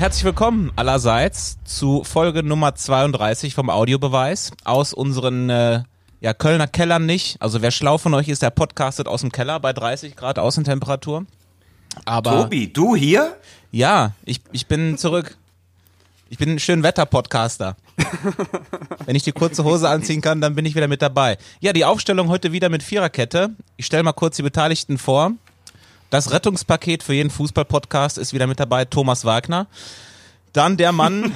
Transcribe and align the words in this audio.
Herzlich 0.00 0.24
willkommen 0.24 0.72
allerseits 0.76 1.58
zu 1.64 2.04
Folge 2.04 2.42
Nummer 2.42 2.74
32 2.74 3.54
vom 3.54 3.68
Audiobeweis 3.68 4.50
aus 4.64 4.94
unseren 4.94 5.50
äh, 5.50 5.82
ja, 6.22 6.32
Kölner 6.32 6.66
Kellern 6.66 7.04
nicht. 7.04 7.36
Also 7.38 7.60
wer 7.60 7.70
schlau 7.70 7.98
von 7.98 8.14
euch 8.14 8.28
ist, 8.28 8.40
der 8.40 8.48
podcastet 8.48 9.06
aus 9.06 9.20
dem 9.20 9.30
Keller 9.30 9.60
bei 9.60 9.74
30 9.74 10.16
Grad 10.16 10.38
Außentemperatur. 10.38 11.26
Aber 12.06 12.30
Tobi, 12.30 12.72
du 12.72 12.96
hier? 12.96 13.36
ja, 13.72 14.12
ich, 14.24 14.40
ich 14.52 14.66
bin 14.68 14.96
zurück. 14.96 15.36
Ich 16.30 16.38
bin 16.38 16.48
ein 16.48 16.60
schön 16.60 16.82
Wetter-Podcaster. 16.82 17.76
Wenn 19.04 19.16
ich 19.16 19.24
die 19.24 19.32
kurze 19.32 19.64
Hose 19.64 19.86
anziehen 19.86 20.22
kann, 20.22 20.40
dann 20.40 20.54
bin 20.54 20.64
ich 20.64 20.74
wieder 20.74 20.88
mit 20.88 21.02
dabei. 21.02 21.36
Ja, 21.60 21.74
die 21.74 21.84
Aufstellung 21.84 22.28
heute 22.28 22.52
wieder 22.52 22.70
mit 22.70 22.82
Viererkette. 22.82 23.50
Ich 23.76 23.84
stelle 23.84 24.04
mal 24.04 24.14
kurz 24.14 24.36
die 24.36 24.42
Beteiligten 24.42 24.96
vor. 24.96 25.32
Das 26.10 26.32
Rettungspaket 26.32 27.04
für 27.04 27.14
jeden 27.14 27.30
Fußball-Podcast 27.30 28.18
ist 28.18 28.34
wieder 28.34 28.48
mit 28.48 28.58
dabei, 28.58 28.84
Thomas 28.84 29.24
Wagner. 29.24 29.68
Dann 30.52 30.76
der 30.76 30.90
Mann, 30.90 31.32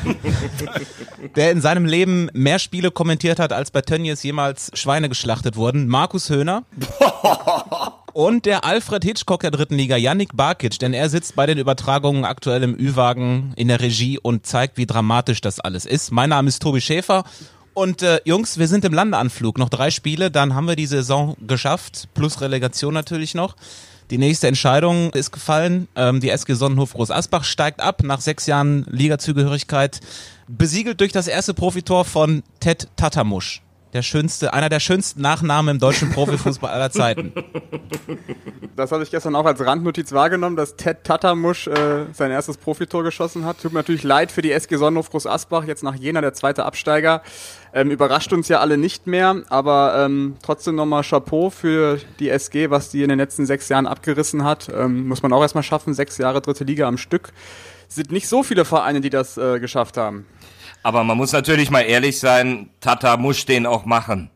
der 1.37 1.53
in 1.53 1.61
seinem 1.61 1.85
Leben 1.85 2.29
mehr 2.33 2.59
Spiele 2.59 2.91
kommentiert 2.91 3.39
hat, 3.39 3.53
als 3.53 3.71
bei 3.71 3.83
Tönnies 3.83 4.25
jemals 4.25 4.73
Schweine 4.75 5.09
geschlachtet 5.09 5.55
wurden, 5.55 5.87
Markus 5.87 6.29
Höhner. 6.29 6.65
Und 8.13 8.47
der 8.47 8.65
Alfred 8.65 9.05
Hitchcock 9.05 9.43
der 9.43 9.53
dritten 9.53 9.77
Liga, 9.77 9.97
Yannick 9.97 10.37
Barkic, 10.37 10.79
denn 10.81 10.93
er 10.93 11.09
sitzt 11.09 11.37
bei 11.37 11.47
den 11.47 11.59
Übertragungen 11.59 12.25
aktuell 12.25 12.65
im 12.65 12.77
Ü-Wagen 12.77 13.53
in 13.57 13.69
der 13.69 13.81
Regie 13.81 14.19
und 14.19 14.45
zeigt, 14.45 14.77
wie 14.77 14.87
dramatisch 14.87 15.41
das 15.41 15.61
alles 15.61 15.85
ist. 15.85 16.11
Mein 16.11 16.31
Name 16.31 16.49
ist 16.49 16.63
Tobi 16.63 16.81
Schäfer 16.81 17.25
und 17.75 18.03
äh, 18.03 18.21
Jungs, 18.25 18.59
wir 18.59 18.69
sind 18.69 18.85
im 18.85 18.93
Landeanflug. 18.93 19.59
Noch 19.59 19.69
drei 19.69 19.91
Spiele, 19.91 20.31
dann 20.31 20.55
haben 20.55 20.69
wir 20.69 20.77
die 20.77 20.87
Saison 20.87 21.37
geschafft, 21.45 22.09
plus 22.15 22.41
Relegation 22.41 22.95
natürlich 22.95 23.35
noch. 23.35 23.57
Die 24.11 24.19
nächste 24.19 24.49
Entscheidung 24.49 25.11
ist 25.13 25.33
gefallen. 25.33 25.89
Ähm, 25.97 26.21
die 26.21 26.31
SG 26.31 26.55
Sonnenhof 26.55 26.93
Groß 26.93 27.11
Asbach 27.11 27.45
steigt 27.45 27.81
ab 27.81 28.03
nach 28.03 28.21
sechs 28.21 28.47
Jahren 28.47 28.85
Ligazugehörigkeit, 28.91 30.01
besiegelt 30.47 31.01
durch 31.01 31.13
das 31.13 31.27
erste 31.27 31.55
Profitor 31.55 32.05
von 32.05 32.43
Ted 32.61 32.89
Tatamusch. 32.97 33.64
Der 33.95 34.03
schönste, 34.03 34.53
einer 34.53 34.69
der 34.69 34.81
schönsten 34.81 35.23
Nachnamen 35.23 35.77
im 35.77 35.79
deutschen 35.79 36.11
Profifußball 36.11 36.71
aller 36.71 36.91
Zeiten. 36.91 37.33
Das 38.77 38.91
habe 38.91 39.05
ich 39.05 39.11
gestern 39.13 39.37
auch 39.37 39.47
als 39.47 39.65
Randnotiz 39.65 40.11
wahrgenommen, 40.11 40.57
dass 40.57 40.75
Ted 40.75 41.05
Tatamusch 41.05 41.69
äh, 41.69 42.07
sein 42.13 42.33
erstes 42.33 42.57
Profitor 42.57 43.05
geschossen 43.05 43.45
hat. 43.45 43.63
Tut 43.63 43.73
mir 43.73 43.79
natürlich 43.79 44.03
leid 44.03 44.33
für 44.33 44.43
die 44.43 44.51
SG 44.51 44.77
Sonnenhof 44.77 45.11
Groß 45.11 45.29
Asbach, 45.29 45.65
jetzt 45.65 45.85
nach 45.85 45.95
Jena 45.95 46.21
der 46.21 46.33
zweite 46.33 46.65
Absteiger. 46.65 47.23
Ähm, 47.73 47.93
überrascht 47.93 48.33
uns 48.33 48.49
ja 48.49 48.59
alle 48.59 48.77
nicht 48.77 49.07
mehr, 49.07 49.43
aber 49.49 50.05
ähm, 50.05 50.35
trotzdem 50.43 50.75
nochmal 50.75 51.05
Chapeau 51.05 51.51
für 51.51 52.01
die 52.19 52.31
SG, 52.31 52.71
was 52.71 52.91
die 52.91 53.05
in 53.05 53.11
den 53.11 53.19
letzten 53.19 53.47
sechs 53.47 53.69
Jahren 53.69 53.87
abgerissen 53.87 54.43
hat. 54.43 54.69
Ähm, 54.75 55.07
muss 55.07 55.23
man 55.23 55.33
auch 55.33 55.43
erstmal 55.43 55.63
schaffen, 55.63 55.95
sechs 55.95 56.19
Jahre 56.19 56.41
dritte 56.41 56.65
Liga 56.65 56.89
am 56.89 56.99
Stück. 56.99 57.33
Sind 57.87 58.11
nicht 58.11 58.27
so 58.27 58.43
viele 58.43 58.65
Vereine, 58.65 59.01
die 59.01 59.11
das 59.11 59.39
äh, 59.39 59.61
geschafft 59.61 59.97
haben. 59.97 60.27
Aber 60.85 61.03
man 61.03 61.17
muss 61.17 61.33
natürlich 61.33 61.71
mal 61.71 61.81
ehrlich 61.81 62.21
sein, 62.21 62.69
Tata 62.81 63.17
muss 63.17 63.47
den 63.47 63.65
auch 63.65 63.87
machen. 63.87 64.31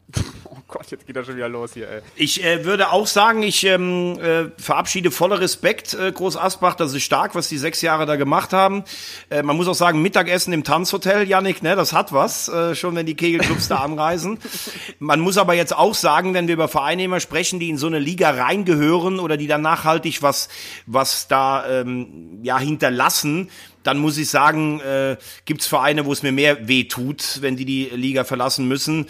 Gott, 0.69 0.91
jetzt 0.91 1.07
geht 1.07 1.17
das 1.17 1.25
schon 1.25 1.37
wieder 1.37 1.49
los 1.49 1.73
hier, 1.73 1.89
ey. 1.89 2.03
Ich 2.15 2.45
äh, 2.45 2.67
würde 2.67 2.93
auch 2.93 3.07
sagen, 3.07 3.43
ich 3.43 3.65
ähm, 3.65 4.19
äh, 4.21 4.51
verabschiede 4.61 5.11
voller 5.11 5.41
Respekt 5.41 5.95
äh, 5.95 6.13
Groß 6.13 6.37
Asbach. 6.37 6.75
Das 6.75 6.93
ist 6.93 7.05
stark, 7.05 7.35
was 7.35 7.49
die 7.49 7.57
sechs 7.57 7.81
Jahre 7.81 8.05
da 8.05 8.17
gemacht 8.17 8.53
haben. 8.53 8.85
Äh, 9.31 9.43
man 9.43 9.57
muss 9.57 9.67
auch 9.67 9.75
sagen, 9.75 10.03
Mittagessen 10.03 10.53
im 10.53 10.65
Tanzhotel, 10.65 11.27
Yannick, 11.27 11.63
ne, 11.63 11.75
das 11.75 11.95
hat 11.95 12.13
was, 12.13 12.51
äh, 12.51 12.75
schon 12.75 12.95
wenn 12.97 13.07
die 13.07 13.15
Kegelclubs 13.15 13.69
da 13.69 13.77
anreisen. 13.77 14.39
Man 14.99 15.21
muss 15.21 15.39
aber 15.39 15.55
jetzt 15.55 15.75
auch 15.75 15.95
sagen, 15.95 16.35
wenn 16.35 16.49
wir 16.49 16.55
über 16.55 16.69
Vereine 16.69 17.05
immer 17.05 17.21
sprechen, 17.21 17.61
die 17.61 17.71
in 17.71 17.79
so 17.79 17.87
eine 17.87 17.99
Liga 17.99 18.29
reingehören 18.29 19.21
oder 19.21 19.39
die 19.39 19.47
dann 19.47 19.63
nachhaltig 19.63 20.23
was, 20.23 20.51
was 20.85 21.29
da 21.29 21.67
ähm, 21.67 22.41
ja 22.43 22.59
hinterlassen, 22.59 23.49
dann 23.85 23.99
muss 23.99 24.19
ich 24.19 24.29
sagen, 24.29 24.81
äh, 24.81 25.17
gibt 25.47 25.63
es 25.63 25.67
Vereine, 25.67 26.05
wo 26.05 26.13
es 26.13 26.23
mir 26.23 26.33
mehr 26.33 26.69
weh 26.69 26.85
tut, 26.85 27.39
wenn 27.41 27.57
die 27.57 27.65
die 27.65 27.85
Liga 27.87 28.25
verlassen 28.25 28.69
müssen. 28.69 29.07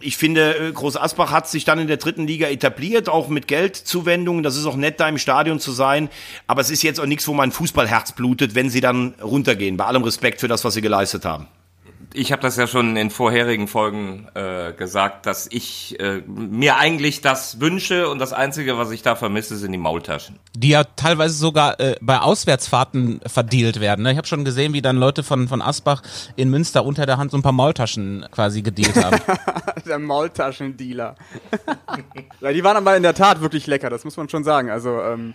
Ich 0.00 0.16
finde, 0.16 0.68
äh, 0.68 0.72
Groß 0.72 0.96
Asbach 0.96 1.30
hat 1.30 1.48
sich 1.48 1.64
dann 1.64 1.78
in 1.78 1.86
der 1.86 1.96
dritten 1.96 2.26
Liga 2.26 2.48
etabliert, 2.48 3.08
auch 3.08 3.28
mit 3.28 3.48
Geldzuwendungen. 3.48 4.42
Das 4.42 4.56
ist 4.56 4.66
auch 4.66 4.76
nett, 4.76 5.00
da 5.00 5.08
im 5.08 5.18
Stadion 5.18 5.58
zu 5.58 5.72
sein. 5.72 6.10
Aber 6.46 6.60
es 6.60 6.70
ist 6.70 6.82
jetzt 6.82 7.00
auch 7.00 7.06
nichts, 7.06 7.26
wo 7.26 7.32
mein 7.32 7.50
Fußballherz 7.50 8.12
blutet, 8.12 8.54
wenn 8.54 8.68
sie 8.68 8.80
dann 8.80 9.14
runtergehen. 9.22 9.76
Bei 9.76 9.86
allem 9.86 10.02
Respekt 10.04 10.40
für 10.40 10.48
das, 10.48 10.64
was 10.64 10.74
sie 10.74 10.82
geleistet 10.82 11.24
haben. 11.24 11.46
Ich 12.18 12.32
habe 12.32 12.40
das 12.40 12.56
ja 12.56 12.66
schon 12.66 12.96
in 12.96 13.10
vorherigen 13.10 13.68
Folgen 13.68 14.26
äh, 14.32 14.72
gesagt, 14.72 15.26
dass 15.26 15.46
ich 15.50 16.00
äh, 16.00 16.22
mir 16.26 16.78
eigentlich 16.78 17.20
das 17.20 17.60
wünsche 17.60 18.08
und 18.08 18.18
das 18.20 18.32
Einzige, 18.32 18.78
was 18.78 18.90
ich 18.90 19.02
da 19.02 19.16
vermisse, 19.16 19.58
sind 19.58 19.72
die 19.72 19.78
Maultaschen. 19.78 20.38
Die 20.56 20.70
ja 20.70 20.84
teilweise 20.84 21.34
sogar 21.34 21.78
äh, 21.78 21.96
bei 22.00 22.18
Auswärtsfahrten 22.18 23.20
verdealt 23.26 23.80
werden. 23.80 24.02
Ne? 24.02 24.12
Ich 24.12 24.16
habe 24.16 24.26
schon 24.26 24.46
gesehen, 24.46 24.72
wie 24.72 24.80
dann 24.80 24.96
Leute 24.96 25.22
von, 25.22 25.46
von 25.46 25.60
Asbach 25.60 26.02
in 26.36 26.48
Münster 26.48 26.86
unter 26.86 27.04
der 27.04 27.18
Hand 27.18 27.32
so 27.32 27.36
ein 27.36 27.42
paar 27.42 27.52
Maultaschen 27.52 28.24
quasi 28.30 28.62
gedealt 28.62 28.96
haben. 28.96 29.20
Der 29.86 29.98
Maultaschendealer. 29.98 31.16
ja, 32.40 32.52
die 32.52 32.64
waren 32.64 32.78
aber 32.78 32.96
in 32.96 33.02
der 33.02 33.14
Tat 33.14 33.40
wirklich 33.40 33.66
lecker, 33.66 33.90
das 33.90 34.04
muss 34.04 34.16
man 34.16 34.28
schon 34.28 34.42
sagen. 34.42 34.70
Also, 34.70 35.00
ähm, 35.00 35.34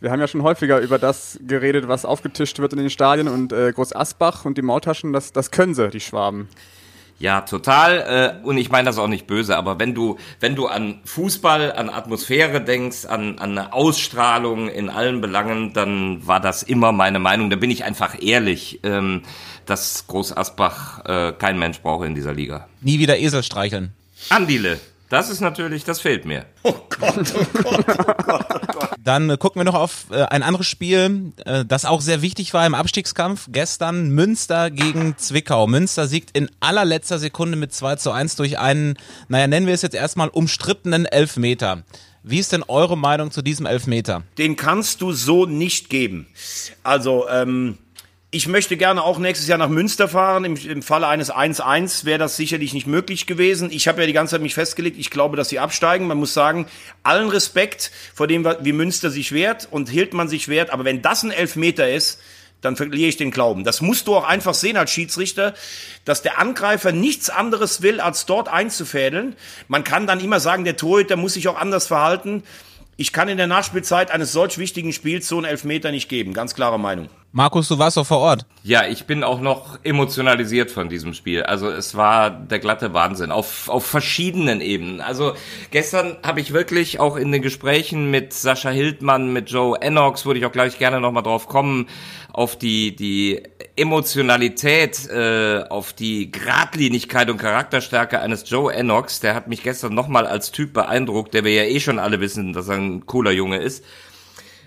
wir 0.00 0.10
haben 0.10 0.20
ja 0.20 0.28
schon 0.28 0.42
häufiger 0.42 0.78
über 0.80 0.98
das 0.98 1.38
geredet, 1.46 1.88
was 1.88 2.04
aufgetischt 2.04 2.58
wird 2.58 2.72
in 2.72 2.78
den 2.78 2.90
Stadien 2.90 3.28
und 3.28 3.52
äh, 3.52 3.72
Groß 3.72 3.94
Asbach 3.94 4.44
und 4.44 4.56
die 4.56 4.62
Maultaschen, 4.62 5.12
das, 5.12 5.32
das 5.32 5.50
können 5.50 5.74
sie, 5.74 5.88
die 5.90 6.00
Schwaben. 6.00 6.48
Ja, 7.18 7.42
total. 7.42 8.40
Äh, 8.42 8.46
und 8.46 8.56
ich 8.56 8.70
meine 8.70 8.86
das 8.86 8.96
auch 8.96 9.06
nicht 9.06 9.26
böse, 9.26 9.56
aber 9.56 9.78
wenn 9.78 9.94
du, 9.94 10.16
wenn 10.40 10.56
du 10.56 10.66
an 10.66 11.00
Fußball, 11.04 11.72
an 11.72 11.90
Atmosphäre 11.90 12.62
denkst, 12.62 13.04
an, 13.04 13.38
an 13.38 13.58
eine 13.58 13.74
Ausstrahlung 13.74 14.68
in 14.70 14.88
allen 14.88 15.20
Belangen, 15.20 15.74
dann 15.74 16.26
war 16.26 16.40
das 16.40 16.62
immer 16.62 16.92
meine 16.92 17.18
Meinung. 17.18 17.50
Da 17.50 17.56
bin 17.56 17.70
ich 17.70 17.84
einfach 17.84 18.16
ehrlich, 18.20 18.80
ähm, 18.84 19.22
dass 19.66 20.06
Groß 20.06 20.34
Asbach 20.34 21.04
äh, 21.04 21.32
kein 21.32 21.58
Mensch 21.58 21.80
braucht 21.80 22.06
in 22.06 22.14
dieser 22.14 22.32
Liga. 22.32 22.66
Nie 22.80 22.98
wieder 22.98 23.18
Esel 23.18 23.42
streicheln. 23.42 23.92
Andile, 24.30 24.80
das 25.10 25.28
ist 25.28 25.40
natürlich, 25.40 25.84
das 25.84 26.00
fehlt 26.00 26.24
mir. 26.24 26.46
Dann 29.04 29.28
äh, 29.28 29.36
gucken 29.36 29.60
wir 29.60 29.64
noch 29.64 29.74
auf 29.74 30.06
äh, 30.10 30.22
ein 30.22 30.42
anderes 30.42 30.68
Spiel, 30.68 31.32
äh, 31.44 31.64
das 31.64 31.84
auch 31.84 32.00
sehr 32.00 32.22
wichtig 32.22 32.54
war 32.54 32.64
im 32.64 32.74
Abstiegskampf. 32.74 33.48
Gestern 33.50 34.10
Münster 34.10 34.70
gegen 34.70 35.18
Zwickau. 35.18 35.66
Münster 35.66 36.06
siegt 36.06 36.36
in 36.36 36.48
allerletzter 36.60 37.18
Sekunde 37.18 37.56
mit 37.56 37.74
2 37.74 37.96
zu 37.96 38.12
1 38.12 38.36
durch 38.36 38.58
einen, 38.58 38.94
naja, 39.28 39.48
nennen 39.48 39.66
wir 39.66 39.74
es 39.74 39.82
jetzt 39.82 39.96
erstmal 39.96 40.28
umstrittenen 40.28 41.06
Elfmeter. 41.06 41.82
Wie 42.22 42.38
ist 42.38 42.52
denn 42.52 42.62
eure 42.62 42.96
Meinung 42.96 43.32
zu 43.32 43.42
diesem 43.42 43.66
Elfmeter? 43.66 44.22
Den 44.38 44.54
kannst 44.54 45.00
du 45.00 45.12
so 45.12 45.44
nicht 45.46 45.90
geben. 45.90 46.28
Also, 46.84 47.28
ähm, 47.28 47.78
ich 48.32 48.46
möchte 48.46 48.76
gerne 48.76 49.02
auch 49.02 49.18
nächstes 49.18 49.48
Jahr 49.48 49.58
nach 49.58 49.68
Münster 49.68 50.08
fahren. 50.08 50.44
Im, 50.44 50.56
im 50.56 50.82
Falle 50.82 51.08
eines 51.08 51.32
1-1 51.32 52.04
wäre 52.04 52.18
das 52.18 52.36
sicherlich 52.36 52.72
nicht 52.72 52.86
möglich 52.86 53.26
gewesen. 53.26 53.70
Ich 53.72 53.88
habe 53.88 54.02
ja 54.02 54.06
die 54.06 54.12
ganze 54.12 54.32
Zeit 54.32 54.42
mich 54.42 54.54
festgelegt, 54.54 54.98
ich 54.98 55.10
glaube, 55.10 55.36
dass 55.36 55.48
sie 55.48 55.58
absteigen. 55.58 56.06
Man 56.06 56.18
muss 56.18 56.32
sagen, 56.32 56.66
allen 57.02 57.28
Respekt 57.28 57.90
vor 58.14 58.28
dem, 58.28 58.46
wie 58.60 58.72
Münster 58.72 59.10
sich 59.10 59.32
wehrt 59.32 59.66
und 59.70 59.88
hielt 59.88 60.14
man 60.14 60.28
sich 60.28 60.46
wehrt. 60.46 60.70
Aber 60.70 60.84
wenn 60.84 61.02
das 61.02 61.24
ein 61.24 61.32
Elfmeter 61.32 61.90
ist, 61.90 62.20
dann 62.60 62.76
verliere 62.76 63.08
ich 63.08 63.16
den 63.16 63.32
Glauben. 63.32 63.64
Das 63.64 63.80
musst 63.80 64.06
du 64.06 64.14
auch 64.14 64.24
einfach 64.24 64.54
sehen 64.54 64.76
als 64.76 64.92
Schiedsrichter, 64.92 65.54
dass 66.04 66.22
der 66.22 66.38
Angreifer 66.38 66.92
nichts 66.92 67.30
anderes 67.30 67.82
will, 67.82 68.00
als 68.00 68.26
dort 68.26 68.48
einzufädeln. 68.48 69.34
Man 69.66 69.82
kann 69.82 70.06
dann 70.06 70.20
immer 70.20 70.38
sagen, 70.38 70.64
der 70.64 70.76
Torhüter 70.76 71.16
muss 71.16 71.34
sich 71.34 71.48
auch 71.48 71.58
anders 71.58 71.88
verhalten. 71.88 72.44
Ich 72.96 73.12
kann 73.12 73.28
in 73.28 73.38
der 73.38 73.46
Nachspielzeit 73.48 74.12
eines 74.12 74.30
solch 74.30 74.58
wichtigen 74.58 74.92
Spiels 74.92 75.26
so 75.26 75.38
einen 75.38 75.46
Elfmeter 75.46 75.90
nicht 75.90 76.08
geben. 76.08 76.32
Ganz 76.32 76.54
klare 76.54 76.78
Meinung. 76.78 77.08
Markus, 77.32 77.68
du 77.68 77.78
warst 77.78 77.96
doch 77.96 78.06
vor 78.06 78.18
Ort. 78.18 78.44
Ja, 78.64 78.86
ich 78.86 79.04
bin 79.04 79.22
auch 79.22 79.40
noch 79.40 79.78
emotionalisiert 79.84 80.68
von 80.72 80.88
diesem 80.88 81.14
Spiel. 81.14 81.44
Also 81.44 81.70
es 81.70 81.94
war 81.94 82.28
der 82.30 82.58
glatte 82.58 82.92
Wahnsinn 82.92 83.30
auf, 83.30 83.68
auf 83.68 83.86
verschiedenen 83.86 84.60
Ebenen. 84.60 85.00
Also 85.00 85.34
gestern 85.70 86.16
habe 86.24 86.40
ich 86.40 86.52
wirklich 86.52 86.98
auch 86.98 87.16
in 87.16 87.30
den 87.30 87.40
Gesprächen 87.40 88.10
mit 88.10 88.32
Sascha 88.32 88.70
Hildmann, 88.70 89.32
mit 89.32 89.48
Joe 89.48 89.80
Ennox, 89.80 90.26
würde 90.26 90.40
ich 90.40 90.46
auch 90.46 90.50
gleich 90.50 90.76
gerne 90.78 91.00
nochmal 91.00 91.22
drauf 91.22 91.46
kommen, 91.46 91.88
auf 92.32 92.58
die, 92.58 92.96
die 92.96 93.40
Emotionalität, 93.76 95.08
äh, 95.08 95.62
auf 95.68 95.92
die 95.92 96.32
Gradlinigkeit 96.32 97.30
und 97.30 97.38
Charakterstärke 97.38 98.20
eines 98.20 98.50
Joe 98.50 98.72
Ennox. 98.72 99.20
Der 99.20 99.36
hat 99.36 99.46
mich 99.46 99.62
gestern 99.62 99.94
nochmal 99.94 100.26
als 100.26 100.50
Typ 100.50 100.72
beeindruckt, 100.72 101.32
der 101.32 101.44
wir 101.44 101.52
ja 101.52 101.62
eh 101.62 101.78
schon 101.78 102.00
alle 102.00 102.20
wissen, 102.20 102.52
dass 102.52 102.66
er 102.66 102.74
ein 102.74 103.06
cooler 103.06 103.30
Junge 103.30 103.58
ist. 103.58 103.84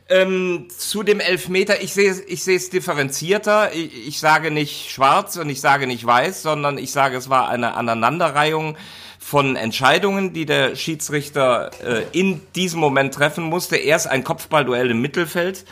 Ähm, 0.10 0.68
zu 0.70 1.02
dem 1.04 1.20
Elfmeter, 1.20 1.82
ich 1.82 1.94
sehe 1.94 2.14
ich 2.28 2.44
sehe 2.44 2.58
es 2.58 2.70
differenzierter. 2.70 3.74
Ich, 3.74 4.08
ich 4.08 4.20
sage 4.20 4.52
nicht 4.52 4.92
schwarz 4.92 5.38
und 5.38 5.50
ich 5.50 5.62
sage 5.62 5.88
nicht 5.88 6.06
weiß, 6.06 6.42
sondern 6.42 6.78
ich 6.78 6.92
sage, 6.92 7.18
es 7.18 7.30
war 7.30 7.50
eine 7.50 7.76
Aneinanderreihung 7.76 8.78
von 9.18 9.56
Entscheidungen, 9.56 10.34
die 10.34 10.46
der 10.46 10.76
Schiedsrichter 10.76 11.72
äh, 11.82 12.04
in 12.12 12.42
diesem 12.56 12.82
Moment 12.82 13.14
treffen 13.14 13.46
musste. 13.46 13.78
Erst 13.78 14.08
ein 14.08 14.26
Kopfballduell 14.26 14.92
im 14.92 15.02
Mittelfeld. 15.02 15.66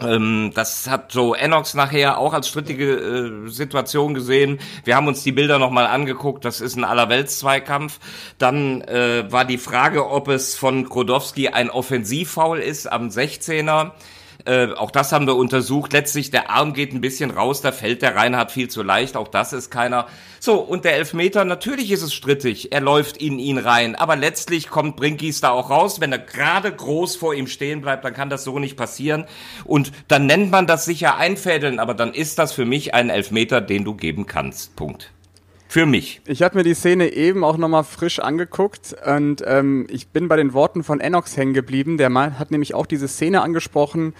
Ähm, 0.00 0.52
das 0.54 0.88
hat 0.88 1.14
Joe 1.14 1.36
Ennox 1.36 1.74
nachher 1.74 2.18
auch 2.18 2.32
als 2.32 2.48
strittige 2.48 3.46
äh, 3.46 3.48
Situation 3.48 4.14
gesehen. 4.14 4.58
Wir 4.84 4.96
haben 4.96 5.08
uns 5.08 5.22
die 5.22 5.32
Bilder 5.32 5.58
nochmal 5.58 5.86
angeguckt. 5.86 6.44
Das 6.44 6.60
ist 6.60 6.76
ein 6.76 6.84
Allerwelts-Zweikampf. 6.84 7.98
Dann 8.38 8.82
äh, 8.82 9.30
war 9.30 9.44
die 9.44 9.58
Frage, 9.58 10.08
ob 10.08 10.28
es 10.28 10.56
von 10.56 10.88
Krodowski 10.88 11.48
ein 11.48 11.70
Offensivfoul 11.70 12.58
ist 12.58 12.90
am 12.90 13.08
16er. 13.08 13.92
Äh, 14.44 14.72
auch 14.72 14.90
das 14.90 15.12
haben 15.12 15.26
wir 15.26 15.36
untersucht. 15.36 15.92
Letztlich, 15.92 16.30
der 16.30 16.50
Arm 16.50 16.72
geht 16.72 16.92
ein 16.92 17.00
bisschen 17.00 17.30
raus, 17.30 17.60
da 17.60 17.72
fällt 17.72 18.02
der 18.02 18.14
Reinhard 18.14 18.52
viel 18.52 18.68
zu 18.68 18.82
leicht. 18.82 19.16
Auch 19.16 19.28
das 19.28 19.52
ist 19.52 19.70
keiner. 19.70 20.06
So, 20.40 20.60
und 20.60 20.84
der 20.84 20.94
Elfmeter, 20.94 21.44
natürlich 21.44 21.90
ist 21.90 22.02
es 22.02 22.14
strittig. 22.14 22.72
Er 22.72 22.80
läuft 22.80 23.16
in 23.16 23.38
ihn 23.38 23.58
rein. 23.58 23.96
Aber 23.96 24.16
letztlich 24.16 24.70
kommt 24.70 24.96
Brinkis 24.96 25.40
da 25.40 25.50
auch 25.50 25.70
raus. 25.70 26.00
Wenn 26.00 26.12
er 26.12 26.18
gerade 26.18 26.72
groß 26.72 27.16
vor 27.16 27.34
ihm 27.34 27.48
stehen 27.48 27.80
bleibt, 27.80 28.04
dann 28.04 28.14
kann 28.14 28.30
das 28.30 28.44
so 28.44 28.58
nicht 28.58 28.76
passieren. 28.76 29.24
Und 29.64 29.92
dann 30.06 30.26
nennt 30.26 30.50
man 30.50 30.66
das 30.66 30.84
sicher 30.84 31.16
einfädeln. 31.16 31.80
Aber 31.80 31.94
dann 31.94 32.14
ist 32.14 32.38
das 32.38 32.52
für 32.52 32.64
mich 32.64 32.94
ein 32.94 33.10
Elfmeter, 33.10 33.60
den 33.60 33.84
du 33.84 33.94
geben 33.94 34.26
kannst. 34.26 34.76
Punkt. 34.76 35.10
Für 35.70 35.84
mich. 35.84 36.22
Ich 36.26 36.40
habe 36.40 36.56
mir 36.56 36.64
die 36.64 36.72
Szene 36.72 37.12
eben 37.12 37.44
auch 37.44 37.58
nochmal 37.58 37.84
frisch 37.84 38.20
angeguckt 38.20 38.96
und 39.04 39.44
ähm, 39.46 39.86
ich 39.90 40.08
bin 40.08 40.26
bei 40.26 40.36
den 40.36 40.54
Worten 40.54 40.82
von 40.82 40.98
Enox 40.98 41.36
hängen 41.36 41.52
geblieben. 41.52 41.98
Der 41.98 42.08
Mann 42.08 42.38
hat 42.38 42.50
nämlich 42.50 42.72
auch 42.72 42.86
diese 42.86 43.06
Szene 43.06 43.42
angesprochen, 43.42 44.14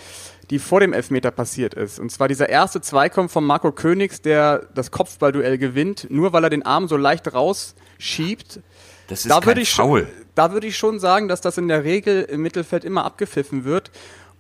die 0.50 0.58
vor 0.58 0.80
dem 0.80 0.92
Elfmeter 0.92 1.30
passiert 1.30 1.72
ist. 1.72 1.98
Und 1.98 2.12
zwar 2.12 2.28
dieser 2.28 2.50
erste 2.50 2.82
Zweikampf 2.82 3.32
von 3.32 3.46
Marco 3.46 3.72
Königs, 3.72 4.20
der 4.20 4.66
das 4.74 4.90
Kopfballduell 4.90 5.56
gewinnt, 5.56 6.06
nur 6.10 6.34
weil 6.34 6.44
er 6.44 6.50
den 6.50 6.66
Arm 6.66 6.86
so 6.86 6.98
leicht 6.98 7.32
rausschiebt. 7.32 8.60
Das 9.08 9.24
ist 9.24 9.30
da 9.30 9.40
kein 9.40 9.56
ich, 9.56 9.72
Foul. 9.72 10.06
Da 10.34 10.52
würde 10.52 10.66
ich 10.66 10.76
schon 10.76 11.00
sagen, 11.00 11.28
dass 11.28 11.40
das 11.40 11.56
in 11.56 11.68
der 11.68 11.82
Regel 11.82 12.24
im 12.24 12.42
Mittelfeld 12.42 12.84
immer 12.84 13.06
abgepfiffen 13.06 13.64
wird. 13.64 13.90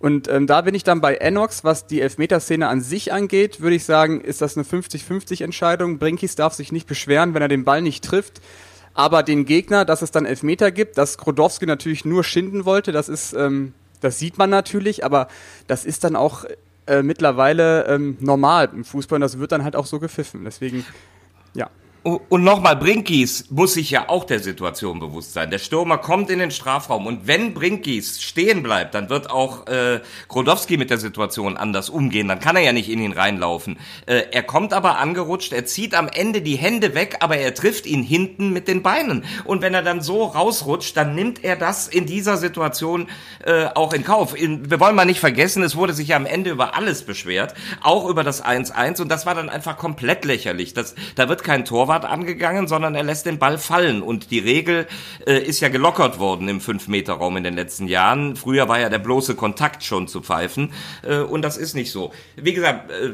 Und 0.00 0.28
ähm, 0.28 0.46
da 0.46 0.60
bin 0.60 0.74
ich 0.74 0.84
dann 0.84 1.00
bei 1.00 1.16
Enox, 1.16 1.64
was 1.64 1.86
die 1.86 2.00
Elfmeterszene 2.00 2.68
an 2.68 2.80
sich 2.80 3.12
angeht, 3.12 3.60
würde 3.60 3.76
ich 3.76 3.84
sagen, 3.84 4.20
ist 4.20 4.40
das 4.40 4.56
eine 4.56 4.64
50-50 4.64 5.42
Entscheidung. 5.42 5.98
Brinkis 5.98 6.36
darf 6.36 6.54
sich 6.54 6.70
nicht 6.70 6.86
beschweren, 6.86 7.34
wenn 7.34 7.42
er 7.42 7.48
den 7.48 7.64
Ball 7.64 7.82
nicht 7.82 8.04
trifft. 8.04 8.40
Aber 8.94 9.22
den 9.22 9.44
Gegner, 9.44 9.84
dass 9.84 10.02
es 10.02 10.10
dann 10.10 10.24
Elfmeter 10.24 10.70
gibt, 10.70 10.98
dass 10.98 11.18
Krodowski 11.18 11.66
natürlich 11.66 12.04
nur 12.04 12.24
schinden 12.24 12.64
wollte, 12.64 12.92
das 12.92 13.08
ist, 13.08 13.32
ähm, 13.32 13.72
das 14.00 14.18
sieht 14.18 14.38
man 14.38 14.50
natürlich, 14.50 15.04
aber 15.04 15.28
das 15.66 15.84
ist 15.84 16.04
dann 16.04 16.16
auch 16.16 16.44
äh, 16.86 17.02
mittlerweile 17.02 17.86
ähm, 17.86 18.16
normal 18.20 18.70
im 18.72 18.84
Fußball 18.84 19.16
und 19.16 19.20
das 19.20 19.38
wird 19.38 19.52
dann 19.52 19.62
halt 19.62 19.76
auch 19.76 19.86
so 19.86 19.98
gepfiffen. 19.98 20.44
Deswegen, 20.44 20.84
ja. 21.54 21.70
Und 22.16 22.44
nochmal, 22.44 22.76
Brinkis 22.76 23.46
muss 23.50 23.74
sich 23.74 23.90
ja 23.90 24.08
auch 24.08 24.24
der 24.24 24.40
Situation 24.40 24.98
bewusst 24.98 25.34
sein. 25.34 25.50
Der 25.50 25.58
Stürmer 25.58 25.98
kommt 25.98 26.30
in 26.30 26.38
den 26.38 26.50
Strafraum 26.50 27.06
und 27.06 27.26
wenn 27.26 27.54
Brinkis 27.54 28.22
stehen 28.22 28.62
bleibt, 28.62 28.94
dann 28.94 29.10
wird 29.10 29.30
auch 29.30 29.66
äh, 29.66 30.00
Grodowski 30.28 30.76
mit 30.76 30.90
der 30.90 30.98
Situation 30.98 31.56
anders 31.56 31.90
umgehen. 31.90 32.28
Dann 32.28 32.40
kann 32.40 32.56
er 32.56 32.62
ja 32.62 32.72
nicht 32.72 32.88
in 32.88 33.00
ihn 33.00 33.12
reinlaufen. 33.12 33.78
Äh, 34.06 34.22
er 34.30 34.42
kommt 34.42 34.72
aber 34.72 34.98
angerutscht, 34.98 35.52
er 35.52 35.66
zieht 35.66 35.94
am 35.94 36.08
Ende 36.08 36.40
die 36.40 36.56
Hände 36.56 36.94
weg, 36.94 37.16
aber 37.20 37.36
er 37.36 37.54
trifft 37.54 37.86
ihn 37.86 38.02
hinten 38.02 38.52
mit 38.52 38.68
den 38.68 38.82
Beinen. 38.82 39.24
Und 39.44 39.60
wenn 39.60 39.74
er 39.74 39.82
dann 39.82 40.00
so 40.00 40.24
rausrutscht, 40.24 40.96
dann 40.96 41.14
nimmt 41.14 41.44
er 41.44 41.56
das 41.56 41.88
in 41.88 42.06
dieser 42.06 42.36
Situation 42.36 43.08
äh, 43.44 43.66
auch 43.74 43.92
in 43.92 44.04
Kauf. 44.04 44.34
In, 44.40 44.70
wir 44.70 44.80
wollen 44.80 44.96
mal 44.96 45.04
nicht 45.04 45.20
vergessen, 45.20 45.62
es 45.62 45.76
wurde 45.76 45.92
sich 45.92 46.08
ja 46.08 46.16
am 46.16 46.26
Ende 46.26 46.50
über 46.50 46.74
alles 46.74 47.02
beschwert, 47.02 47.54
auch 47.82 48.08
über 48.08 48.24
das 48.24 48.44
1-1 48.44 49.02
und 49.02 49.08
das 49.08 49.26
war 49.26 49.34
dann 49.34 49.48
einfach 49.48 49.76
komplett 49.76 50.24
lächerlich. 50.24 50.74
Das, 50.74 50.94
da 51.14 51.28
wird 51.28 51.44
kein 51.44 51.64
Torwart 51.64 51.97
Torwart 51.98 52.04
angegangen, 52.04 52.68
sondern 52.68 52.94
er 52.94 53.02
lässt 53.02 53.26
den 53.26 53.38
Ball 53.38 53.58
fallen. 53.58 54.02
Und 54.02 54.30
die 54.30 54.38
Regel 54.38 54.86
äh, 55.26 55.38
ist 55.38 55.60
ja 55.60 55.68
gelockert 55.68 56.18
worden 56.18 56.48
im 56.48 56.60
5-Meter-Raum 56.60 57.36
in 57.36 57.44
den 57.44 57.54
letzten 57.54 57.86
Jahren. 57.86 58.36
Früher 58.36 58.68
war 58.68 58.78
ja 58.78 58.88
der 58.88 58.98
bloße 58.98 59.34
Kontakt 59.34 59.82
schon 59.82 60.08
zu 60.08 60.22
pfeifen. 60.22 60.72
Äh, 61.02 61.18
und 61.18 61.42
das 61.42 61.56
ist 61.56 61.74
nicht 61.74 61.90
so. 61.90 62.12
Wie 62.36 62.52
gesagt, 62.52 62.90
äh, 62.90 63.12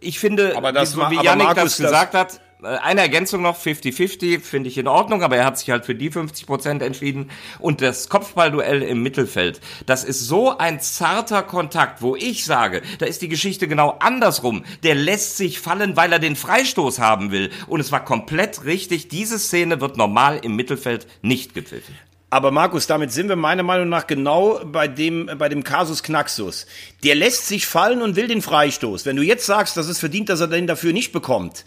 ich 0.00 0.18
finde, 0.18 0.56
aber 0.56 0.72
das 0.72 0.96
wie, 0.96 1.00
war, 1.00 1.10
wie 1.10 1.22
Janik 1.22 1.54
das 1.54 1.76
gesagt 1.76 2.14
hat, 2.14 2.40
eine 2.62 3.02
Ergänzung 3.02 3.42
noch, 3.42 3.58
50-50, 3.58 4.40
finde 4.40 4.68
ich 4.68 4.78
in 4.78 4.88
Ordnung, 4.88 5.22
aber 5.22 5.36
er 5.36 5.44
hat 5.44 5.58
sich 5.58 5.70
halt 5.70 5.84
für 5.84 5.94
die 5.94 6.10
50 6.10 6.46
Prozent 6.46 6.82
entschieden. 6.82 7.30
Und 7.58 7.82
das 7.82 8.08
Kopfballduell 8.08 8.82
im 8.82 9.02
Mittelfeld, 9.02 9.60
das 9.84 10.04
ist 10.04 10.20
so 10.20 10.56
ein 10.56 10.80
zarter 10.80 11.42
Kontakt, 11.42 12.00
wo 12.02 12.16
ich 12.16 12.44
sage, 12.44 12.82
da 12.98 13.06
ist 13.06 13.20
die 13.22 13.28
Geschichte 13.28 13.68
genau 13.68 13.96
andersrum. 14.00 14.64
Der 14.82 14.94
lässt 14.94 15.36
sich 15.36 15.60
fallen, 15.60 15.96
weil 15.96 16.12
er 16.12 16.18
den 16.18 16.36
Freistoß 16.36 16.98
haben 16.98 17.30
will. 17.30 17.50
Und 17.66 17.80
es 17.80 17.92
war 17.92 18.04
komplett 18.04 18.64
richtig, 18.64 19.08
diese 19.08 19.38
Szene 19.38 19.80
wird 19.80 19.96
normal 19.96 20.40
im 20.42 20.56
Mittelfeld 20.56 21.06
nicht 21.22 21.54
gepfiffen. 21.54 21.94
Aber 22.28 22.50
Markus, 22.50 22.88
damit 22.88 23.12
sind 23.12 23.28
wir 23.28 23.36
meiner 23.36 23.62
Meinung 23.62 23.88
nach 23.88 24.08
genau 24.08 24.60
bei 24.64 24.88
dem, 24.88 25.30
bei 25.38 25.48
dem 25.48 25.62
Kasus 25.62 26.02
Knaxus. 26.02 26.66
Der 27.04 27.14
lässt 27.14 27.46
sich 27.46 27.68
fallen 27.68 28.02
und 28.02 28.16
will 28.16 28.26
den 28.26 28.42
Freistoß. 28.42 29.06
Wenn 29.06 29.14
du 29.14 29.22
jetzt 29.22 29.46
sagst, 29.46 29.76
dass 29.76 29.86
es 29.86 30.00
verdient, 30.00 30.28
dass 30.28 30.40
er 30.40 30.48
den 30.48 30.66
dafür 30.66 30.92
nicht 30.92 31.12
bekommt. 31.12 31.64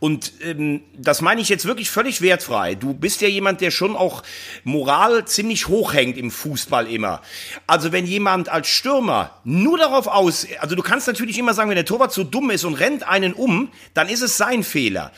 Und 0.00 0.34
ähm, 0.42 0.82
das 0.94 1.22
meine 1.22 1.40
ich 1.40 1.48
jetzt 1.48 1.64
wirklich 1.64 1.88
völlig 1.88 2.20
wertfrei. 2.20 2.74
Du 2.74 2.92
bist 2.92 3.22
ja 3.22 3.28
jemand, 3.28 3.62
der 3.62 3.70
schon 3.70 3.96
auch 3.96 4.22
Moral 4.64 5.24
ziemlich 5.24 5.68
hoch 5.68 5.94
hängt 5.94 6.18
im 6.18 6.30
Fußball 6.30 6.88
immer. 6.88 7.22
Also 7.66 7.90
wenn 7.90 8.04
jemand 8.04 8.50
als 8.50 8.68
Stürmer 8.68 9.40
nur 9.44 9.78
darauf 9.78 10.08
aus, 10.08 10.46
also 10.60 10.76
du 10.76 10.82
kannst 10.82 11.06
natürlich 11.06 11.38
immer 11.38 11.54
sagen, 11.54 11.70
wenn 11.70 11.76
der 11.76 11.86
Torwart 11.86 12.12
so 12.12 12.22
dumm 12.22 12.50
ist 12.50 12.64
und 12.64 12.74
rennt 12.74 13.08
einen 13.08 13.32
um, 13.32 13.70
dann 13.94 14.10
ist 14.10 14.20
es 14.20 14.36
sein 14.36 14.62
Fehler. 14.62 15.10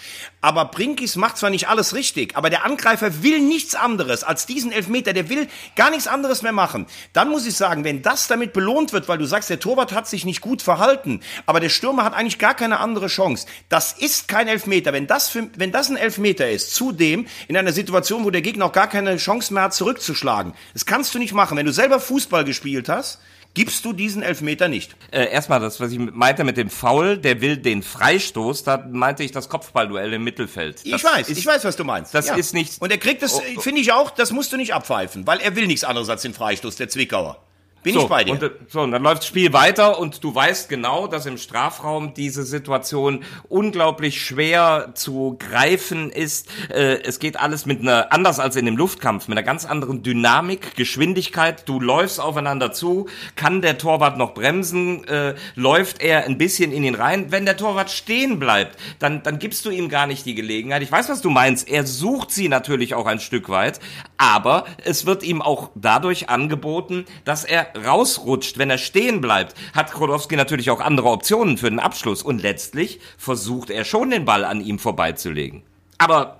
Aber 0.44 0.66
Brinkis 0.66 1.16
macht 1.16 1.38
zwar 1.38 1.48
nicht 1.48 1.70
alles 1.70 1.94
richtig, 1.94 2.36
aber 2.36 2.50
der 2.50 2.66
Angreifer 2.66 3.22
will 3.22 3.40
nichts 3.40 3.74
anderes 3.74 4.24
als 4.24 4.44
diesen 4.44 4.72
Elfmeter. 4.72 5.14
Der 5.14 5.30
will 5.30 5.48
gar 5.74 5.88
nichts 5.88 6.06
anderes 6.06 6.42
mehr 6.42 6.52
machen. 6.52 6.84
Dann 7.14 7.30
muss 7.30 7.46
ich 7.46 7.56
sagen, 7.56 7.82
wenn 7.82 8.02
das 8.02 8.28
damit 8.28 8.52
belohnt 8.52 8.92
wird, 8.92 9.08
weil 9.08 9.16
du 9.16 9.24
sagst, 9.24 9.48
der 9.48 9.58
Torwart 9.58 9.94
hat 9.94 10.06
sich 10.06 10.26
nicht 10.26 10.42
gut 10.42 10.60
verhalten, 10.60 11.20
aber 11.46 11.60
der 11.60 11.70
Stürmer 11.70 12.04
hat 12.04 12.12
eigentlich 12.12 12.38
gar 12.38 12.52
keine 12.52 12.80
andere 12.80 13.06
Chance. 13.06 13.46
Das 13.70 13.94
ist 13.94 14.28
kein 14.28 14.46
Elfmeter. 14.46 14.92
Wenn 14.92 15.06
das, 15.06 15.30
für, 15.30 15.48
wenn 15.56 15.72
das 15.72 15.88
ein 15.88 15.96
Elfmeter 15.96 16.50
ist, 16.50 16.74
zudem 16.74 17.26
in 17.48 17.56
einer 17.56 17.72
Situation, 17.72 18.26
wo 18.26 18.30
der 18.30 18.42
Gegner 18.42 18.66
auch 18.66 18.72
gar 18.72 18.90
keine 18.90 19.16
Chance 19.16 19.54
mehr 19.54 19.62
hat, 19.62 19.72
zurückzuschlagen. 19.72 20.52
Das 20.74 20.84
kannst 20.84 21.14
du 21.14 21.18
nicht 21.18 21.32
machen. 21.32 21.56
Wenn 21.56 21.64
du 21.64 21.72
selber 21.72 22.00
Fußball 22.00 22.44
gespielt 22.44 22.90
hast, 22.90 23.18
gibst 23.54 23.84
du 23.84 23.92
diesen 23.92 24.22
Elfmeter 24.22 24.68
nicht. 24.68 24.94
Äh, 25.10 25.30
erstmal 25.30 25.60
das, 25.60 25.80
was 25.80 25.92
ich 25.92 25.98
meinte 25.98 26.44
mit 26.44 26.56
dem 26.56 26.68
Foul, 26.68 27.16
der 27.16 27.40
will 27.40 27.56
den 27.56 27.82
Freistoß, 27.82 28.64
da 28.64 28.84
meinte 28.90 29.22
ich 29.22 29.32
das 29.32 29.48
Kopfballduell 29.48 30.12
im 30.12 30.24
Mittelfeld. 30.24 30.78
Das 30.78 30.84
ich 30.84 31.04
weiß, 31.04 31.28
ist, 31.28 31.38
ich 31.38 31.46
weiß, 31.46 31.64
was 31.64 31.76
du 31.76 31.84
meinst. 31.84 32.14
Das 32.14 32.28
ja. 32.28 32.34
ist 32.34 32.52
nicht. 32.52 32.82
Und 32.82 32.90
er 32.90 32.98
kriegt 32.98 33.22
es, 33.22 33.34
oh, 33.34 33.42
oh. 33.56 33.60
finde 33.60 33.80
ich 33.80 33.92
auch, 33.92 34.10
das 34.10 34.32
musst 34.32 34.52
du 34.52 34.56
nicht 34.56 34.74
abpfeifen, 34.74 35.26
weil 35.26 35.40
er 35.40 35.56
will 35.56 35.66
nichts 35.66 35.84
anderes 35.84 36.08
als 36.08 36.22
den 36.22 36.34
Freistoß, 36.34 36.76
der 36.76 36.88
Zwickauer. 36.88 37.40
Bin 37.84 37.92
so, 37.92 38.00
ich 38.00 38.08
bei 38.08 38.24
dir. 38.24 38.32
Und, 38.32 38.50
so, 38.68 38.80
und 38.80 38.92
dann 38.92 39.02
läuft 39.02 39.18
das 39.18 39.26
Spiel 39.26 39.52
weiter 39.52 39.98
und 39.98 40.24
du 40.24 40.34
weißt 40.34 40.70
genau, 40.70 41.06
dass 41.06 41.26
im 41.26 41.36
Strafraum 41.36 42.14
diese 42.14 42.42
Situation 42.42 43.22
unglaublich 43.50 44.24
schwer 44.24 44.92
zu 44.94 45.36
greifen 45.38 46.10
ist. 46.10 46.48
Äh, 46.70 47.02
es 47.02 47.18
geht 47.18 47.38
alles 47.38 47.66
mit 47.66 47.82
einer, 47.82 48.10
anders 48.10 48.40
als 48.40 48.56
in 48.56 48.64
dem 48.64 48.78
Luftkampf, 48.78 49.28
mit 49.28 49.36
einer 49.36 49.44
ganz 49.44 49.66
anderen 49.66 50.02
Dynamik, 50.02 50.76
Geschwindigkeit. 50.76 51.68
Du 51.68 51.78
läufst 51.78 52.20
aufeinander 52.20 52.72
zu. 52.72 53.06
Kann 53.36 53.60
der 53.60 53.76
Torwart 53.76 54.16
noch 54.16 54.32
bremsen? 54.32 55.06
Äh, 55.06 55.34
läuft 55.54 56.00
er 56.00 56.24
ein 56.24 56.38
bisschen 56.38 56.72
in 56.72 56.84
ihn 56.84 56.94
rein? 56.94 57.32
Wenn 57.32 57.44
der 57.44 57.58
Torwart 57.58 57.90
stehen 57.90 58.38
bleibt, 58.38 58.78
dann, 58.98 59.22
dann 59.22 59.38
gibst 59.38 59.66
du 59.66 59.70
ihm 59.70 59.90
gar 59.90 60.06
nicht 60.06 60.24
die 60.24 60.34
Gelegenheit. 60.34 60.82
Ich 60.82 60.90
weiß, 60.90 61.10
was 61.10 61.20
du 61.20 61.28
meinst. 61.28 61.68
Er 61.68 61.86
sucht 61.86 62.30
sie 62.30 62.48
natürlich 62.48 62.94
auch 62.94 63.04
ein 63.04 63.20
Stück 63.20 63.50
weit, 63.50 63.78
aber 64.16 64.64
es 64.82 65.04
wird 65.04 65.22
ihm 65.22 65.42
auch 65.42 65.68
dadurch 65.74 66.30
angeboten, 66.30 67.04
dass 67.26 67.44
er 67.44 67.73
rausrutscht, 67.74 68.58
wenn 68.58 68.70
er 68.70 68.78
stehen 68.78 69.20
bleibt, 69.20 69.54
hat 69.74 69.92
Krodowski 69.92 70.36
natürlich 70.36 70.70
auch 70.70 70.80
andere 70.80 71.08
Optionen 71.08 71.58
für 71.58 71.70
den 71.70 71.80
Abschluss 71.80 72.22
und 72.22 72.42
letztlich 72.42 73.00
versucht 73.18 73.70
er 73.70 73.84
schon 73.84 74.10
den 74.10 74.24
Ball 74.24 74.44
an 74.44 74.60
ihm 74.60 74.78
vorbeizulegen. 74.78 75.62
Aber 75.98 76.38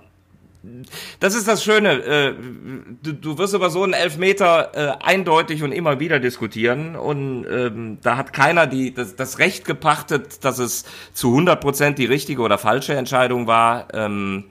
das 1.19 1.35
ist 1.35 1.47
das 1.47 1.63
Schöne. 1.63 1.91
Äh, 1.91 2.33
du, 3.03 3.37
wirst 3.37 3.53
über 3.53 3.69
so 3.69 3.83
einen 3.83 3.93
Elfmeter 3.93 4.71
äh, 4.73 5.03
eindeutig 5.03 5.63
und 5.63 5.71
immer 5.71 5.99
wieder 5.99 6.19
diskutieren 6.19 6.95
und 6.95 7.45
ähm, 7.49 7.97
da 8.01 8.17
hat 8.17 8.33
keiner 8.33 8.67
die, 8.67 8.93
das, 8.93 9.15
das 9.15 9.39
Recht 9.39 9.65
gepachtet, 9.65 10.43
dass 10.43 10.59
es 10.59 10.85
zu 11.13 11.29
100 11.29 11.61
Prozent 11.61 11.99
die 11.99 12.05
richtige 12.05 12.41
oder 12.41 12.57
falsche 12.57 12.95
Entscheidung 12.95 13.47
war. 13.47 13.87
Ähm, 13.93 14.45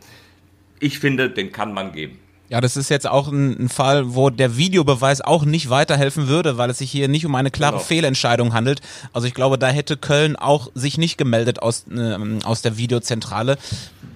ich 0.81 0.99
finde, 0.99 1.31
den 1.31 1.53
kann 1.53 1.73
man 1.73 1.93
geben. 1.93 2.19
Ja, 2.51 2.61
das 2.61 2.77
ist 2.77 2.91
jetzt 2.91 3.07
auch 3.07 3.29
ein, 3.29 3.65
ein, 3.65 3.69
Fall, 3.69 4.15
wo 4.15 4.29
der 4.29 4.57
Videobeweis 4.57 5.23
auch 5.23 5.45
nicht 5.45 5.71
weiterhelfen 5.71 6.29
würde, 6.29 6.59
weil 6.59 6.69
es 6.69 6.79
sich 6.79 6.91
hier 6.91 7.09
nicht 7.09 7.25
um 7.25 7.35
eine 7.35 7.51
klare 7.51 7.77
genau. 7.77 7.85
Fehlentscheidung 7.85 8.53
handelt. 8.53 8.81
Also 9.13 9.27
ich 9.27 9.35
glaube, 9.35 9.59
da 9.59 9.69
hätte 9.69 9.97
Köln 9.97 10.37
auch 10.37 10.69
sich 10.75 10.99
nicht 10.99 11.17
gemeldet 11.17 11.63
aus, 11.63 11.87
äh, 11.91 12.17
aus 12.45 12.61
der 12.61 12.77
Videozentrale, 12.77 13.57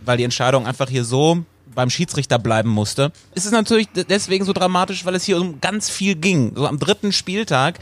weil 0.04 0.18
die 0.18 0.24
Entscheidung 0.24 0.66
einfach 0.66 0.90
hier 0.90 1.04
so 1.04 1.38
beim 1.74 1.90
Schiedsrichter 1.90 2.38
bleiben 2.38 2.70
musste. 2.70 3.12
Es 3.34 3.46
ist 3.46 3.52
natürlich 3.52 3.88
deswegen 4.08 4.44
so 4.44 4.52
dramatisch, 4.52 5.04
weil 5.06 5.14
es 5.14 5.24
hier 5.24 5.40
um 5.40 5.60
ganz 5.60 5.88
viel 5.88 6.14
ging. 6.14 6.52
So 6.54 6.66
am 6.66 6.78
dritten 6.78 7.12
Spieltag 7.12 7.78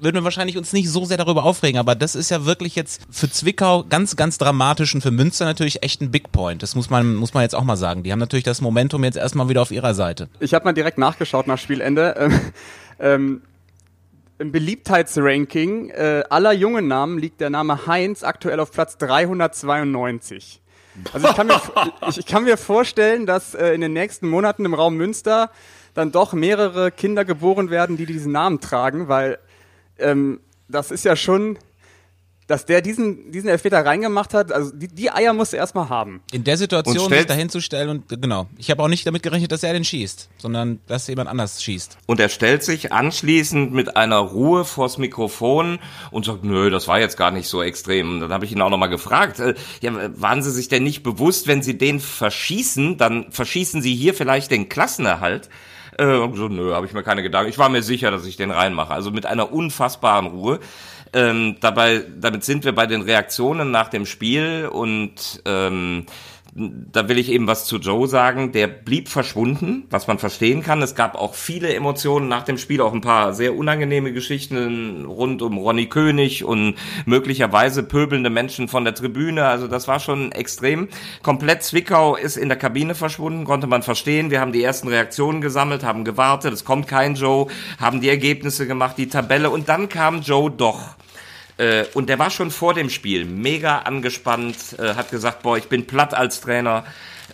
würden 0.00 0.16
wir 0.16 0.24
wahrscheinlich 0.24 0.56
uns 0.56 0.72
nicht 0.72 0.88
so 0.90 1.04
sehr 1.04 1.16
darüber 1.16 1.44
aufregen, 1.44 1.78
aber 1.78 1.94
das 1.94 2.14
ist 2.14 2.30
ja 2.30 2.44
wirklich 2.44 2.76
jetzt 2.76 3.02
für 3.10 3.30
Zwickau 3.30 3.84
ganz, 3.88 4.16
ganz 4.16 4.38
dramatisch 4.38 4.94
und 4.94 5.00
für 5.00 5.10
Münster 5.10 5.44
natürlich 5.44 5.82
echt 5.82 6.00
ein 6.00 6.10
Big 6.10 6.32
Point. 6.32 6.62
Das 6.62 6.74
muss 6.74 6.90
man, 6.90 7.14
muss 7.14 7.34
man 7.34 7.42
jetzt 7.42 7.54
auch 7.54 7.64
mal 7.64 7.76
sagen. 7.76 8.02
Die 8.02 8.12
haben 8.12 8.18
natürlich 8.18 8.44
das 8.44 8.60
Momentum 8.60 9.04
jetzt 9.04 9.16
erstmal 9.16 9.48
wieder 9.48 9.62
auf 9.62 9.70
ihrer 9.70 9.94
Seite. 9.94 10.28
Ich 10.40 10.54
habe 10.54 10.64
mal 10.64 10.72
direkt 10.72 10.98
nachgeschaut 10.98 11.46
nach 11.46 11.58
Spielende. 11.58 12.14
Ähm, 12.18 12.40
ähm, 13.00 13.42
Im 14.38 14.52
Beliebtheitsranking 14.52 15.90
äh, 15.90 16.24
aller 16.30 16.52
jungen 16.52 16.88
Namen 16.88 17.18
liegt 17.18 17.40
der 17.40 17.50
Name 17.50 17.86
Heinz 17.86 18.22
aktuell 18.22 18.60
auf 18.60 18.70
Platz 18.72 18.98
392. 18.98 20.60
Also 21.12 21.28
ich 21.28 21.36
kann 21.36 21.46
mir, 21.46 21.60
ich, 22.08 22.18
ich 22.18 22.26
kann 22.26 22.44
mir 22.44 22.56
vorstellen, 22.56 23.26
dass 23.26 23.54
äh, 23.54 23.68
in 23.72 23.80
den 23.80 23.92
nächsten 23.92 24.28
Monaten 24.28 24.64
im 24.64 24.74
Raum 24.74 24.96
Münster 24.96 25.50
dann 25.94 26.12
doch 26.12 26.32
mehrere 26.32 26.90
Kinder 26.90 27.24
geboren 27.24 27.70
werden, 27.70 27.96
die 27.96 28.06
diesen 28.06 28.32
Namen 28.32 28.60
tragen, 28.60 29.08
weil 29.08 29.38
ähm, 29.98 30.40
das 30.68 30.90
ist 30.90 31.04
ja 31.04 31.16
schon 31.16 31.58
dass 32.48 32.64
der 32.64 32.80
diesen, 32.80 33.30
diesen 33.30 33.48
Elfmeter 33.50 33.84
reingemacht 33.84 34.32
hat, 34.32 34.52
also 34.52 34.74
die, 34.74 34.88
die 34.88 35.10
Eier 35.10 35.34
musste 35.34 35.56
er 35.56 35.60
erstmal 35.60 35.90
haben. 35.90 36.22
In 36.32 36.44
der 36.44 36.56
Situation 36.56 37.10
sich 37.10 37.26
dahin 37.26 37.50
zu 37.50 37.60
stellen 37.60 37.90
und 37.90 38.08
genau. 38.08 38.48
Ich 38.56 38.70
habe 38.70 38.82
auch 38.82 38.88
nicht 38.88 39.06
damit 39.06 39.22
gerechnet, 39.22 39.52
dass 39.52 39.62
er 39.62 39.74
den 39.74 39.84
schießt, 39.84 40.30
sondern 40.38 40.80
dass 40.86 41.06
jemand 41.06 41.28
anders 41.28 41.62
schießt. 41.62 41.98
Und 42.06 42.20
er 42.20 42.30
stellt 42.30 42.64
sich 42.64 42.90
anschließend 42.90 43.74
mit 43.74 43.96
einer 43.98 44.16
Ruhe 44.16 44.64
vors 44.64 44.96
Mikrofon 44.96 45.78
und 46.10 46.24
sagt, 46.24 46.42
nö, 46.42 46.70
das 46.70 46.88
war 46.88 46.98
jetzt 46.98 47.18
gar 47.18 47.30
nicht 47.30 47.48
so 47.48 47.62
extrem. 47.62 48.12
Und 48.12 48.20
dann 48.20 48.32
habe 48.32 48.46
ich 48.46 48.52
ihn 48.52 48.62
auch 48.62 48.70
nochmal 48.70 48.88
gefragt, 48.88 49.40
äh, 49.40 49.54
ja, 49.82 49.92
waren 50.18 50.42
Sie 50.42 50.50
sich 50.50 50.68
denn 50.68 50.84
nicht 50.84 51.02
bewusst, 51.02 51.48
wenn 51.48 51.62
Sie 51.62 51.76
den 51.76 52.00
verschießen, 52.00 52.96
dann 52.96 53.30
verschießen 53.30 53.82
Sie 53.82 53.94
hier 53.94 54.14
vielleicht 54.14 54.50
den 54.50 54.70
Klassenerhalt? 54.70 55.50
Äh, 55.98 56.28
so, 56.34 56.48
nö, 56.48 56.72
habe 56.74 56.86
ich 56.86 56.92
mir 56.92 57.02
keine 57.02 57.22
Gedanken. 57.22 57.50
Ich 57.50 57.58
war 57.58 57.68
mir 57.68 57.82
sicher, 57.82 58.10
dass 58.10 58.24
ich 58.24 58.36
den 58.36 58.50
reinmache. 58.50 58.94
Also 58.94 59.10
mit 59.10 59.26
einer 59.26 59.52
unfassbaren 59.52 60.28
Ruhe. 60.28 60.60
Ähm, 61.12 61.56
dabei, 61.60 62.04
damit 62.20 62.44
sind 62.44 62.64
wir 62.64 62.74
bei 62.74 62.86
den 62.86 63.02
Reaktionen 63.02 63.70
nach 63.70 63.88
dem 63.88 64.06
Spiel 64.06 64.68
und 64.70 65.42
ähm, 65.44 66.06
da 66.92 67.08
will 67.08 67.18
ich 67.18 67.30
eben 67.30 67.46
was 67.46 67.64
zu 67.64 67.76
Joe 67.76 68.08
sagen. 68.08 68.52
Der 68.52 68.66
blieb 68.66 69.08
verschwunden, 69.08 69.86
was 69.90 70.06
man 70.06 70.18
verstehen 70.18 70.62
kann. 70.62 70.82
Es 70.82 70.94
gab 70.94 71.14
auch 71.14 71.34
viele 71.34 71.72
Emotionen 71.72 72.28
nach 72.28 72.42
dem 72.42 72.58
Spiel, 72.58 72.80
auch 72.80 72.92
ein 72.92 73.00
paar 73.00 73.32
sehr 73.32 73.56
unangenehme 73.56 74.12
Geschichten 74.12 75.04
rund 75.04 75.42
um 75.42 75.58
Ronny 75.58 75.86
König 75.86 76.44
und 76.44 76.74
möglicherweise 77.06 77.82
pöbelnde 77.82 78.30
Menschen 78.30 78.68
von 78.68 78.84
der 78.84 78.94
Tribüne. 78.94 79.44
Also 79.44 79.68
das 79.68 79.86
war 79.86 80.00
schon 80.00 80.32
extrem. 80.32 80.88
Komplett 81.22 81.62
Zwickau 81.62 82.16
ist 82.16 82.36
in 82.36 82.48
der 82.48 82.58
Kabine 82.58 82.94
verschwunden, 82.94 83.44
konnte 83.44 83.66
man 83.66 83.82
verstehen. 83.82 84.30
Wir 84.30 84.40
haben 84.40 84.52
die 84.52 84.62
ersten 84.62 84.88
Reaktionen 84.88 85.40
gesammelt, 85.40 85.84
haben 85.84 86.04
gewartet, 86.04 86.52
es 86.52 86.64
kommt 86.64 86.88
kein 86.88 87.14
Joe, 87.14 87.46
haben 87.80 88.00
die 88.00 88.08
Ergebnisse 88.08 88.66
gemacht, 88.66 88.98
die 88.98 89.08
Tabelle 89.08 89.50
und 89.50 89.68
dann 89.68 89.88
kam 89.88 90.20
Joe 90.22 90.50
doch. 90.50 90.96
Äh, 91.58 91.84
und 91.94 92.08
der 92.08 92.18
war 92.18 92.30
schon 92.30 92.50
vor 92.50 92.72
dem 92.72 92.88
Spiel 92.88 93.24
mega 93.24 93.80
angespannt, 93.80 94.78
äh, 94.78 94.94
hat 94.94 95.10
gesagt, 95.10 95.42
boah, 95.42 95.58
ich 95.58 95.68
bin 95.68 95.86
platt 95.86 96.14
als 96.14 96.40
Trainer. 96.40 96.84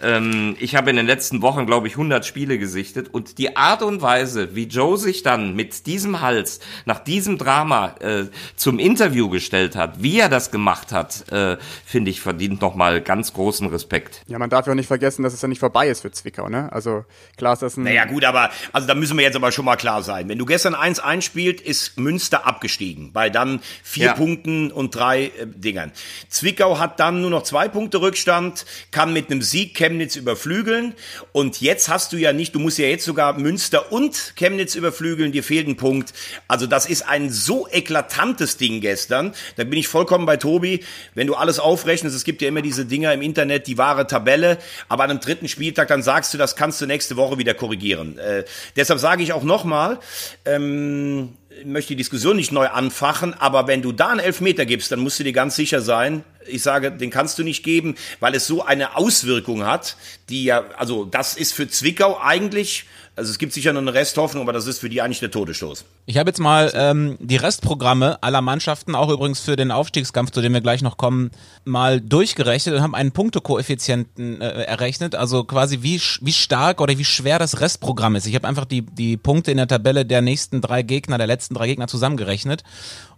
Ähm, 0.03 0.57
ich 0.59 0.77
habe 0.77 0.91
in 0.91 0.97
den 0.97 1.07
letzten 1.07 1.43
Wochen, 1.43 1.67
glaube 1.67 1.87
ich, 1.87 1.95
100 1.95 2.25
Spiele 2.25 2.59
gesichtet 2.59 3.09
und 3.13 3.39
die 3.39 3.57
Art 3.57 3.83
und 3.83 4.03
Weise, 4.03 4.55
wie 4.55 4.65
Joe 4.65 4.99
sich 4.99 5.23
dann 5.23 5.55
mit 5.55 5.87
diesem 5.87 6.21
Hals 6.21 6.61
nach 6.85 6.99
diesem 6.99 7.39
Drama 7.39 7.95
äh, 8.01 8.25
zum 8.57 8.79
Interview 8.79 9.29
gestellt 9.29 9.77
hat, 9.77 10.03
wie 10.03 10.19
er 10.19 10.29
das 10.29 10.51
gemacht 10.51 10.93
hat, 10.93 11.31
äh, 11.33 11.57
finde 11.85 12.11
ich 12.11 12.21
verdient 12.21 12.61
nochmal 12.61 13.01
ganz 13.01 13.33
großen 13.33 13.69
Respekt. 13.69 14.23
Ja, 14.27 14.39
man 14.39 14.51
darf 14.51 14.67
ja 14.67 14.75
nicht 14.75 14.87
vergessen, 14.87 15.23
dass 15.23 15.33
es 15.33 15.43
ja 15.43 15.49
nicht 15.49 15.61
vorbei 15.61 15.89
ist 15.89 16.01
für 16.01 16.11
Zwickau, 16.11 16.49
ne? 16.49 16.73
Also 16.73 17.05
klar 17.37 17.53
ist 17.53 17.63
das 17.63 17.77
ein. 17.77 17.85
Naja, 17.85 18.05
gut, 18.07 18.25
aber 18.25 18.51
also 18.73 18.89
da 18.89 18.95
müssen 18.95 19.17
wir 19.17 19.25
jetzt 19.25 19.37
aber 19.37 19.53
schon 19.53 19.65
mal 19.65 19.77
klar 19.77 20.03
sein. 20.03 20.29
Wenn 20.29 20.39
du 20.39 20.45
gestern 20.45 20.75
1 20.75 21.01
einspielt, 21.01 21.61
ist 21.61 21.99
Münster 21.99 22.47
abgestiegen 22.47 23.13
bei 23.13 23.31
dann 23.31 23.61
vier 23.83 24.07
ja. 24.07 24.13
Punkten 24.15 24.71
und 24.71 24.95
drei 24.95 25.27
äh, 25.27 25.47
Dingern. 25.47 25.93
Zwickau 26.29 26.79
hat 26.79 27.01
dann 27.01 27.21
nur 27.21 27.31
noch 27.31 27.43
zwei 27.43 27.69
Punkte 27.69 28.01
Rückstand, 28.01 28.65
kann 28.91 29.13
mit 29.13 29.31
einem 29.31 29.43
Sieg 29.43 29.75
Chemnitz 29.85 30.17
überflügeln. 30.17 30.95
Und 31.33 31.61
jetzt 31.61 31.91
hast 31.91 32.12
du 32.12 32.17
ja 32.17 32.33
nicht, 32.33 32.55
du 32.55 32.59
musst 32.59 32.79
ja 32.79 32.87
jetzt 32.87 33.05
sogar 33.05 33.38
Münster 33.38 33.93
und 33.93 34.33
Chemnitz 34.35 34.75
überflügeln, 34.76 35.31
dir 35.31 35.43
fehlt 35.43 35.69
ein 35.69 35.76
Punkt. 35.76 36.14
Also 36.49 36.67
das 36.67 36.87
ist 36.87 37.07
ein 37.07 37.31
so 37.31 37.69
eklatantes 37.71 38.57
Ding 38.57 38.81
gestern. 38.81 39.35
Da 39.57 39.64
bin 39.64 39.79
ich 39.79 39.88
vollkommen 39.88 40.25
bei 40.25 40.38
Tobi. 40.38 40.83
Wenn 41.14 41.26
du 41.26 41.35
alles 41.35 41.59
aufrechnest, 41.59 42.17
es 42.17 42.25
gibt 42.25 42.41
ja 42.41 42.49
immer 42.49 42.62
diese 42.62 42.87
Dinger 42.87 43.12
im 43.12 43.21
Internet, 43.21 43.67
die 43.67 43.76
wahre 43.76 44.07
Tabelle, 44.07 44.57
aber 44.88 45.05
an 45.05 45.11
einem 45.11 45.21
dritten 45.21 45.49
Spieltag, 45.49 45.88
dann 45.88 46.03
sagst 46.03 46.33
du, 46.33 46.38
das 46.38 46.57
kannst 46.57 46.81
du 46.81 46.87
nächste 46.87 47.17
Woche 47.17 47.37
wieder 47.37 47.53
korrigieren. 47.53 48.17
Äh, 48.17 48.45
deshalb 48.76 49.00
sage 49.00 49.23
ich 49.23 49.35
auch 49.35 49.43
nochmal, 49.43 49.99
ähm, 50.47 51.35
möchte 51.64 51.88
die 51.88 51.96
Diskussion 51.96 52.37
nicht 52.37 52.52
neu 52.52 52.66
anfachen, 52.68 53.34
aber 53.34 53.66
wenn 53.66 53.82
du 53.82 53.92
da 53.92 54.08
einen 54.08 54.20
Elfmeter 54.20 54.66
gibst, 54.66 54.90
dann 54.92 55.00
musst 55.00 55.18
du 55.18 55.25
dir 55.25 55.32
ganz 55.32 55.56
sicher 55.56 55.80
sein, 55.80 56.25
ich 56.46 56.62
sage, 56.62 56.92
den 56.92 57.11
kannst 57.11 57.38
du 57.38 57.42
nicht 57.42 57.62
geben, 57.62 57.94
weil 58.20 58.34
es 58.34 58.46
so 58.46 58.64
eine 58.64 58.96
Auswirkung 58.96 59.64
hat, 59.64 59.96
die 60.28 60.44
ja, 60.44 60.64
also 60.76 61.04
das 61.04 61.37
ist 61.37 61.54
für 61.54 61.68
Zwickau 61.68 62.20
eigentlich 62.20 62.87
also 63.16 63.30
es 63.30 63.38
gibt 63.38 63.52
sicher 63.52 63.73
noch 63.73 63.80
eine 63.80 63.94
Resthoffnung, 63.94 64.42
aber 64.42 64.52
das 64.52 64.66
ist 64.66 64.80
für 64.80 64.88
die 64.88 65.00
eigentlich 65.00 65.21
der 65.21 65.30
Todesstoß. 65.30 65.85
Ich 66.06 66.18
habe 66.18 66.30
jetzt 66.30 66.40
mal 66.40 66.73
ähm, 66.75 67.16
die 67.21 67.37
Restprogramme 67.37 68.23
aller 68.23 68.40
Mannschaften, 68.40 68.94
auch 68.94 69.09
übrigens 69.09 69.40
für 69.40 69.56
den 69.56 69.71
Aufstiegskampf, 69.71 70.33
zu 70.33 70.40
dem 70.40 70.52
wir 70.52 70.61
gleich 70.61 70.83
noch 70.83 70.97
kommen, 70.97 71.30
mal 71.64 72.00
durchgerechnet 72.00 72.75
und 72.75 72.83
haben 72.83 72.94
einen 72.94 73.12
Punktekoeffizienten 73.12 74.40
äh, 74.40 74.62
errechnet, 74.64 75.14
also 75.14 75.44
quasi 75.44 75.83
wie, 75.83 76.00
wie 76.21 76.33
stark 76.33 76.80
oder 76.80 76.99
wie 76.99 77.04
schwer 77.04 77.38
das 77.38 77.61
Restprogramm 77.61 78.16
ist. 78.16 78.26
Ich 78.26 78.35
habe 78.35 78.49
einfach 78.49 78.64
die, 78.64 78.83
die 78.83 79.16
Punkte 79.16 79.52
in 79.52 79.59
der 79.59 79.68
Tabelle 79.68 80.04
der 80.04 80.21
nächsten 80.21 80.61
drei 80.61 80.83
Gegner, 80.83 81.16
der 81.16 81.28
letzten 81.28 81.54
drei 81.54 81.66
Gegner 81.66 81.87
zusammengerechnet 81.87 82.64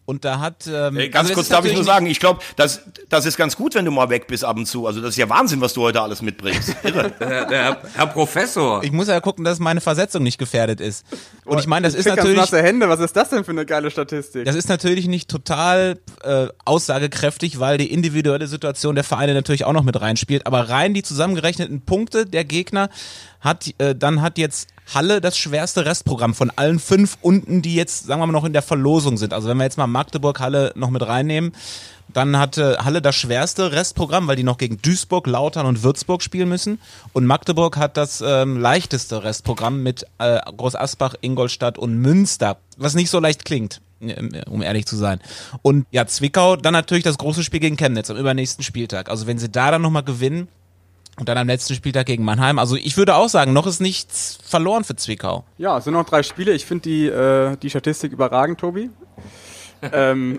und 0.07 0.25
da 0.25 0.41
hat. 0.41 0.67
Ähm, 0.67 0.97
hey, 0.97 1.11
ganz 1.11 1.29
also 1.29 1.35
kurz 1.35 1.49
darf 1.49 1.65
ich 1.65 1.75
nur 1.75 1.85
sagen, 1.85 2.07
ich 2.07 2.21
glaube, 2.21 2.41
das, 2.55 2.81
das 3.09 3.27
ist 3.27 3.37
ganz 3.37 3.57
gut, 3.57 3.75
wenn 3.75 3.85
du 3.85 3.91
mal 3.91 4.09
weg 4.09 4.29
bist 4.29 4.45
ab 4.45 4.57
und 4.57 4.67
zu. 4.67 4.87
Also 4.87 5.01
das 5.01 5.11
ist 5.11 5.17
ja 5.17 5.29
Wahnsinn, 5.29 5.61
was 5.61 5.75
du 5.75 5.83
heute 5.83 6.01
alles 6.01 6.23
mitbringst. 6.23 6.77
Irre. 6.85 7.13
Herr, 7.19 7.49
Herr, 7.49 7.83
Herr 7.95 8.07
Professor. 8.07 8.83
Ich 8.83 8.93
muss 8.93 9.09
ja 9.09 9.21
gucken, 9.21 9.45
dass 9.45 9.59
meine 9.59 9.81
Versetzung 9.81 10.23
nicht 10.23 10.39
gefährdet 10.39 10.81
ist. 10.81 11.05
Und 11.45 11.59
ich 11.59 11.67
meine, 11.67 11.87
das 11.87 11.95
ist 11.95 12.07
natürlich. 12.07 12.37
Nasse 12.37 12.63
Hände. 12.63 12.89
Was 12.89 13.01
ist 13.01 13.17
das 13.17 13.31
denn 13.31 13.45
für 13.45 13.51
eine 13.51 13.67
geile 13.67 13.91
Statistik? 13.91 14.45
Das 14.45 14.55
ist 14.55 14.69
natürlich 14.69 15.09
nicht 15.09 15.29
total 15.29 15.99
äh, 16.23 16.47
aussagekräftig, 16.65 17.59
weil 17.59 17.77
die 17.77 17.93
individuelle 17.93 18.47
Situation 18.47 18.95
der 18.95 19.05
Vereine 19.05 19.35
natürlich 19.35 19.65
auch 19.65 19.73
noch 19.73 19.85
mit 19.85 20.01
reinspielt. 20.01 20.47
Aber 20.47 20.69
rein 20.69 20.95
die 20.95 21.03
zusammengerechneten 21.03 21.83
Punkte 21.83 22.27
der 22.27 22.45
Gegner 22.45 22.91
hat, 23.41 23.75
äh, 23.79 23.95
dann 23.95 24.23
hat 24.23 24.39
jetzt 24.39 24.69
Halle 24.95 25.21
das 25.21 25.37
schwerste 25.37 25.85
Restprogramm 25.85 26.35
von 26.35 26.51
allen 26.55 26.79
fünf 26.79 27.19
unten, 27.21 27.63
die 27.63 27.75
jetzt, 27.75 28.07
sagen 28.07 28.21
wir 28.21 28.27
mal, 28.27 28.33
noch 28.33 28.45
in 28.45 28.53
der 28.53 28.63
Verlosung 28.63 29.17
sind. 29.17 29.33
Also 29.33 29.49
wenn 29.49 29.57
wir 29.57 29.65
jetzt 29.65 29.79
mal 29.79 29.87
Magdeburg, 29.87 30.41
Halle 30.41 30.73
noch 30.77 30.91
mit 30.91 31.07
reinnehmen, 31.07 31.53
dann 32.13 32.39
hatte 32.39 32.79
Halle 32.85 33.03
das 33.03 33.17
schwerste 33.17 33.73
Restprogramm, 33.73 34.29
weil 34.29 34.37
die 34.37 34.43
noch 34.43 34.59
gegen 34.59 34.81
Duisburg, 34.81 35.27
Lautern 35.27 35.67
und 35.67 35.83
Würzburg 35.83 36.23
spielen 36.23 36.49
müssen. 36.49 36.79
Und 37.13 37.27
Magdeburg 37.27 37.77
hat 37.77 37.97
das 37.97 38.23
ähm, 38.25 38.59
leichteste 38.59 39.25
Restprogramm 39.25 39.83
mit 39.83 40.07
äh, 40.19 40.41
Groß 40.57 40.77
Asbach, 40.77 41.15
Ingolstadt 41.21 41.79
und 41.79 41.99
Münster, 41.99 42.59
was 42.77 42.95
nicht 42.95 43.11
so 43.11 43.21
leicht 43.21 43.45
klingt 43.45 43.81
um 44.49 44.63
ehrlich 44.63 44.87
zu 44.87 44.97
sein. 44.97 45.21
Und 45.63 45.87
ja, 45.91 46.07
Zwickau, 46.07 46.57
dann 46.57 46.75
natürlich 46.75 47.05
das 47.05 47.19
große 47.19 47.43
Spiel 47.43 47.61
gegen 47.61 47.77
Chemnitz 47.77 48.11
am 48.11 48.17
übernächsten 48.17 48.63
Spieltag. 48.63 49.09
Also 49.09 49.27
wenn 49.27 49.39
sie 49.39 49.49
da 49.49 49.71
dann 49.71 49.83
nochmal 49.83 50.03
gewinnen, 50.03 50.49
und 51.19 51.29
dann 51.29 51.39
am 51.39 51.47
letzten 51.47 51.75
Spieltag 51.75 52.07
gegen 52.07 52.25
Mannheim. 52.25 52.59
Also 52.59 52.77
ich 52.77 52.97
würde 52.97 53.15
auch 53.15 53.29
sagen, 53.29 53.53
noch 53.53 53.67
ist 53.67 53.81
nichts 53.81 54.39
verloren 54.45 54.85
für 54.85 54.97
Zwickau. 54.97 55.45
Ja, 55.59 55.79
es 55.79 55.85
sind 55.85 55.95
noch 55.95 56.05
drei 56.05 56.23
Spiele. 56.23 56.53
Ich 56.53 56.67
finde 56.67 56.83
die, 56.83 57.07
äh, 57.07 57.57
die 57.57 57.71
Statistik 57.71 58.13
überragend, 58.13 58.61
Tobi. 58.61 58.91
ähm, 59.93 60.39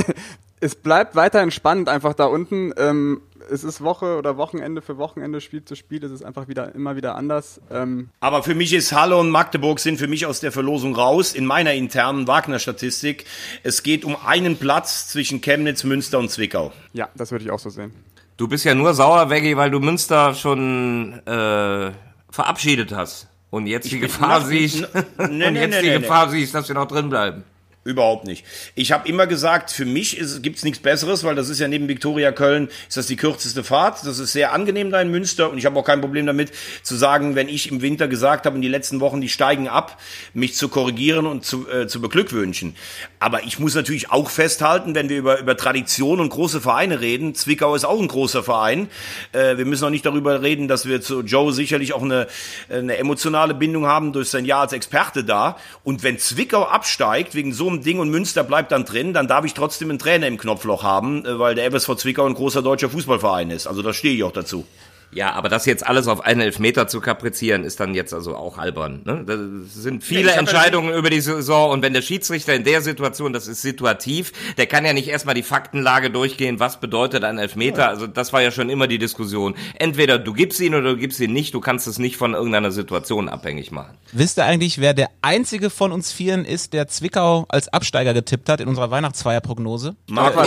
es 0.60 0.74
bleibt 0.74 1.14
weiterhin 1.14 1.50
spannend 1.50 1.88
einfach 1.88 2.14
da 2.14 2.26
unten. 2.26 2.72
Ähm, 2.76 3.20
es 3.50 3.64
ist 3.64 3.80
Woche 3.80 4.16
oder 4.16 4.36
Wochenende 4.36 4.82
für 4.82 4.98
Wochenende, 4.98 5.40
Spiel 5.40 5.64
zu 5.64 5.74
Spiel. 5.74 6.04
Es 6.04 6.10
ist 6.10 6.22
einfach 6.22 6.48
wieder 6.48 6.74
immer 6.74 6.96
wieder 6.96 7.14
anders. 7.14 7.60
Ähm 7.70 8.10
Aber 8.20 8.42
für 8.42 8.54
mich 8.54 8.72
ist 8.72 8.92
Halle 8.92 9.16
und 9.16 9.30
Magdeburg 9.30 9.80
sind 9.80 9.98
für 9.98 10.08
mich 10.08 10.26
aus 10.26 10.40
der 10.40 10.52
Verlosung 10.52 10.94
raus 10.94 11.32
in 11.32 11.46
meiner 11.46 11.72
internen 11.74 12.26
Wagner-Statistik. 12.26 13.24
Es 13.62 13.82
geht 13.82 14.04
um 14.04 14.16
einen 14.24 14.56
Platz 14.56 15.08
zwischen 15.08 15.40
Chemnitz, 15.40 15.84
Münster 15.84 16.18
und 16.18 16.30
Zwickau. 16.30 16.72
Ja, 16.92 17.08
das 17.14 17.30
würde 17.30 17.44
ich 17.44 17.50
auch 17.50 17.58
so 17.58 17.70
sehen. 17.70 17.92
Du 18.38 18.46
bist 18.46 18.64
ja 18.64 18.72
nur 18.72 18.94
sauer, 18.94 19.30
Veggie, 19.30 19.56
weil 19.56 19.68
du 19.68 19.80
Münster 19.80 20.32
schon 20.32 21.12
äh, 21.26 21.90
verabschiedet 22.30 22.92
hast. 22.92 23.26
Und 23.50 23.66
jetzt 23.66 23.86
ich 23.86 23.92
die 23.92 23.98
Gefahr 23.98 24.42
siehst, 24.42 24.86
nee, 25.18 25.24
und 25.24 25.38
nee, 25.38 25.60
jetzt 25.60 25.82
nee, 25.82 25.82
die 25.82 26.00
Gefahr 26.00 26.30
siehst, 26.30 26.54
dass 26.54 26.68
wir 26.68 26.76
noch 26.76 26.86
drin 26.86 27.08
bleiben. 27.08 27.42
Überhaupt 27.88 28.26
nicht. 28.26 28.44
Ich 28.74 28.92
habe 28.92 29.08
immer 29.08 29.26
gesagt, 29.26 29.70
für 29.70 29.86
mich 29.86 30.20
gibt 30.42 30.58
es 30.58 30.62
nichts 30.62 30.78
Besseres, 30.78 31.24
weil 31.24 31.34
das 31.34 31.48
ist 31.48 31.58
ja 31.58 31.68
neben 31.68 31.88
Viktoria 31.88 32.32
Köln, 32.32 32.68
ist 32.86 32.98
das 32.98 33.06
die 33.06 33.16
kürzeste 33.16 33.64
Fahrt. 33.64 34.04
Das 34.04 34.18
ist 34.18 34.32
sehr 34.32 34.52
angenehm 34.52 34.90
da 34.90 35.00
in 35.00 35.10
Münster 35.10 35.50
und 35.50 35.56
ich 35.56 35.64
habe 35.64 35.78
auch 35.78 35.86
kein 35.86 36.02
Problem 36.02 36.26
damit 36.26 36.52
zu 36.82 36.96
sagen, 36.96 37.34
wenn 37.34 37.48
ich 37.48 37.70
im 37.70 37.80
Winter 37.80 38.06
gesagt 38.06 38.44
habe, 38.44 38.56
in 38.56 38.60
die 38.60 38.68
letzten 38.68 39.00
Wochen, 39.00 39.22
die 39.22 39.30
steigen 39.30 39.68
ab, 39.68 39.98
mich 40.34 40.54
zu 40.54 40.68
korrigieren 40.68 41.24
und 41.24 41.46
zu, 41.46 41.66
äh, 41.66 41.86
zu 41.86 42.02
beglückwünschen. 42.02 42.76
Aber 43.20 43.44
ich 43.44 43.58
muss 43.58 43.74
natürlich 43.74 44.10
auch 44.10 44.28
festhalten, 44.28 44.94
wenn 44.94 45.08
wir 45.08 45.16
über, 45.16 45.38
über 45.38 45.56
Tradition 45.56 46.20
und 46.20 46.28
große 46.28 46.60
Vereine 46.60 47.00
reden, 47.00 47.34
Zwickau 47.34 47.74
ist 47.74 47.86
auch 47.86 47.98
ein 47.98 48.08
großer 48.08 48.42
Verein. 48.42 48.90
Äh, 49.32 49.56
wir 49.56 49.64
müssen 49.64 49.86
auch 49.86 49.90
nicht 49.90 50.04
darüber 50.04 50.42
reden, 50.42 50.68
dass 50.68 50.84
wir 50.84 51.00
zu 51.00 51.22
Joe 51.22 51.54
sicherlich 51.54 51.94
auch 51.94 52.02
eine, 52.02 52.26
eine 52.68 52.98
emotionale 52.98 53.54
Bindung 53.54 53.86
haben 53.86 54.12
durch 54.12 54.28
sein 54.28 54.44
Jahr 54.44 54.60
als 54.60 54.74
Experte 54.74 55.24
da. 55.24 55.56
Und 55.84 56.02
wenn 56.02 56.18
Zwickau 56.18 56.64
absteigt 56.64 57.34
wegen 57.34 57.54
so 57.54 57.66
einem 57.68 57.77
Ding 57.82 57.98
und 57.98 58.10
Münster 58.10 58.44
bleibt 58.44 58.72
dann 58.72 58.84
drin, 58.84 59.12
dann 59.12 59.28
darf 59.28 59.44
ich 59.44 59.54
trotzdem 59.54 59.90
einen 59.90 59.98
Trainer 59.98 60.26
im 60.26 60.38
Knopfloch 60.38 60.82
haben, 60.82 61.24
äh, 61.24 61.38
weil 61.38 61.54
der 61.54 61.70
FSV 61.70 61.96
Zwickau 61.96 62.26
ein 62.26 62.34
großer 62.34 62.62
deutscher 62.62 62.90
Fußballverein 62.90 63.50
ist. 63.50 63.66
Also 63.66 63.82
da 63.82 63.92
stehe 63.92 64.14
ich 64.14 64.24
auch 64.24 64.32
dazu. 64.32 64.66
Ja, 65.10 65.32
aber 65.32 65.48
das 65.48 65.64
jetzt 65.64 65.86
alles 65.86 66.06
auf 66.06 66.20
einen 66.20 66.42
Elfmeter 66.42 66.86
zu 66.86 67.00
kaprizieren, 67.00 67.64
ist 67.64 67.80
dann 67.80 67.94
jetzt 67.94 68.12
also 68.12 68.36
auch 68.36 68.58
albern. 68.58 69.00
Ne? 69.04 69.24
Das 69.26 69.74
sind 69.82 70.04
viele 70.04 70.30
Ja, 70.32 70.36
Entscheidungen 70.38 70.92
über 70.94 71.08
die 71.08 71.20
Saison 71.22 71.70
und 71.70 71.82
wenn 71.82 71.94
der 71.94 72.02
Schiedsrichter 72.02 72.54
in 72.54 72.62
der 72.64 72.82
Situation, 72.82 73.32
das 73.32 73.48
ist 73.48 73.62
situativ, 73.62 74.32
der 74.58 74.66
kann 74.66 74.84
ja 74.84 74.92
nicht 74.92 75.08
erstmal 75.08 75.34
die 75.34 75.42
Faktenlage 75.42 76.10
durchgehen, 76.10 76.60
was 76.60 76.78
bedeutet 76.78 77.24
ein 77.24 77.38
Elfmeter. 77.38 77.88
Also 77.88 78.06
das 78.06 78.34
war 78.34 78.42
ja 78.42 78.50
schon 78.50 78.68
immer 78.68 78.86
die 78.86 78.98
Diskussion. 78.98 79.54
Entweder 79.78 80.18
du 80.18 80.34
gibst 80.34 80.60
ihn 80.60 80.74
oder 80.74 80.90
du 80.90 80.96
gibst 80.98 81.20
ihn 81.20 81.32
nicht, 81.32 81.54
du 81.54 81.60
kannst 81.60 81.86
es 81.86 81.98
nicht 81.98 82.18
von 82.18 82.34
irgendeiner 82.34 82.70
Situation 82.70 83.30
abhängig 83.30 83.70
machen. 83.72 83.96
Wisst 84.12 84.38
ihr 84.38 84.44
eigentlich, 84.44 84.78
wer 84.78 84.92
der 84.92 85.08
einzige 85.22 85.70
von 85.70 85.90
uns 85.90 86.12
Vieren 86.12 86.44
ist, 86.44 86.74
der 86.74 86.86
Zwickau 86.86 87.46
als 87.48 87.68
Absteiger 87.68 88.12
getippt 88.12 88.50
hat 88.50 88.60
in 88.60 88.68
unserer 88.68 88.90
Weihnachtsfeierprognose? 88.90 89.96
Marco 90.08 90.42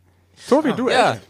Tobi, 0.48 0.72
du 0.76 0.88
Ja. 0.88 1.12
echt? 1.12 1.22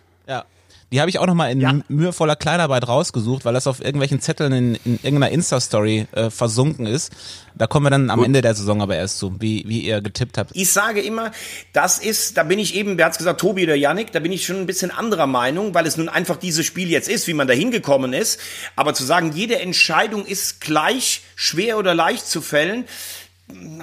Ja. 0.96 1.00
Die 1.00 1.00
habe 1.02 1.10
ich 1.10 1.18
auch 1.18 1.26
nochmal 1.26 1.52
in 1.52 1.84
mühevoller 1.88 2.36
Kleinarbeit 2.36 2.88
rausgesucht, 2.88 3.44
weil 3.44 3.52
das 3.54 3.66
auf 3.66 3.80
irgendwelchen 3.80 4.20
Zetteln 4.20 4.52
in, 4.52 4.74
in 4.84 4.94
irgendeiner 5.02 5.30
Insta-Story 5.30 6.06
äh, 6.12 6.30
versunken 6.30 6.86
ist. 6.86 7.12
Da 7.54 7.66
kommen 7.66 7.86
wir 7.86 7.90
dann 7.90 8.10
am 8.10 8.22
Ende 8.22 8.42
der 8.42 8.54
Saison 8.54 8.82
aber 8.82 8.96
erst 8.96 9.18
zu, 9.18 9.40
wie, 9.40 9.64
wie 9.66 9.80
ihr 9.80 10.02
getippt 10.02 10.36
habt. 10.36 10.50
Ich 10.54 10.70
sage 10.70 11.00
immer, 11.00 11.32
das 11.72 11.98
ist, 11.98 12.36
da 12.36 12.42
bin 12.42 12.58
ich 12.58 12.74
eben, 12.74 12.98
wer 12.98 13.06
hat's 13.06 13.18
gesagt, 13.18 13.40
Tobi 13.40 13.64
oder 13.64 13.74
Yannick, 13.74 14.12
da 14.12 14.20
bin 14.20 14.32
ich 14.32 14.44
schon 14.44 14.56
ein 14.56 14.66
bisschen 14.66 14.90
anderer 14.90 15.26
Meinung, 15.26 15.74
weil 15.74 15.86
es 15.86 15.96
nun 15.96 16.08
einfach 16.08 16.36
dieses 16.36 16.66
Spiel 16.66 16.90
jetzt 16.90 17.08
ist, 17.08 17.26
wie 17.28 17.34
man 17.34 17.46
da 17.46 17.54
hingekommen 17.54 18.12
ist. 18.12 18.40
Aber 18.74 18.92
zu 18.92 19.04
sagen, 19.04 19.32
jede 19.34 19.58
Entscheidung 19.58 20.26
ist 20.26 20.60
gleich 20.60 21.22
schwer 21.34 21.78
oder 21.78 21.94
leicht 21.94 22.26
zu 22.26 22.42
fällen, 22.42 22.84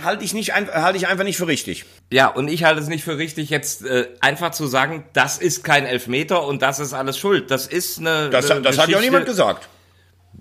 halte 0.04 0.24
ich 0.26 0.34
nicht, 0.34 0.54
halte 0.54 0.98
ich 0.98 1.08
einfach 1.08 1.24
nicht 1.24 1.38
für 1.38 1.48
richtig. 1.48 1.86
Ja, 2.12 2.28
und 2.28 2.48
ich 2.48 2.64
halte 2.64 2.82
es 2.82 2.88
nicht 2.88 3.04
für 3.04 3.18
richtig, 3.18 3.50
jetzt 3.50 3.86
äh, 3.86 4.08
einfach 4.20 4.52
zu 4.52 4.68
sagen, 4.68 5.06
das 5.14 5.38
ist 5.38 5.64
kein 5.64 5.86
Elfmeter 5.86 6.46
und 6.46 6.62
das 6.62 6.80
ist 6.80 6.94
alles 6.94 7.18
schuld. 7.18 7.50
Das 7.50 7.68
ist 7.68 8.00
eine. 8.00 8.30
Das, 8.30 8.52
eine 8.52 8.62
das 8.62 8.78
hat 8.78 8.90
ja 8.90 9.00
niemand 9.00 9.26
gesagt. 9.26 9.70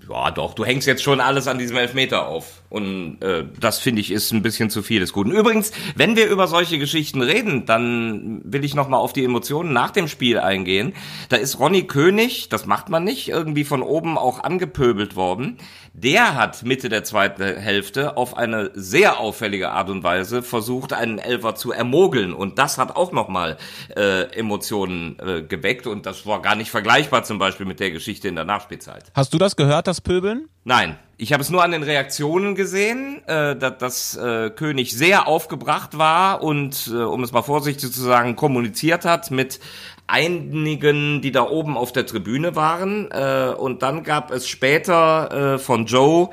Ja, 0.09 0.31
doch, 0.31 0.53
du 0.53 0.65
hängst 0.65 0.87
jetzt 0.87 1.03
schon 1.03 1.21
alles 1.21 1.47
an 1.47 1.57
diesem 1.57 1.77
Elfmeter 1.77 2.27
auf. 2.27 2.62
Und 2.73 3.21
äh, 3.21 3.45
das 3.59 3.77
finde 3.77 4.01
ich 4.01 4.09
ist 4.09 4.31
ein 4.31 4.41
bisschen 4.41 4.71
zu 4.71 4.81
viel 4.81 4.99
des 4.99 5.13
Guten. 5.13 5.29
Übrigens, 5.29 5.71
wenn 5.95 6.15
wir 6.15 6.27
über 6.27 6.47
solche 6.47 6.79
Geschichten 6.79 7.21
reden, 7.21 7.67
dann 7.67 8.41
will 8.45 8.65
ich 8.65 8.73
nochmal 8.73 8.99
auf 8.99 9.13
die 9.13 9.23
Emotionen 9.23 9.73
nach 9.73 9.91
dem 9.91 10.07
Spiel 10.07 10.39
eingehen. 10.39 10.93
Da 11.29 11.35
ist 11.35 11.59
Ronny 11.59 11.83
König, 11.83 12.49
das 12.49 12.65
macht 12.65 12.89
man 12.89 13.03
nicht, 13.03 13.29
irgendwie 13.29 13.63
von 13.63 13.83
oben 13.83 14.17
auch 14.17 14.43
angepöbelt 14.43 15.15
worden. 15.15 15.59
Der 15.93 16.33
hat 16.33 16.63
Mitte 16.63 16.89
der 16.89 17.03
zweiten 17.03 17.43
Hälfte 17.43 18.17
auf 18.17 18.35
eine 18.35 18.71
sehr 18.73 19.19
auffällige 19.19 19.69
Art 19.69 19.91
und 19.91 20.01
Weise 20.01 20.41
versucht, 20.41 20.93
einen 20.93 21.19
Elfer 21.19 21.53
zu 21.53 21.71
ermogeln. 21.71 22.33
Und 22.33 22.57
das 22.57 22.79
hat 22.79 22.95
auch 22.95 23.11
nochmal 23.11 23.57
äh, 23.95 24.23
Emotionen 24.35 25.19
äh, 25.19 25.43
geweckt. 25.43 25.85
Und 25.85 26.07
das 26.07 26.25
war 26.25 26.41
gar 26.41 26.55
nicht 26.55 26.71
vergleichbar 26.71 27.23
zum 27.23 27.37
Beispiel 27.37 27.67
mit 27.67 27.79
der 27.79 27.91
Geschichte 27.91 28.27
in 28.27 28.33
der 28.33 28.45
Nachspielzeit. 28.45 29.11
Hast 29.13 29.31
du 29.31 29.37
das 29.37 29.55
gehört, 29.55 29.85
das 29.85 30.01
Pöbeln? 30.01 30.49
Nein, 30.63 30.97
ich 31.17 31.31
habe 31.31 31.43
es 31.43 31.49
nur 31.49 31.63
an 31.63 31.71
den 31.71 31.83
Reaktionen 31.83 32.55
gesehen, 32.55 33.21
äh, 33.27 33.55
dass, 33.55 33.77
dass 33.77 34.17
äh, 34.17 34.49
König 34.49 34.97
sehr 34.97 35.27
aufgebracht 35.27 35.97
war 35.97 36.41
und, 36.41 36.91
äh, 36.91 36.97
um 36.97 37.23
es 37.23 37.31
mal 37.31 37.43
vorsichtig 37.43 37.91
zu 37.91 38.01
sagen, 38.01 38.35
kommuniziert 38.35 39.05
hat 39.05 39.29
mit 39.29 39.59
einigen, 40.07 41.21
die 41.21 41.31
da 41.31 41.47
oben 41.47 41.77
auf 41.77 41.91
der 41.91 42.05
Tribüne 42.05 42.55
waren. 42.55 43.09
Äh, 43.11 43.53
und 43.57 43.81
dann 43.81 44.03
gab 44.03 44.31
es 44.31 44.47
später 44.47 45.55
äh, 45.55 45.59
von 45.59 45.85
Joe 45.85 46.29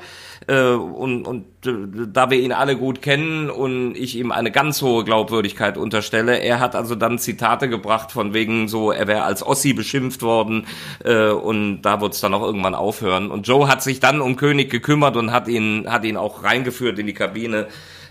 äh, 0.47 0.73
und, 0.73 1.25
und 1.25 1.45
äh, 1.65 2.07
da 2.11 2.29
wir 2.29 2.39
ihn 2.39 2.51
alle 2.51 2.75
gut 2.75 3.01
kennen 3.01 3.49
und 3.49 3.95
ich 3.95 4.17
ihm 4.17 4.31
eine 4.31 4.51
ganz 4.51 4.81
hohe 4.81 5.03
Glaubwürdigkeit 5.03 5.77
unterstelle, 5.77 6.39
er 6.39 6.59
hat 6.59 6.75
also 6.75 6.95
dann 6.95 7.19
Zitate 7.19 7.69
gebracht 7.69 8.11
von 8.11 8.33
wegen 8.33 8.67
so, 8.67 8.91
er 8.91 9.07
wäre 9.07 9.23
als 9.23 9.45
Ossi 9.45 9.73
beschimpft 9.73 10.21
worden 10.23 10.65
äh, 11.03 11.29
und 11.29 11.83
da 11.83 12.01
wird 12.01 12.13
es 12.13 12.21
dann 12.21 12.33
auch 12.33 12.41
irgendwann 12.41 12.75
aufhören. 12.75 13.29
Und 13.29 13.47
Joe 13.47 13.67
hat 13.67 13.83
sich 13.83 13.99
dann 13.99 14.19
um 14.19 14.35
König 14.35 14.69
gekümmert 14.69 15.15
und 15.15 15.31
hat 15.31 15.47
ihn, 15.47 15.85
hat 15.87 16.03
ihn 16.03 16.17
auch 16.17 16.43
reingeführt 16.43 16.97
in 16.99 17.07
die 17.07 17.13
Kabine. 17.13 17.67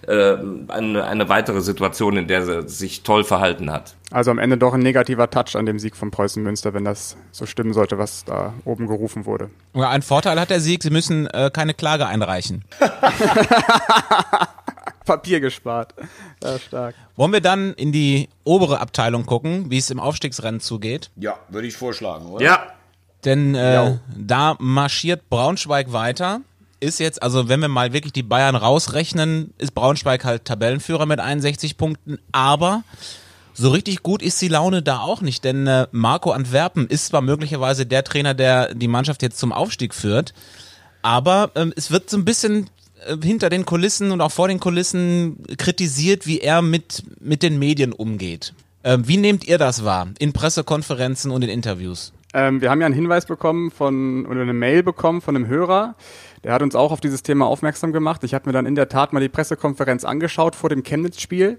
Äh, 0.06 0.36
eine, 0.68 1.04
eine 1.04 1.28
weitere 1.28 1.60
Situation, 1.60 2.16
in 2.16 2.26
der 2.26 2.46
er 2.46 2.68
sich 2.68 3.02
toll 3.02 3.22
verhalten 3.24 3.70
hat. 3.70 3.94
Also 4.10 4.30
am 4.30 4.38
Ende 4.38 4.56
doch 4.58 4.72
ein 4.74 4.80
negativer 4.80 5.30
Touch 5.30 5.54
an 5.56 5.66
dem 5.66 5.78
Sieg 5.78 5.94
von 5.96 6.10
Preußen 6.10 6.42
Münster, 6.42 6.72
wenn 6.74 6.84
das 6.84 7.16
so 7.32 7.46
stimmen 7.46 7.72
sollte, 7.72 7.98
was 7.98 8.24
da 8.24 8.54
oben 8.64 8.86
gerufen 8.86 9.26
wurde. 9.26 9.50
Ja, 9.74 9.90
ein 9.90 10.02
Vorteil 10.02 10.40
hat 10.40 10.50
der 10.50 10.60
Sieg, 10.60 10.82
sie 10.82 10.90
müssen 10.90 11.26
äh, 11.28 11.50
keine 11.52 11.74
Klage 11.74 12.06
einreichen. 12.06 12.64
Papier 15.04 15.40
gespart. 15.40 15.94
Ja, 16.42 16.58
stark. 16.58 16.94
Wollen 17.16 17.32
wir 17.32 17.40
dann 17.40 17.72
in 17.74 17.90
die 17.92 18.28
obere 18.44 18.80
Abteilung 18.80 19.26
gucken, 19.26 19.70
wie 19.70 19.78
es 19.78 19.90
im 19.90 19.98
Aufstiegsrennen 19.98 20.60
zugeht? 20.60 21.10
Ja, 21.16 21.36
würde 21.48 21.66
ich 21.66 21.76
vorschlagen, 21.76 22.26
oder? 22.26 22.44
Ja, 22.44 22.62
Denn 23.24 23.54
äh, 23.54 23.74
Ja. 23.74 23.98
da 24.16 24.56
marschiert 24.60 25.28
Braunschweig 25.28 25.92
weiter. 25.92 26.40
Ist 26.80 26.98
jetzt, 26.98 27.22
also 27.22 27.48
wenn 27.48 27.60
wir 27.60 27.68
mal 27.68 27.92
wirklich 27.92 28.14
die 28.14 28.22
Bayern 28.22 28.56
rausrechnen, 28.56 29.52
ist 29.58 29.74
Braunschweig 29.74 30.24
halt 30.24 30.46
Tabellenführer 30.46 31.04
mit 31.04 31.20
61 31.20 31.76
Punkten. 31.76 32.18
Aber 32.32 32.84
so 33.52 33.68
richtig 33.70 34.02
gut 34.02 34.22
ist 34.22 34.40
die 34.40 34.48
Laune 34.48 34.82
da 34.82 35.00
auch 35.00 35.20
nicht, 35.20 35.44
denn 35.44 35.66
äh, 35.66 35.86
Marco 35.92 36.30
Antwerpen 36.30 36.86
ist 36.86 37.06
zwar 37.06 37.20
möglicherweise 37.20 37.84
der 37.84 38.04
Trainer, 38.04 38.32
der 38.32 38.74
die 38.74 38.88
Mannschaft 38.88 39.22
jetzt 39.22 39.38
zum 39.38 39.52
Aufstieg 39.52 39.94
führt, 39.94 40.32
aber 41.02 41.50
ähm, 41.54 41.72
es 41.76 41.90
wird 41.90 42.08
so 42.08 42.16
ein 42.16 42.24
bisschen 42.24 42.70
äh, 43.06 43.16
hinter 43.22 43.50
den 43.50 43.66
Kulissen 43.66 44.12
und 44.12 44.20
auch 44.20 44.32
vor 44.32 44.48
den 44.48 44.60
Kulissen 44.60 45.44
kritisiert, 45.58 46.26
wie 46.26 46.40
er 46.40 46.62
mit, 46.62 47.02
mit 47.20 47.42
den 47.42 47.58
Medien 47.58 47.92
umgeht. 47.92 48.54
Ähm, 48.82 49.06
wie 49.06 49.18
nehmt 49.18 49.44
ihr 49.44 49.58
das 49.58 49.84
wahr 49.84 50.08
in 50.18 50.32
Pressekonferenzen 50.32 51.30
und 51.30 51.42
in 51.42 51.50
Interviews? 51.50 52.12
Ähm, 52.32 52.60
wir 52.60 52.70
haben 52.70 52.80
ja 52.80 52.86
einen 52.86 52.94
Hinweis 52.94 53.26
bekommen 53.26 53.70
von, 53.70 54.24
oder 54.26 54.42
eine 54.42 54.52
Mail 54.52 54.82
bekommen 54.82 55.20
von 55.20 55.34
einem 55.34 55.48
Hörer. 55.48 55.96
Der 56.44 56.52
hat 56.52 56.62
uns 56.62 56.74
auch 56.74 56.92
auf 56.92 57.00
dieses 57.00 57.22
Thema 57.22 57.46
aufmerksam 57.46 57.92
gemacht. 57.92 58.22
Ich 58.24 58.34
habe 58.34 58.48
mir 58.48 58.52
dann 58.52 58.66
in 58.66 58.74
der 58.74 58.88
Tat 58.88 59.12
mal 59.12 59.20
die 59.20 59.28
Pressekonferenz 59.28 60.04
angeschaut 60.04 60.54
vor 60.54 60.70
dem 60.70 60.82
Chemnitz-Spiel. 60.82 61.58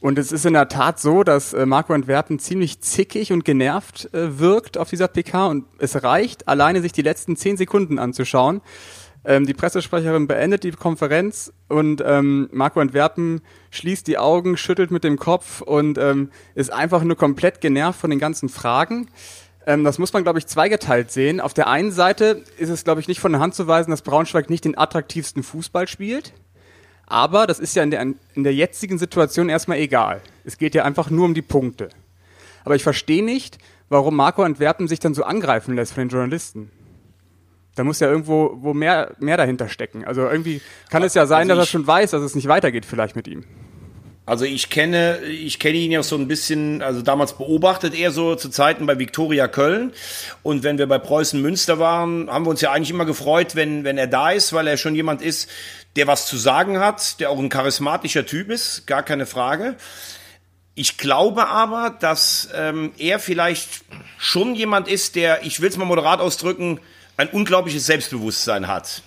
Und 0.00 0.18
es 0.18 0.32
ist 0.32 0.46
in 0.46 0.52
der 0.52 0.68
Tat 0.68 1.00
so, 1.00 1.24
dass 1.24 1.52
äh, 1.52 1.66
Marco 1.66 1.92
Antwerpen 1.92 2.38
ziemlich 2.38 2.80
zickig 2.80 3.32
und 3.32 3.44
genervt 3.44 4.12
äh, 4.14 4.38
wirkt 4.38 4.78
auf 4.78 4.88
dieser 4.88 5.08
PK. 5.08 5.48
Und 5.48 5.66
es 5.78 6.02
reicht, 6.02 6.48
alleine 6.48 6.80
sich 6.80 6.92
die 6.92 7.02
letzten 7.02 7.36
zehn 7.36 7.56
Sekunden 7.56 7.98
anzuschauen. 7.98 8.62
Ähm, 9.24 9.44
die 9.44 9.54
Pressesprecherin 9.54 10.28
beendet 10.28 10.62
die 10.62 10.70
Konferenz 10.70 11.52
und 11.68 12.02
ähm, 12.06 12.48
Marco 12.52 12.80
Antwerpen 12.80 13.40
schließt 13.70 14.06
die 14.06 14.16
Augen, 14.16 14.56
schüttelt 14.56 14.92
mit 14.92 15.02
dem 15.02 15.18
Kopf 15.18 15.60
und 15.60 15.98
ähm, 15.98 16.30
ist 16.54 16.72
einfach 16.72 17.02
nur 17.02 17.16
komplett 17.16 17.60
genervt 17.60 18.00
von 18.00 18.10
den 18.10 18.20
ganzen 18.20 18.48
Fragen. 18.48 19.08
Ähm, 19.68 19.84
das 19.84 19.98
muss 19.98 20.14
man, 20.14 20.22
glaube 20.22 20.38
ich, 20.38 20.46
zweigeteilt 20.46 21.12
sehen. 21.12 21.40
Auf 21.42 21.52
der 21.52 21.68
einen 21.68 21.92
Seite 21.92 22.42
ist 22.56 22.70
es, 22.70 22.84
glaube 22.84 23.02
ich, 23.02 23.06
nicht 23.06 23.20
von 23.20 23.32
der 23.32 23.40
Hand 23.40 23.54
zu 23.54 23.66
weisen, 23.68 23.90
dass 23.90 24.00
Braunschweig 24.00 24.48
nicht 24.48 24.64
den 24.64 24.78
attraktivsten 24.78 25.42
Fußball 25.42 25.86
spielt. 25.86 26.32
Aber 27.06 27.46
das 27.46 27.60
ist 27.60 27.76
ja 27.76 27.82
in 27.82 27.90
der, 27.90 28.00
in 28.00 28.44
der 28.44 28.54
jetzigen 28.54 28.98
Situation 28.98 29.50
erstmal 29.50 29.78
egal. 29.78 30.22
Es 30.44 30.56
geht 30.56 30.74
ja 30.74 30.84
einfach 30.84 31.10
nur 31.10 31.26
um 31.26 31.34
die 31.34 31.42
Punkte. 31.42 31.90
Aber 32.64 32.76
ich 32.76 32.82
verstehe 32.82 33.22
nicht, 33.22 33.58
warum 33.90 34.16
Marco 34.16 34.42
Antwerpen 34.42 34.88
sich 34.88 35.00
dann 35.00 35.12
so 35.12 35.24
angreifen 35.24 35.76
lässt 35.76 35.92
von 35.92 36.04
den 36.04 36.08
Journalisten. 36.08 36.70
Da 37.74 37.84
muss 37.84 38.00
ja 38.00 38.08
irgendwo 38.08 38.56
wo 38.60 38.72
mehr, 38.72 39.14
mehr 39.20 39.36
dahinter 39.36 39.68
stecken. 39.68 40.02
Also 40.04 40.22
irgendwie 40.22 40.62
kann 40.88 41.02
es 41.02 41.12
ja 41.12 41.26
sein, 41.26 41.50
Also 41.50 41.60
dass 41.60 41.68
er 41.68 41.70
schon 41.70 41.86
weiß, 41.86 42.12
dass 42.12 42.22
es 42.22 42.34
nicht 42.34 42.48
weitergeht 42.48 42.86
vielleicht 42.86 43.16
mit 43.16 43.28
ihm. 43.28 43.44
Also 44.28 44.44
ich 44.44 44.68
kenne, 44.68 45.20
ich 45.22 45.58
kenne 45.58 45.78
ihn 45.78 45.90
ja 45.90 46.02
so 46.02 46.14
ein 46.14 46.28
bisschen, 46.28 46.82
also 46.82 47.00
damals 47.00 47.38
beobachtet 47.38 47.94
er 47.94 48.10
so 48.10 48.34
zu 48.34 48.50
Zeiten 48.50 48.84
bei 48.84 48.98
Viktoria 48.98 49.48
Köln. 49.48 49.94
Und 50.42 50.64
wenn 50.64 50.76
wir 50.76 50.86
bei 50.86 50.98
Preußen 50.98 51.40
Münster 51.40 51.78
waren, 51.78 52.28
haben 52.28 52.44
wir 52.44 52.50
uns 52.50 52.60
ja 52.60 52.70
eigentlich 52.70 52.90
immer 52.90 53.06
gefreut, 53.06 53.56
wenn, 53.56 53.84
wenn 53.84 53.96
er 53.96 54.06
da 54.06 54.30
ist, 54.30 54.52
weil 54.52 54.66
er 54.66 54.76
schon 54.76 54.94
jemand 54.94 55.22
ist, 55.22 55.48
der 55.96 56.08
was 56.08 56.26
zu 56.26 56.36
sagen 56.36 56.78
hat, 56.78 57.20
der 57.20 57.30
auch 57.30 57.38
ein 57.38 57.48
charismatischer 57.48 58.26
Typ 58.26 58.50
ist, 58.50 58.86
gar 58.86 59.02
keine 59.02 59.24
Frage. 59.24 59.76
Ich 60.74 60.98
glaube 60.98 61.48
aber, 61.48 61.96
dass 61.98 62.50
ähm, 62.54 62.92
er 62.98 63.20
vielleicht 63.20 63.80
schon 64.18 64.54
jemand 64.54 64.88
ist, 64.88 65.16
der, 65.16 65.46
ich 65.46 65.62
will 65.62 65.70
es 65.70 65.78
mal 65.78 65.86
moderat 65.86 66.20
ausdrücken, 66.20 66.80
ein 67.16 67.30
unglaubliches 67.30 67.86
Selbstbewusstsein 67.86 68.68
hat. 68.68 69.02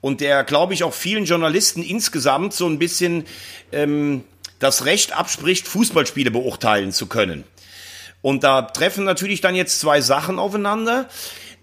Und 0.00 0.20
der, 0.20 0.42
glaube 0.42 0.74
ich, 0.74 0.82
auch 0.82 0.92
vielen 0.92 1.24
Journalisten 1.24 1.84
insgesamt 1.84 2.52
so 2.52 2.66
ein 2.66 2.80
bisschen 2.80 3.26
ähm, 3.70 4.24
das 4.58 4.84
Recht 4.84 5.12
abspricht, 5.12 5.66
Fußballspiele 5.68 6.30
beurteilen 6.30 6.92
zu 6.92 7.06
können. 7.06 7.44
Und 8.22 8.44
da 8.44 8.62
treffen 8.62 9.04
natürlich 9.04 9.40
dann 9.40 9.54
jetzt 9.54 9.80
zwei 9.80 10.00
Sachen 10.00 10.38
aufeinander, 10.38 11.08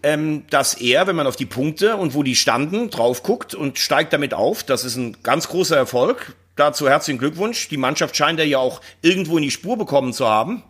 ähm, 0.03 0.45
dass 0.49 0.75
er, 0.75 1.07
wenn 1.07 1.15
man 1.15 1.27
auf 1.27 1.35
die 1.35 1.45
Punkte 1.45 1.95
und 1.97 2.13
wo 2.13 2.23
die 2.23 2.35
standen, 2.35 2.89
drauf 2.89 3.23
guckt 3.23 3.55
und 3.55 3.79
steigt 3.79 4.13
damit 4.13 4.33
auf. 4.33 4.63
Das 4.63 4.83
ist 4.83 4.95
ein 4.95 5.17
ganz 5.23 5.47
großer 5.47 5.75
Erfolg. 5.75 6.35
Dazu 6.55 6.87
herzlichen 6.87 7.19
Glückwunsch. 7.19 7.69
Die 7.69 7.77
Mannschaft 7.77 8.15
scheint 8.15 8.39
er 8.39 8.45
ja 8.45 8.59
auch 8.59 8.81
irgendwo 9.01 9.37
in 9.37 9.43
die 9.43 9.51
Spur 9.51 9.77
bekommen 9.77 10.13
zu 10.13 10.27
haben. 10.27 10.63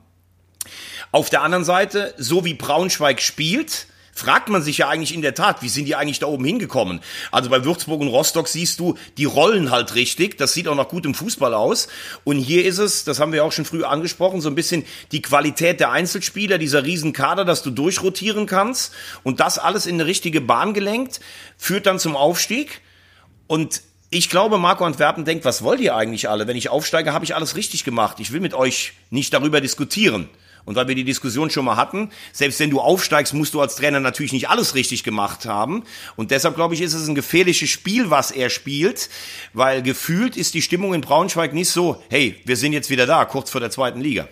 Auf 1.11 1.29
der 1.29 1.41
anderen 1.41 1.65
Seite, 1.65 2.13
so 2.17 2.45
wie 2.45 2.53
Braunschweig 2.53 3.21
spielt, 3.21 3.87
fragt 4.13 4.49
man 4.49 4.61
sich 4.61 4.77
ja 4.77 4.89
eigentlich 4.89 5.13
in 5.13 5.21
der 5.21 5.33
Tat, 5.33 5.61
wie 5.61 5.69
sind 5.69 5.85
die 5.85 5.95
eigentlich 5.95 6.19
da 6.19 6.27
oben 6.27 6.45
hingekommen? 6.45 7.01
Also 7.31 7.49
bei 7.49 7.65
Würzburg 7.65 7.99
und 7.99 8.07
Rostock 8.07 8.47
siehst 8.47 8.79
du, 8.79 8.95
die 9.17 9.25
rollen 9.25 9.71
halt 9.71 9.95
richtig. 9.95 10.37
Das 10.37 10.53
sieht 10.53 10.67
auch 10.67 10.75
noch 10.75 10.87
gut 10.87 11.05
im 11.05 11.15
Fußball 11.15 11.53
aus. 11.53 11.87
Und 12.23 12.37
hier 12.37 12.63
ist 12.65 12.77
es, 12.77 13.03
das 13.03 13.19
haben 13.19 13.33
wir 13.33 13.43
auch 13.43 13.51
schon 13.51 13.65
früh 13.65 13.83
angesprochen, 13.83 14.39
so 14.39 14.49
ein 14.49 14.55
bisschen 14.55 14.85
die 15.11 15.21
Qualität 15.21 15.79
der 15.79 15.91
Einzelspieler, 15.91 16.57
dieser 16.57 16.83
Riesenkader, 16.83 17.43
dass 17.43 17.63
du 17.63 17.71
durchrotieren 17.71 18.45
kannst. 18.45 18.93
Und 19.23 19.39
das 19.39 19.57
alles 19.57 19.85
in 19.85 19.95
eine 19.95 20.05
richtige 20.05 20.41
Bahn 20.41 20.73
gelenkt, 20.73 21.19
führt 21.57 21.87
dann 21.87 21.99
zum 21.99 22.15
Aufstieg. 22.15 22.81
Und 23.47 23.81
ich 24.09 24.29
glaube, 24.29 24.59
Marco 24.59 24.85
Antwerpen 24.85 25.25
denkt, 25.25 25.43
was 25.43 25.63
wollt 25.63 25.79
ihr 25.79 25.95
eigentlich 25.95 26.29
alle? 26.29 26.45
Wenn 26.47 26.55
ich 26.55 26.69
aufsteige, 26.69 27.13
habe 27.13 27.25
ich 27.25 27.33
alles 27.33 27.55
richtig 27.55 27.83
gemacht. 27.83 28.19
Ich 28.19 28.31
will 28.31 28.41
mit 28.41 28.53
euch 28.53 28.93
nicht 29.09 29.33
darüber 29.33 29.59
diskutieren. 29.59 30.29
Und 30.65 30.75
weil 30.75 30.87
wir 30.87 30.95
die 30.95 31.03
Diskussion 31.03 31.49
schon 31.49 31.65
mal 31.65 31.75
hatten, 31.75 32.09
selbst 32.31 32.59
wenn 32.59 32.69
du 32.69 32.79
aufsteigst, 32.79 33.33
musst 33.33 33.53
du 33.53 33.61
als 33.61 33.75
Trainer 33.75 33.99
natürlich 33.99 34.31
nicht 34.31 34.49
alles 34.49 34.75
richtig 34.75 35.03
gemacht 35.03 35.45
haben. 35.45 35.83
Und 36.15 36.31
deshalb 36.31 36.55
glaube 36.55 36.73
ich, 36.73 36.81
ist 36.81 36.93
es 36.93 37.07
ein 37.07 37.15
gefährliches 37.15 37.69
Spiel, 37.69 38.09
was 38.09 38.31
er 38.31 38.49
spielt, 38.49 39.09
weil 39.53 39.81
gefühlt 39.81 40.37
ist 40.37 40.53
die 40.53 40.61
Stimmung 40.61 40.93
in 40.93 41.01
Braunschweig 41.01 41.53
nicht 41.53 41.69
so, 41.69 42.01
hey, 42.09 42.39
wir 42.45 42.55
sind 42.57 42.73
jetzt 42.73 42.89
wieder 42.89 43.05
da, 43.05 43.25
kurz 43.25 43.49
vor 43.49 43.61
der 43.61 43.71
zweiten 43.71 43.99
Liga. 43.99 44.27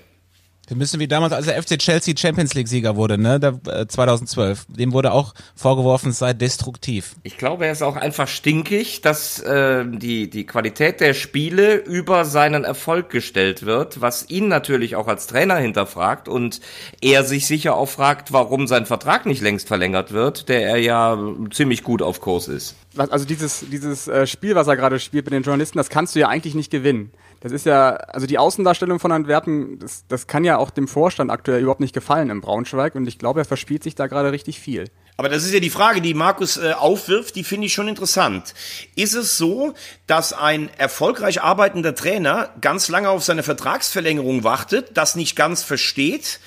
Wir 0.67 0.77
müssen 0.77 0.99
wie 0.99 1.07
damals, 1.07 1.33
als 1.33 1.47
der 1.47 1.61
FC 1.61 1.77
Chelsea 1.77 2.15
Champions 2.15 2.53
League 2.53 2.67
Sieger 2.67 2.95
wurde, 2.95 3.17
ne, 3.17 3.39
der, 3.39 3.59
äh, 3.67 3.87
2012. 3.87 4.67
Dem 4.69 4.93
wurde 4.93 5.11
auch 5.11 5.33
vorgeworfen, 5.55 6.11
es 6.11 6.19
sei 6.19 6.33
destruktiv. 6.33 7.15
Ich 7.23 7.37
glaube, 7.37 7.65
er 7.65 7.73
ist 7.73 7.81
auch 7.81 7.97
einfach 7.97 8.27
stinkig, 8.27 9.01
dass 9.01 9.39
äh, 9.39 9.83
die, 9.85 10.29
die 10.29 10.45
Qualität 10.45 11.01
der 11.01 11.13
Spiele 11.13 11.75
über 11.75 12.23
seinen 12.25 12.63
Erfolg 12.63 13.09
gestellt 13.09 13.65
wird, 13.65 13.99
was 13.99 14.29
ihn 14.29 14.47
natürlich 14.47 14.95
auch 14.95 15.07
als 15.07 15.27
Trainer 15.27 15.57
hinterfragt 15.57 16.29
und 16.29 16.61
er 17.01 17.25
sich 17.25 17.47
sicher 17.47 17.75
auch 17.75 17.89
fragt, 17.89 18.31
warum 18.31 18.67
sein 18.67 18.85
Vertrag 18.85 19.25
nicht 19.25 19.41
längst 19.41 19.67
verlängert 19.67 20.11
wird, 20.13 20.47
der 20.47 20.61
er 20.67 20.77
ja 20.77 21.17
ziemlich 21.51 21.83
gut 21.83 22.01
auf 22.01 22.21
Kurs 22.21 22.47
ist. 22.47 22.75
Also 22.95 23.25
dieses, 23.25 23.65
dieses 23.71 24.07
äh, 24.07 24.27
Spiel, 24.27 24.55
was 24.55 24.67
er 24.67 24.75
gerade 24.75 24.99
spielt 24.99 25.25
mit 25.25 25.33
den 25.33 25.43
Journalisten, 25.43 25.77
das 25.77 25.89
kannst 25.89 26.15
du 26.15 26.19
ja 26.19 26.27
eigentlich 26.27 26.55
nicht 26.55 26.71
gewinnen. 26.71 27.11
Das 27.41 27.51
ist 27.51 27.65
ja, 27.65 27.95
also 27.95 28.27
die 28.27 28.37
Außendarstellung 28.37 28.99
von 28.99 29.11
Antwerpen, 29.11 29.79
das, 29.79 30.05
das 30.07 30.27
kann 30.27 30.43
ja 30.43 30.57
auch 30.57 30.69
dem 30.69 30.87
Vorstand 30.87 31.31
aktuell 31.31 31.61
überhaupt 31.61 31.79
nicht 31.79 31.93
gefallen 31.93 32.29
im 32.29 32.39
Braunschweig 32.39 32.93
und 32.93 33.07
ich 33.07 33.17
glaube, 33.17 33.41
er 33.41 33.45
verspielt 33.45 33.83
sich 33.83 33.95
da 33.95 34.05
gerade 34.05 34.31
richtig 34.31 34.59
viel. 34.59 34.85
Aber 35.17 35.27
das 35.27 35.43
ist 35.43 35.53
ja 35.53 35.59
die 35.59 35.71
Frage, 35.71 36.01
die 36.01 36.13
Markus 36.13 36.57
äh, 36.57 36.73
aufwirft, 36.73 37.35
die 37.35 37.43
finde 37.43 37.65
ich 37.65 37.73
schon 37.73 37.87
interessant. 37.87 38.53
Ist 38.95 39.15
es 39.15 39.37
so, 39.37 39.73
dass 40.05 40.33
ein 40.33 40.69
erfolgreich 40.77 41.41
arbeitender 41.41 41.95
Trainer 41.95 42.49
ganz 42.61 42.89
lange 42.89 43.09
auf 43.09 43.23
seine 43.23 43.43
Vertragsverlängerung 43.43 44.43
wartet, 44.43 44.91
das 44.93 45.15
nicht 45.15 45.35
ganz 45.35 45.63
versteht 45.63 46.39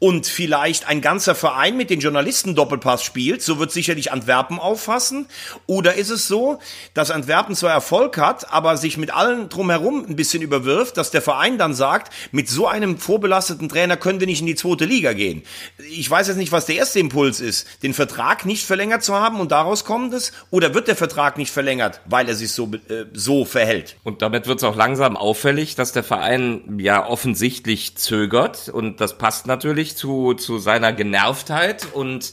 und 0.00 0.26
vielleicht 0.26 0.88
ein 0.88 1.02
ganzer 1.02 1.34
Verein 1.34 1.76
mit 1.76 1.90
den 1.90 2.00
Journalisten 2.00 2.54
Doppelpass 2.54 3.04
spielt, 3.04 3.42
so 3.42 3.58
wird 3.58 3.70
sicherlich 3.70 4.10
Antwerpen 4.10 4.58
auffassen. 4.58 5.26
Oder 5.66 5.94
ist 5.94 6.08
es 6.08 6.26
so, 6.26 6.58
dass 6.94 7.10
Antwerpen 7.10 7.54
zwar 7.54 7.72
Erfolg 7.72 8.16
hat, 8.16 8.50
aber 8.50 8.78
sich 8.78 8.96
mit 8.96 9.14
allen 9.14 9.50
drumherum 9.50 10.06
ein 10.08 10.16
bisschen 10.16 10.42
überwirft, 10.42 10.96
dass 10.96 11.10
der 11.10 11.20
Verein 11.20 11.58
dann 11.58 11.74
sagt, 11.74 12.12
mit 12.32 12.48
so 12.48 12.66
einem 12.66 12.96
vorbelasteten 12.96 13.68
Trainer 13.68 13.98
können 13.98 14.20
wir 14.20 14.26
nicht 14.26 14.40
in 14.40 14.46
die 14.46 14.54
zweite 14.54 14.86
Liga 14.86 15.12
gehen. 15.12 15.42
Ich 15.90 16.10
weiß 16.10 16.28
jetzt 16.28 16.38
nicht, 16.38 16.50
was 16.50 16.64
der 16.64 16.76
erste 16.76 16.98
Impuls 16.98 17.40
ist, 17.40 17.66
den 17.82 17.92
Vertrag 17.92 18.46
nicht 18.46 18.64
verlängert 18.64 19.04
zu 19.04 19.14
haben 19.14 19.38
und 19.38 19.52
daraus 19.52 19.84
kommt 19.84 20.14
es, 20.14 20.32
oder 20.50 20.72
wird 20.72 20.88
der 20.88 20.96
Vertrag 20.96 21.36
nicht 21.36 21.50
verlängert, 21.50 22.00
weil 22.06 22.26
er 22.26 22.34
sich 22.34 22.52
so, 22.52 22.70
äh, 22.88 23.04
so 23.12 23.44
verhält? 23.44 23.96
Und 24.02 24.22
damit 24.22 24.46
wird 24.46 24.58
es 24.58 24.64
auch 24.64 24.76
langsam 24.76 25.18
auffällig, 25.18 25.74
dass 25.74 25.92
der 25.92 26.04
Verein 26.04 26.78
ja 26.78 27.06
offensichtlich 27.06 27.96
zögert 27.96 28.70
und 28.70 29.02
das 29.02 29.18
passt 29.18 29.46
natürlich 29.46 29.89
zu, 29.96 30.34
zu 30.34 30.58
seiner 30.58 30.92
Genervtheit 30.92 31.88
und 31.92 32.32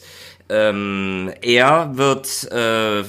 ähm, 0.50 1.32
er 1.42 1.98
wird 1.98 2.50
äh, 2.52 3.02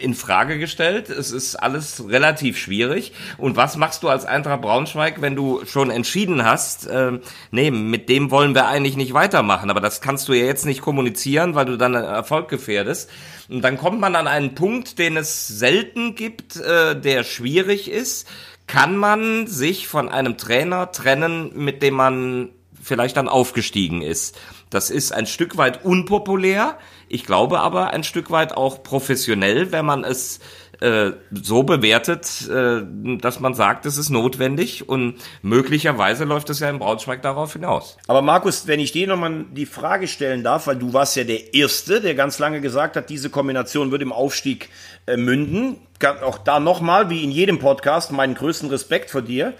in 0.00 0.14
Frage 0.14 0.58
gestellt. 0.58 1.10
Es 1.10 1.30
ist 1.30 1.56
alles 1.56 2.08
relativ 2.08 2.56
schwierig. 2.56 3.12
Und 3.36 3.56
was 3.56 3.76
machst 3.76 4.02
du 4.02 4.08
als 4.08 4.24
Eintracht 4.24 4.62
Braunschweig, 4.62 5.20
wenn 5.20 5.36
du 5.36 5.62
schon 5.66 5.90
entschieden 5.90 6.44
hast, 6.44 6.86
äh, 6.86 7.18
nee, 7.50 7.70
mit 7.70 8.08
dem 8.08 8.30
wollen 8.30 8.54
wir 8.54 8.66
eigentlich 8.66 8.96
nicht 8.96 9.12
weitermachen. 9.12 9.68
Aber 9.68 9.80
das 9.80 10.00
kannst 10.00 10.28
du 10.28 10.32
ja 10.32 10.46
jetzt 10.46 10.64
nicht 10.64 10.80
kommunizieren, 10.80 11.54
weil 11.54 11.66
du 11.66 11.76
dann 11.76 11.94
Erfolg 11.94 12.48
gefährdest. 12.48 13.10
Und 13.50 13.62
dann 13.62 13.76
kommt 13.76 14.00
man 14.00 14.16
an 14.16 14.26
einen 14.26 14.54
Punkt, 14.54 14.98
den 14.98 15.18
es 15.18 15.46
selten 15.48 16.14
gibt, 16.14 16.56
äh, 16.56 16.98
der 16.98 17.24
schwierig 17.24 17.90
ist. 17.90 18.26
Kann 18.66 18.96
man 18.96 19.46
sich 19.46 19.86
von 19.86 20.08
einem 20.08 20.38
Trainer 20.38 20.90
trennen, 20.90 21.52
mit 21.54 21.82
dem 21.82 21.94
man 21.94 22.48
vielleicht 22.86 23.16
dann 23.16 23.28
aufgestiegen 23.28 24.00
ist. 24.00 24.38
Das 24.70 24.90
ist 24.90 25.12
ein 25.12 25.26
Stück 25.26 25.56
weit 25.56 25.84
unpopulär, 25.84 26.78
ich 27.08 27.24
glaube 27.24 27.60
aber 27.60 27.90
ein 27.90 28.04
Stück 28.04 28.30
weit 28.30 28.56
auch 28.56 28.82
professionell, 28.82 29.72
wenn 29.72 29.84
man 29.84 30.04
es 30.04 30.40
äh, 30.80 31.12
so 31.32 31.62
bewertet, 31.62 32.48
äh, 32.50 32.82
dass 33.18 33.40
man 33.40 33.54
sagt, 33.54 33.86
es 33.86 33.96
ist 33.96 34.10
notwendig 34.10 34.88
und 34.88 35.16
möglicherweise 35.40 36.24
läuft 36.24 36.50
es 36.50 36.60
ja 36.60 36.68
im 36.68 36.78
Braunschweig 36.78 37.22
darauf 37.22 37.54
hinaus. 37.54 37.96
Aber 38.08 38.22
Markus, 38.22 38.66
wenn 38.66 38.80
ich 38.80 38.92
dir 38.92 39.06
nochmal 39.06 39.46
die 39.52 39.66
Frage 39.66 40.06
stellen 40.06 40.44
darf, 40.44 40.66
weil 40.66 40.76
du 40.76 40.92
warst 40.92 41.16
ja 41.16 41.24
der 41.24 41.54
Erste, 41.54 42.00
der 42.00 42.14
ganz 42.14 42.38
lange 42.38 42.60
gesagt 42.60 42.96
hat, 42.96 43.08
diese 43.08 43.30
Kombination 43.30 43.90
wird 43.90 44.02
im 44.02 44.12
Aufstieg 44.12 44.68
äh, 45.06 45.16
münden. 45.16 45.76
Auch 46.22 46.36
da 46.36 46.60
nochmal, 46.60 47.08
wie 47.08 47.24
in 47.24 47.30
jedem 47.30 47.58
Podcast, 47.58 48.12
meinen 48.12 48.34
größten 48.34 48.68
Respekt 48.68 49.10
vor 49.10 49.22
dir. 49.22 49.54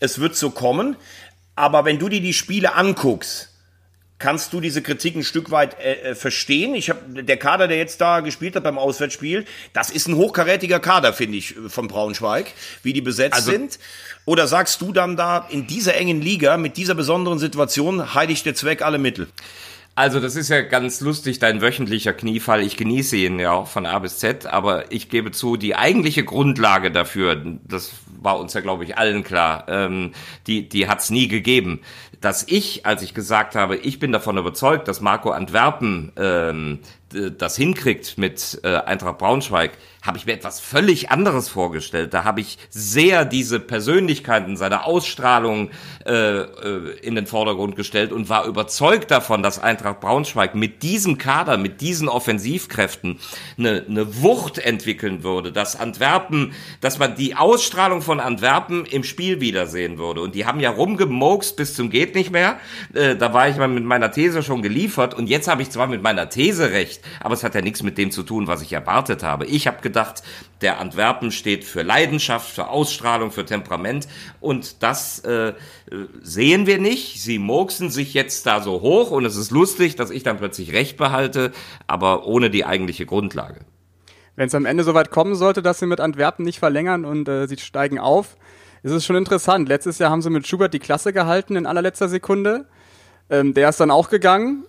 Es 0.00 0.20
wird 0.20 0.36
so 0.36 0.48
kommen. 0.48 0.96
Aber 1.54 1.84
wenn 1.84 1.98
du 1.98 2.08
dir 2.08 2.20
die 2.20 2.32
Spiele 2.32 2.74
anguckst, 2.74 3.50
kannst 4.18 4.52
du 4.52 4.60
diese 4.60 4.82
Kritik 4.82 5.16
ein 5.16 5.24
Stück 5.24 5.50
weit 5.50 5.78
äh, 5.80 6.10
äh 6.10 6.14
verstehen? 6.14 6.74
Ich 6.74 6.88
habe 6.90 7.24
der 7.24 7.36
Kader, 7.36 7.68
der 7.68 7.76
jetzt 7.76 8.00
da 8.00 8.20
gespielt 8.20 8.56
hat 8.56 8.62
beim 8.64 8.78
Auswärtsspiel, 8.78 9.44
das 9.72 9.90
ist 9.90 10.06
ein 10.06 10.16
hochkarätiger 10.16 10.80
Kader, 10.80 11.12
finde 11.12 11.38
ich, 11.38 11.54
von 11.68 11.88
Braunschweig, 11.88 12.46
wie 12.82 12.92
die 12.92 13.00
besetzt 13.00 13.34
also, 13.34 13.50
sind. 13.50 13.78
Oder 14.24 14.46
sagst 14.46 14.80
du 14.80 14.92
dann 14.92 15.16
da 15.16 15.46
in 15.50 15.66
dieser 15.66 15.96
engen 15.96 16.22
Liga 16.22 16.56
mit 16.56 16.76
dieser 16.76 16.94
besonderen 16.94 17.38
Situation 17.38 18.14
heiligt 18.14 18.46
der 18.46 18.54
Zweck 18.54 18.82
alle 18.82 18.98
Mittel? 18.98 19.26
Also 19.94 20.20
das 20.20 20.36
ist 20.36 20.48
ja 20.48 20.62
ganz 20.62 21.02
lustig, 21.02 21.38
dein 21.38 21.60
wöchentlicher 21.60 22.14
Kniefall. 22.14 22.62
Ich 22.62 22.78
genieße 22.78 23.16
ihn 23.16 23.38
ja 23.38 23.52
auch 23.52 23.66
von 23.66 23.84
A 23.84 23.98
bis 23.98 24.18
Z, 24.18 24.46
aber 24.46 24.90
ich 24.90 25.10
gebe 25.10 25.32
zu, 25.32 25.58
die 25.58 25.76
eigentliche 25.76 26.24
Grundlage 26.24 26.90
dafür, 26.90 27.42
das 27.64 27.92
war 28.22 28.38
uns 28.38 28.54
ja, 28.54 28.62
glaube 28.62 28.84
ich, 28.84 28.96
allen 28.96 29.22
klar, 29.22 29.66
ähm, 29.68 30.12
die, 30.46 30.66
die 30.66 30.88
hat's 30.88 31.10
nie 31.10 31.28
gegeben. 31.28 31.80
Dass 32.22 32.44
ich, 32.48 32.86
als 32.86 33.02
ich 33.02 33.12
gesagt 33.12 33.54
habe, 33.54 33.76
ich 33.76 33.98
bin 33.98 34.12
davon 34.12 34.38
überzeugt, 34.38 34.88
dass 34.88 35.02
Marco 35.02 35.30
Antwerpen 35.30 36.12
ähm, 36.16 36.78
das 37.10 37.56
hinkriegt 37.56 38.16
mit 38.16 38.60
äh, 38.62 38.76
Eintracht 38.76 39.18
Braunschweig, 39.18 39.72
habe 40.02 40.18
ich 40.18 40.26
mir 40.26 40.32
etwas 40.32 40.58
völlig 40.58 41.10
anderes 41.10 41.48
vorgestellt. 41.48 42.12
Da 42.12 42.24
habe 42.24 42.40
ich 42.40 42.58
sehr 42.70 43.24
diese 43.24 43.60
Persönlichkeiten, 43.60 44.56
seine 44.56 44.84
Ausstrahlung 44.84 45.70
äh, 46.04 46.40
äh, 46.40 46.98
in 47.02 47.14
den 47.14 47.26
Vordergrund 47.26 47.76
gestellt 47.76 48.10
und 48.10 48.28
war 48.28 48.46
überzeugt 48.46 49.12
davon, 49.12 49.44
dass 49.44 49.60
Eintracht 49.60 50.00
Braunschweig 50.00 50.56
mit 50.56 50.82
diesem 50.82 51.18
Kader, 51.18 51.56
mit 51.56 51.80
diesen 51.80 52.08
Offensivkräften 52.08 53.20
eine, 53.56 53.84
eine 53.88 54.22
Wucht 54.22 54.58
entwickeln 54.58 55.22
würde, 55.22 55.52
dass 55.52 55.78
Antwerpen, 55.78 56.52
dass 56.80 56.98
man 56.98 57.14
die 57.14 57.36
Ausstrahlung 57.36 58.02
von 58.02 58.18
Antwerpen 58.18 58.84
im 58.86 59.04
Spiel 59.04 59.40
wiedersehen 59.40 59.98
würde. 59.98 60.20
Und 60.20 60.34
die 60.34 60.46
haben 60.46 60.58
ja 60.58 60.70
rumgemokst 60.70 61.56
bis 61.56 61.74
zum 61.74 61.90
geht 61.90 62.16
nicht 62.16 62.32
mehr. 62.32 62.58
Äh, 62.92 63.14
da 63.14 63.32
war 63.32 63.48
ich 63.48 63.56
mal 63.56 63.68
mit 63.68 63.84
meiner 63.84 64.10
These 64.10 64.42
schon 64.42 64.62
geliefert 64.62 65.14
und 65.14 65.28
jetzt 65.28 65.46
habe 65.46 65.62
ich 65.62 65.70
zwar 65.70 65.86
mit 65.86 66.02
meiner 66.02 66.28
These 66.28 66.72
recht, 66.72 67.02
aber 67.20 67.34
es 67.34 67.44
hat 67.44 67.54
ja 67.54 67.60
nichts 67.60 67.84
mit 67.84 67.98
dem 67.98 68.10
zu 68.10 68.24
tun, 68.24 68.48
was 68.48 68.62
ich 68.62 68.72
erwartet 68.72 69.22
habe. 69.22 69.46
Ich 69.46 69.68
habe 69.68 69.91
gedacht, 69.92 70.22
der 70.60 70.80
Antwerpen 70.80 71.30
steht 71.30 71.64
für 71.64 71.82
Leidenschaft, 71.82 72.50
für 72.50 72.68
Ausstrahlung, 72.68 73.30
für 73.30 73.44
Temperament 73.44 74.08
und 74.40 74.82
das 74.82 75.20
äh, 75.20 75.52
sehen 76.22 76.66
wir 76.66 76.78
nicht. 76.78 77.20
Sie 77.20 77.38
murksen 77.38 77.90
sich 77.90 78.14
jetzt 78.14 78.46
da 78.46 78.60
so 78.60 78.80
hoch 78.80 79.10
und 79.10 79.24
es 79.24 79.36
ist 79.36 79.50
lustig, 79.50 79.96
dass 79.96 80.10
ich 80.10 80.22
dann 80.22 80.38
plötzlich 80.38 80.72
Recht 80.72 80.96
behalte, 80.96 81.52
aber 81.86 82.26
ohne 82.26 82.50
die 82.50 82.64
eigentliche 82.64 83.06
Grundlage. 83.06 83.60
Wenn 84.34 84.48
es 84.48 84.54
am 84.54 84.64
Ende 84.64 84.82
soweit 84.82 85.10
kommen 85.10 85.34
sollte, 85.34 85.62
dass 85.62 85.78
sie 85.78 85.86
mit 85.86 86.00
Antwerpen 86.00 86.44
nicht 86.44 86.58
verlängern 86.58 87.04
und 87.04 87.28
äh, 87.28 87.46
sie 87.46 87.58
steigen 87.58 87.98
auf, 87.98 88.36
ist 88.82 88.92
es 88.92 89.04
schon 89.04 89.16
interessant. 89.16 89.68
Letztes 89.68 89.98
Jahr 89.98 90.10
haben 90.10 90.22
sie 90.22 90.30
mit 90.30 90.46
Schubert 90.46 90.74
die 90.74 90.78
Klasse 90.78 91.12
gehalten 91.12 91.56
in 91.56 91.66
allerletzter 91.66 92.08
Sekunde. 92.08 92.66
Ähm, 93.30 93.54
der 93.54 93.68
ist 93.68 93.78
dann 93.78 93.90
auch 93.90 94.08
gegangen 94.08 94.64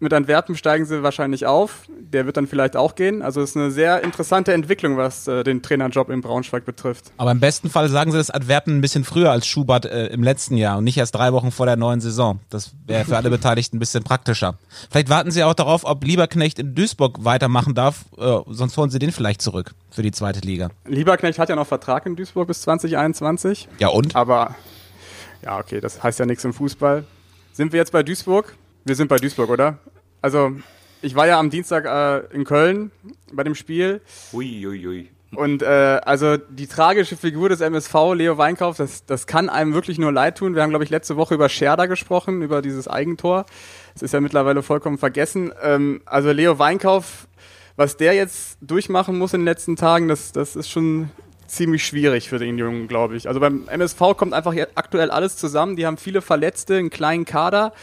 mit 0.00 0.12
Antwerpen 0.12 0.56
steigen 0.56 0.84
sie 0.84 1.02
wahrscheinlich 1.02 1.46
auf. 1.46 1.88
Der 2.00 2.26
wird 2.26 2.36
dann 2.36 2.46
vielleicht 2.46 2.76
auch 2.76 2.94
gehen. 2.94 3.22
Also 3.22 3.40
es 3.40 3.50
ist 3.50 3.56
eine 3.56 3.70
sehr 3.70 4.02
interessante 4.02 4.52
Entwicklung, 4.52 4.96
was 4.96 5.26
äh, 5.26 5.42
den 5.44 5.62
Trainerjob 5.62 6.08
im 6.10 6.20
Braunschweig 6.20 6.64
betrifft. 6.64 7.12
Aber 7.16 7.32
im 7.32 7.40
besten 7.40 7.68
Fall 7.68 7.88
sagen 7.88 8.12
sie 8.12 8.18
das 8.18 8.30
Antwerpen 8.30 8.78
ein 8.78 8.80
bisschen 8.80 9.04
früher 9.04 9.30
als 9.30 9.46
Schubert 9.46 9.86
äh, 9.86 10.06
im 10.06 10.22
letzten 10.22 10.56
Jahr 10.56 10.78
und 10.78 10.84
nicht 10.84 10.96
erst 10.96 11.14
drei 11.14 11.32
Wochen 11.32 11.50
vor 11.50 11.66
der 11.66 11.76
neuen 11.76 12.00
Saison. 12.00 12.40
Das 12.50 12.72
wäre 12.86 13.04
für 13.04 13.16
alle 13.16 13.30
Beteiligten 13.30 13.76
ein 13.76 13.80
bisschen 13.80 14.04
praktischer. 14.04 14.54
Vielleicht 14.90 15.08
warten 15.08 15.30
sie 15.30 15.42
auch 15.44 15.54
darauf, 15.54 15.84
ob 15.84 16.04
Lieberknecht 16.04 16.58
in 16.58 16.74
Duisburg 16.74 17.24
weitermachen 17.24 17.74
darf, 17.74 18.04
äh, 18.16 18.38
sonst 18.48 18.76
holen 18.76 18.90
sie 18.90 18.98
den 18.98 19.12
vielleicht 19.12 19.42
zurück 19.42 19.74
für 19.90 20.02
die 20.02 20.12
zweite 20.12 20.40
Liga. 20.40 20.70
Lieberknecht 20.86 21.38
hat 21.38 21.48
ja 21.48 21.56
noch 21.56 21.66
Vertrag 21.66 22.06
in 22.06 22.16
Duisburg 22.16 22.46
bis 22.46 22.62
2021. 22.62 23.68
Ja 23.78 23.88
und? 23.88 24.14
Aber 24.14 24.54
ja, 25.42 25.58
okay, 25.58 25.80
das 25.80 26.02
heißt 26.02 26.18
ja 26.18 26.26
nichts 26.26 26.44
im 26.44 26.52
Fußball. 26.52 27.04
Sind 27.52 27.72
wir 27.72 27.78
jetzt 27.78 27.92
bei 27.92 28.02
Duisburg? 28.02 28.54
Wir 28.88 28.94
sind 28.94 29.08
bei 29.08 29.18
Duisburg, 29.18 29.50
oder? 29.50 29.76
Also 30.22 30.52
ich 31.02 31.14
war 31.14 31.26
ja 31.26 31.38
am 31.38 31.50
Dienstag 31.50 31.84
äh, 31.84 32.34
in 32.34 32.44
Köln 32.44 32.90
bei 33.30 33.44
dem 33.44 33.54
Spiel. 33.54 34.00
Ui, 34.32 34.66
ui, 34.66 34.86
ui. 34.86 35.10
Und 35.34 35.60
äh, 35.60 35.66
also 36.06 36.38
die 36.38 36.66
tragische 36.66 37.18
Figur 37.18 37.50
des 37.50 37.60
MSV, 37.60 38.14
Leo 38.14 38.38
Weinkauf, 38.38 38.78
das, 38.78 39.04
das 39.04 39.26
kann 39.26 39.50
einem 39.50 39.74
wirklich 39.74 39.98
nur 39.98 40.10
leid 40.10 40.38
tun. 40.38 40.54
Wir 40.54 40.62
haben, 40.62 40.70
glaube 40.70 40.84
ich, 40.84 40.90
letzte 40.90 41.18
Woche 41.18 41.34
über 41.34 41.50
Scherder 41.50 41.86
gesprochen, 41.86 42.40
über 42.40 42.62
dieses 42.62 42.88
Eigentor. 42.88 43.44
Das 43.92 44.00
ist 44.00 44.14
ja 44.14 44.22
mittlerweile 44.22 44.62
vollkommen 44.62 44.96
vergessen. 44.96 45.52
Ähm, 45.62 46.00
also 46.06 46.32
Leo 46.32 46.58
Weinkauf, 46.58 47.28
was 47.76 47.98
der 47.98 48.14
jetzt 48.14 48.56
durchmachen 48.62 49.18
muss 49.18 49.34
in 49.34 49.40
den 49.40 49.44
letzten 49.44 49.76
Tagen, 49.76 50.08
das, 50.08 50.32
das 50.32 50.56
ist 50.56 50.70
schon 50.70 51.10
ziemlich 51.46 51.84
schwierig 51.84 52.30
für 52.30 52.38
den 52.38 52.56
Jungen, 52.56 52.88
glaube 52.88 53.16
ich. 53.16 53.28
Also 53.28 53.38
beim 53.38 53.68
MSV 53.68 53.98
kommt 54.16 54.32
einfach 54.32 54.54
aktuell 54.76 55.10
alles 55.10 55.36
zusammen. 55.36 55.76
Die 55.76 55.84
haben 55.84 55.98
viele 55.98 56.22
Verletzte, 56.22 56.76
einen 56.76 56.88
kleinen 56.88 57.26
Kader. 57.26 57.74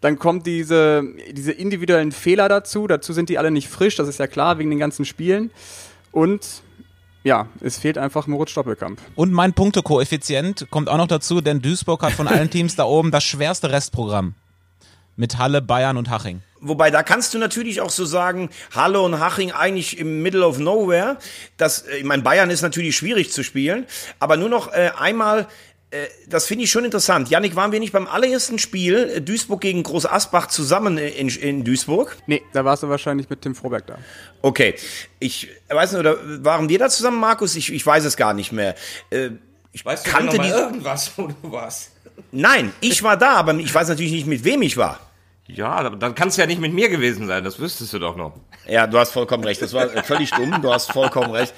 Dann 0.00 0.18
kommt 0.18 0.46
diese, 0.46 1.02
diese 1.32 1.52
individuellen 1.52 2.12
Fehler 2.12 2.48
dazu. 2.48 2.86
Dazu 2.86 3.12
sind 3.12 3.28
die 3.28 3.38
alle 3.38 3.50
nicht 3.50 3.68
frisch, 3.68 3.96
das 3.96 4.08
ist 4.08 4.18
ja 4.18 4.26
klar, 4.26 4.58
wegen 4.58 4.70
den 4.70 4.78
ganzen 4.78 5.04
Spielen. 5.04 5.50
Und 6.12 6.62
ja, 7.24 7.48
es 7.60 7.78
fehlt 7.78 7.98
einfach 7.98 8.26
Moritz 8.26 8.50
Stoppelkamp. 8.50 9.00
Und 9.16 9.32
mein 9.32 9.52
Punktekoeffizient 9.52 10.68
kommt 10.70 10.88
auch 10.88 10.96
noch 10.96 11.08
dazu, 11.08 11.40
denn 11.40 11.60
Duisburg 11.60 12.02
hat 12.02 12.12
von 12.12 12.28
allen 12.28 12.50
Teams 12.52 12.76
da 12.76 12.84
oben 12.84 13.10
das 13.10 13.24
schwerste 13.24 13.70
Restprogramm. 13.70 14.34
Mit 15.16 15.36
Halle, 15.36 15.60
Bayern 15.60 15.96
und 15.96 16.10
Haching. 16.10 16.42
Wobei, 16.60 16.90
da 16.90 17.02
kannst 17.02 17.34
du 17.34 17.38
natürlich 17.38 17.80
auch 17.80 17.90
so 17.90 18.04
sagen, 18.04 18.50
Halle 18.74 19.00
und 19.00 19.20
Haching 19.20 19.52
eigentlich 19.52 19.98
im 19.98 20.22
Middle 20.22 20.46
of 20.46 20.58
Nowhere. 20.58 21.18
Das, 21.56 21.82
äh, 21.82 21.98
ich 21.98 22.04
meine, 22.04 22.22
Bayern 22.22 22.50
ist 22.50 22.62
natürlich 22.62 22.96
schwierig 22.96 23.32
zu 23.32 23.42
spielen, 23.44 23.86
aber 24.18 24.36
nur 24.36 24.48
noch 24.48 24.72
äh, 24.72 24.90
einmal 24.98 25.40
äh, 25.40 25.46
das 26.28 26.46
finde 26.46 26.64
ich 26.64 26.70
schon 26.70 26.84
interessant. 26.84 27.30
Janik, 27.30 27.56
waren 27.56 27.72
wir 27.72 27.80
nicht 27.80 27.92
beim 27.92 28.06
allerersten 28.06 28.58
Spiel 28.58 28.96
äh, 28.96 29.20
Duisburg 29.22 29.62
gegen 29.62 29.82
Groß 29.82 30.04
Asbach 30.04 30.48
zusammen 30.48 30.98
in, 30.98 31.28
in 31.28 31.64
Duisburg? 31.64 32.16
Nee, 32.26 32.42
da 32.52 32.64
warst 32.64 32.82
du 32.82 32.90
wahrscheinlich 32.90 33.30
mit 33.30 33.40
Tim 33.40 33.54
Froberg 33.54 33.86
da. 33.86 33.98
Okay. 34.42 34.74
Ich 35.18 35.48
weiß 35.68 35.92
nicht, 35.92 36.00
oder 36.00 36.44
waren 36.44 36.68
wir 36.68 36.78
da 36.78 36.90
zusammen, 36.90 37.18
Markus? 37.18 37.56
Ich, 37.56 37.72
ich 37.72 37.84
weiß 37.86 38.04
es 38.04 38.18
gar 38.18 38.34
nicht 38.34 38.52
mehr. 38.52 38.74
Äh, 39.08 39.30
ich 39.72 39.84
weiß 39.84 40.02
du 40.02 40.10
kannte 40.10 40.38
die 40.38 40.48
irgendwas, 40.48 41.10
wo 41.16 41.28
du 41.28 41.52
warst. 41.52 41.92
Nein, 42.32 42.72
ich 42.80 43.02
war 43.02 43.16
da, 43.16 43.36
aber 43.36 43.54
ich 43.54 43.74
weiß 43.74 43.88
natürlich 43.88 44.12
nicht, 44.12 44.26
mit 44.26 44.44
wem 44.44 44.60
ich 44.62 44.76
war. 44.76 45.00
Ja, 45.46 45.88
dann 45.88 46.14
kann 46.14 46.28
es 46.28 46.36
ja 46.36 46.44
nicht 46.44 46.60
mit 46.60 46.74
mir 46.74 46.90
gewesen 46.90 47.26
sein, 47.26 47.42
das 47.42 47.58
wüsstest 47.58 47.94
du 47.94 47.98
doch 47.98 48.16
noch. 48.16 48.34
Ja, 48.66 48.86
du 48.86 48.98
hast 48.98 49.12
vollkommen 49.12 49.44
recht. 49.44 49.62
Das 49.62 49.72
war 49.72 49.88
völlig 50.04 50.30
dumm, 50.32 50.60
du 50.60 50.70
hast 50.70 50.92
vollkommen 50.92 51.30
recht. 51.30 51.54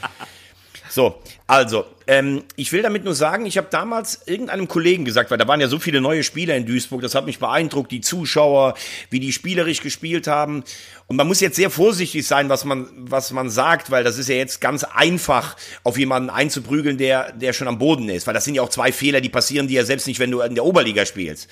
So, 0.91 1.23
also, 1.47 1.85
ähm, 2.09 2.43
ich 2.57 2.73
will 2.73 2.83
damit 2.83 3.05
nur 3.05 3.15
sagen, 3.15 3.47
ich 3.47 3.57
habe 3.57 3.69
damals 3.71 4.23
irgendeinem 4.27 4.67
Kollegen 4.67 5.05
gesagt, 5.05 5.31
weil 5.31 5.39
da 5.39 5.47
waren 5.47 5.61
ja 5.61 5.69
so 5.69 5.79
viele 5.79 6.01
neue 6.01 6.25
Spieler 6.25 6.57
in 6.57 6.67
Duisburg, 6.67 7.01
das 7.01 7.15
hat 7.15 7.27
mich 7.27 7.39
beeindruckt, 7.39 7.93
die 7.93 8.01
Zuschauer, 8.01 8.75
wie 9.09 9.21
die 9.21 9.33
spielerisch 9.33 9.83
gespielt 9.83 10.27
haben. 10.27 10.65
Und 11.07 11.15
man 11.15 11.29
muss 11.29 11.41
jetzt 11.41 11.55
sehr 11.55 11.71
vorsichtig 11.71 12.27
sein, 12.27 12.49
was 12.49 12.65
man, 12.65 12.89
was 12.97 13.31
man 13.31 13.51
sagt, 13.51 13.93
weil 13.93 14.03
das 14.03 14.19
ist 14.19 14.29
ja 14.29 14.35
jetzt 14.35 14.61
ganz 14.61 14.83
einfach, 14.83 15.57
auf 15.85 15.97
jemanden 15.97 16.29
einzuprügeln, 16.29 16.99
der, 16.99 17.31
der 17.35 17.53
schon 17.53 17.69
am 17.69 17.79
Boden 17.79 18.09
ist. 18.09 18.27
Weil 18.27 18.35
das 18.35 18.45
sind 18.45 18.57
ja 18.57 18.63
auch 18.63 18.69
zwei 18.69 18.91
Fehler, 18.91 19.21
die 19.21 19.29
passieren 19.29 19.69
dir 19.69 19.83
ja 19.83 19.87
selbst 19.87 20.09
nicht, 20.09 20.19
wenn 20.19 20.33
du 20.33 20.41
in 20.41 20.57
der 20.57 20.65
Oberliga 20.65 21.07
spielst. 21.07 21.49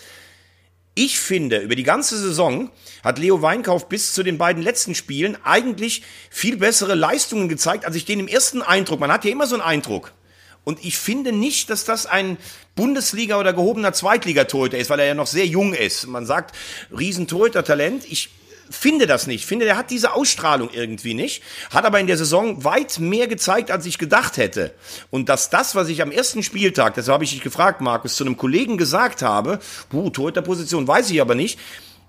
Ich 1.00 1.20
finde, 1.20 1.58
über 1.58 1.76
die 1.76 1.84
ganze 1.84 2.18
Saison 2.18 2.72
hat 3.04 3.20
Leo 3.20 3.40
Weinkauf 3.40 3.88
bis 3.88 4.14
zu 4.14 4.24
den 4.24 4.36
beiden 4.36 4.64
letzten 4.64 4.96
Spielen 4.96 5.38
eigentlich 5.44 6.02
viel 6.28 6.56
bessere 6.56 6.96
Leistungen 6.96 7.48
gezeigt, 7.48 7.84
als 7.84 7.94
ich 7.94 8.04
den 8.04 8.18
im 8.18 8.26
ersten 8.26 8.62
Eindruck. 8.62 8.98
Man 8.98 9.12
hat 9.12 9.24
ja 9.24 9.30
immer 9.30 9.46
so 9.46 9.54
einen 9.54 9.62
Eindruck. 9.62 10.12
Und 10.64 10.84
ich 10.84 10.98
finde 10.98 11.30
nicht, 11.30 11.70
dass 11.70 11.84
das 11.84 12.06
ein 12.06 12.36
Bundesliga- 12.74 13.38
oder 13.38 13.52
gehobener 13.52 13.92
Zweitligatorhüter 13.92 14.76
ist, 14.76 14.90
weil 14.90 14.98
er 14.98 15.06
ja 15.06 15.14
noch 15.14 15.28
sehr 15.28 15.46
jung 15.46 15.72
ist. 15.72 16.08
Man 16.08 16.26
sagt, 16.26 16.56
Riesentorhüter-Talent. 16.90 18.04
Ich 18.10 18.30
finde 18.70 19.06
das 19.06 19.26
nicht. 19.26 19.46
Finde, 19.46 19.64
der 19.64 19.76
hat 19.76 19.90
diese 19.90 20.12
Ausstrahlung 20.14 20.70
irgendwie 20.72 21.14
nicht. 21.14 21.42
Hat 21.70 21.84
aber 21.84 22.00
in 22.00 22.06
der 22.06 22.16
Saison 22.16 22.64
weit 22.64 22.98
mehr 22.98 23.26
gezeigt, 23.26 23.70
als 23.70 23.86
ich 23.86 23.98
gedacht 23.98 24.36
hätte. 24.36 24.72
Und 25.10 25.28
dass 25.28 25.50
das, 25.50 25.74
was 25.74 25.88
ich 25.88 26.02
am 26.02 26.10
ersten 26.10 26.42
Spieltag, 26.42 26.94
das 26.94 27.08
habe 27.08 27.24
ich 27.24 27.30
dich 27.30 27.42
gefragt, 27.42 27.80
Markus, 27.80 28.16
zu 28.16 28.24
einem 28.24 28.36
Kollegen 28.36 28.76
gesagt 28.76 29.22
habe, 29.22 29.58
puh, 29.90 30.10
Torhüterposition 30.10 30.86
weiß 30.86 31.10
ich 31.10 31.20
aber 31.20 31.34
nicht, 31.34 31.58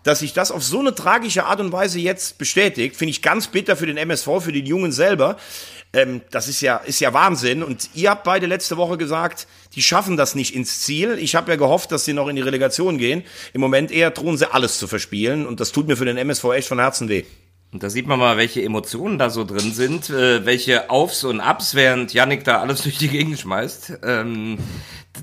dass 0.03 0.19
sich 0.19 0.33
das 0.33 0.51
auf 0.51 0.63
so 0.63 0.79
eine 0.79 0.95
tragische 0.95 1.45
Art 1.45 1.59
und 1.59 1.71
Weise 1.71 1.99
jetzt 1.99 2.37
bestätigt, 2.37 2.95
finde 2.95 3.11
ich 3.11 3.21
ganz 3.21 3.47
bitter 3.47 3.75
für 3.75 3.85
den 3.85 3.97
MSV, 3.97 4.27
für 4.39 4.51
den 4.51 4.65
Jungen 4.65 4.91
selber. 4.91 5.37
Ähm, 5.91 6.21
das 6.31 6.47
ist 6.47 6.61
ja, 6.61 6.77
ist 6.77 6.99
ja 6.99 7.13
Wahnsinn. 7.13 7.63
Und 7.63 7.89
ihr 7.95 8.11
habt 8.11 8.23
beide 8.23 8.45
letzte 8.45 8.77
Woche 8.77 8.97
gesagt, 8.97 9.47
die 9.75 9.81
schaffen 9.81 10.17
das 10.17 10.35
nicht 10.35 10.55
ins 10.55 10.81
Ziel. 10.81 11.17
Ich 11.19 11.35
habe 11.35 11.51
ja 11.51 11.57
gehofft, 11.57 11.91
dass 11.91 12.05
sie 12.05 12.13
noch 12.13 12.27
in 12.27 12.35
die 12.35 12.41
Relegation 12.41 12.97
gehen. 12.97 13.23
Im 13.53 13.61
Moment 13.61 13.91
eher 13.91 14.11
drohen 14.11 14.37
sie 14.37 14.51
alles 14.51 14.77
zu 14.79 14.87
verspielen. 14.87 15.47
Und 15.47 15.59
das 15.59 15.71
tut 15.71 15.87
mir 15.87 15.97
für 15.97 16.05
den 16.05 16.17
MSV 16.17 16.43
echt 16.53 16.67
von 16.67 16.79
Herzen 16.79 17.09
weh. 17.09 17.23
Und 17.71 17.83
da 17.83 17.89
sieht 17.89 18.07
man 18.07 18.17
mal, 18.17 18.37
welche 18.37 18.63
Emotionen 18.63 19.19
da 19.19 19.29
so 19.29 19.43
drin 19.43 19.73
sind, 19.73 20.09
äh, 20.09 20.43
welche 20.43 20.89
Aufs 20.89 21.23
und 21.23 21.39
Abs, 21.39 21.75
während 21.75 22.13
Yannick 22.13 22.43
da 22.43 22.61
alles 22.61 22.81
durch 22.83 22.97
die 22.97 23.09
Gegend 23.09 23.39
schmeißt. 23.39 23.99
Ähm, 24.03 24.57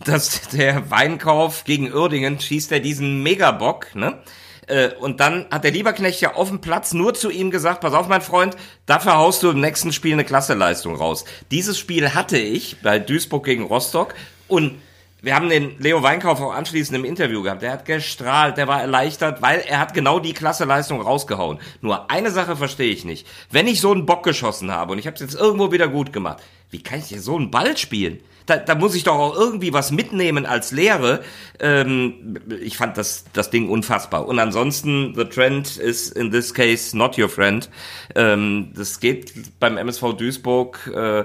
dass 0.04 0.48
der 0.48 0.90
Weinkauf 0.90 1.64
gegen 1.64 1.92
Uerdingen 1.92 2.38
schießt 2.38 2.70
er 2.72 2.80
diesen 2.80 3.22
Megabock, 3.22 3.94
ne? 3.94 4.22
Äh, 4.66 4.90
und 5.00 5.20
dann 5.20 5.46
hat 5.50 5.64
der 5.64 5.70
Lieberknecht 5.70 6.20
ja 6.20 6.34
auf 6.34 6.48
dem 6.48 6.60
Platz 6.60 6.92
nur 6.92 7.14
zu 7.14 7.30
ihm 7.30 7.50
gesagt, 7.50 7.80
pass 7.80 7.94
auf, 7.94 8.08
mein 8.08 8.20
Freund, 8.20 8.56
dafür 8.86 9.16
haust 9.16 9.42
du 9.42 9.50
im 9.50 9.60
nächsten 9.60 9.92
Spiel 9.92 10.14
eine 10.14 10.24
Klasseleistung 10.24 10.96
raus. 10.96 11.24
Dieses 11.50 11.78
Spiel 11.78 12.14
hatte 12.14 12.38
ich 12.38 12.76
bei 12.82 12.98
Duisburg 12.98 13.44
gegen 13.44 13.64
Rostock 13.64 14.14
und 14.48 14.80
wir 15.22 15.34
haben 15.34 15.48
den 15.48 15.78
Leo 15.80 16.02
Weinkauf 16.02 16.40
auch 16.40 16.54
anschließend 16.54 16.96
im 16.96 17.04
Interview 17.04 17.42
gehabt. 17.42 17.62
Der 17.62 17.72
hat 17.72 17.84
gestrahlt, 17.84 18.58
der 18.58 18.68
war 18.68 18.80
erleichtert, 18.80 19.42
weil 19.42 19.60
er 19.60 19.80
hat 19.80 19.94
genau 19.94 20.20
die 20.20 20.34
Klasseleistung 20.34 21.00
rausgehauen. 21.00 21.58
Nur 21.80 22.10
eine 22.10 22.30
Sache 22.30 22.54
verstehe 22.54 22.92
ich 22.92 23.04
nicht. 23.04 23.26
Wenn 23.50 23.66
ich 23.66 23.80
so 23.80 23.92
einen 23.92 24.06
Bock 24.06 24.22
geschossen 24.22 24.70
habe 24.70 24.92
und 24.92 24.98
ich 24.98 25.06
habe 25.06 25.14
es 25.14 25.20
jetzt 25.20 25.34
irgendwo 25.34 25.72
wieder 25.72 25.88
gut 25.88 26.12
gemacht, 26.12 26.42
wie 26.70 26.82
kann 26.82 26.98
ich 26.98 27.06
hier 27.06 27.20
so 27.20 27.36
einen 27.36 27.50
Ball 27.50 27.76
spielen? 27.76 28.20
Da, 28.46 28.58
da 28.58 28.76
muss 28.76 28.94
ich 28.94 29.02
doch 29.02 29.16
auch 29.16 29.36
irgendwie 29.36 29.72
was 29.72 29.90
mitnehmen 29.90 30.46
als 30.46 30.70
Lehre. 30.70 31.22
Ähm, 31.58 32.38
ich 32.62 32.76
fand 32.76 32.96
das, 32.96 33.24
das 33.32 33.50
Ding 33.50 33.68
unfassbar. 33.68 34.26
Und 34.26 34.38
ansonsten, 34.38 35.14
the 35.16 35.24
trend 35.24 35.76
is 35.76 36.08
in 36.10 36.30
this 36.30 36.54
case 36.54 36.96
not 36.96 37.18
your 37.18 37.28
friend. 37.28 37.68
Ähm, 38.14 38.72
das 38.76 39.00
geht 39.00 39.58
beim 39.58 39.76
MSV 39.76 40.12
Duisburg 40.12 40.86
äh, 40.94 41.24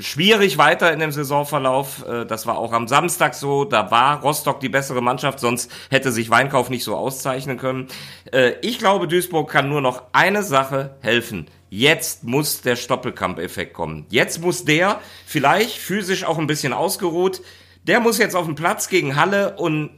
schwierig 0.00 0.58
weiter 0.58 0.92
in 0.92 1.00
dem 1.00 1.12
Saisonverlauf. 1.12 2.06
Äh, 2.06 2.26
das 2.26 2.46
war 2.46 2.58
auch 2.58 2.72
am 2.72 2.88
Samstag 2.88 3.34
so. 3.34 3.64
Da 3.64 3.90
war 3.90 4.20
Rostock 4.20 4.60
die 4.60 4.68
bessere 4.68 5.00
Mannschaft, 5.00 5.40
sonst 5.40 5.70
hätte 5.90 6.12
sich 6.12 6.30
Weinkauf 6.30 6.70
nicht 6.70 6.84
so 6.84 6.94
auszeichnen 6.94 7.58
können. 7.58 7.88
Äh, 8.32 8.52
ich 8.62 8.78
glaube, 8.78 9.08
Duisburg 9.08 9.50
kann 9.50 9.68
nur 9.68 9.80
noch 9.80 10.02
eine 10.12 10.42
Sache 10.42 10.96
helfen. 11.00 11.46
Jetzt 11.76 12.24
muss 12.24 12.62
der 12.62 12.74
Stoppelkamp-Effekt 12.74 13.74
kommen. 13.74 14.06
Jetzt 14.08 14.40
muss 14.40 14.64
der, 14.64 14.98
vielleicht 15.26 15.76
physisch 15.76 16.24
auch 16.24 16.38
ein 16.38 16.46
bisschen 16.46 16.72
ausgeruht, 16.72 17.42
der 17.82 18.00
muss 18.00 18.16
jetzt 18.16 18.34
auf 18.34 18.46
den 18.46 18.54
Platz 18.54 18.88
gegen 18.88 19.14
Halle 19.14 19.56
und 19.56 19.90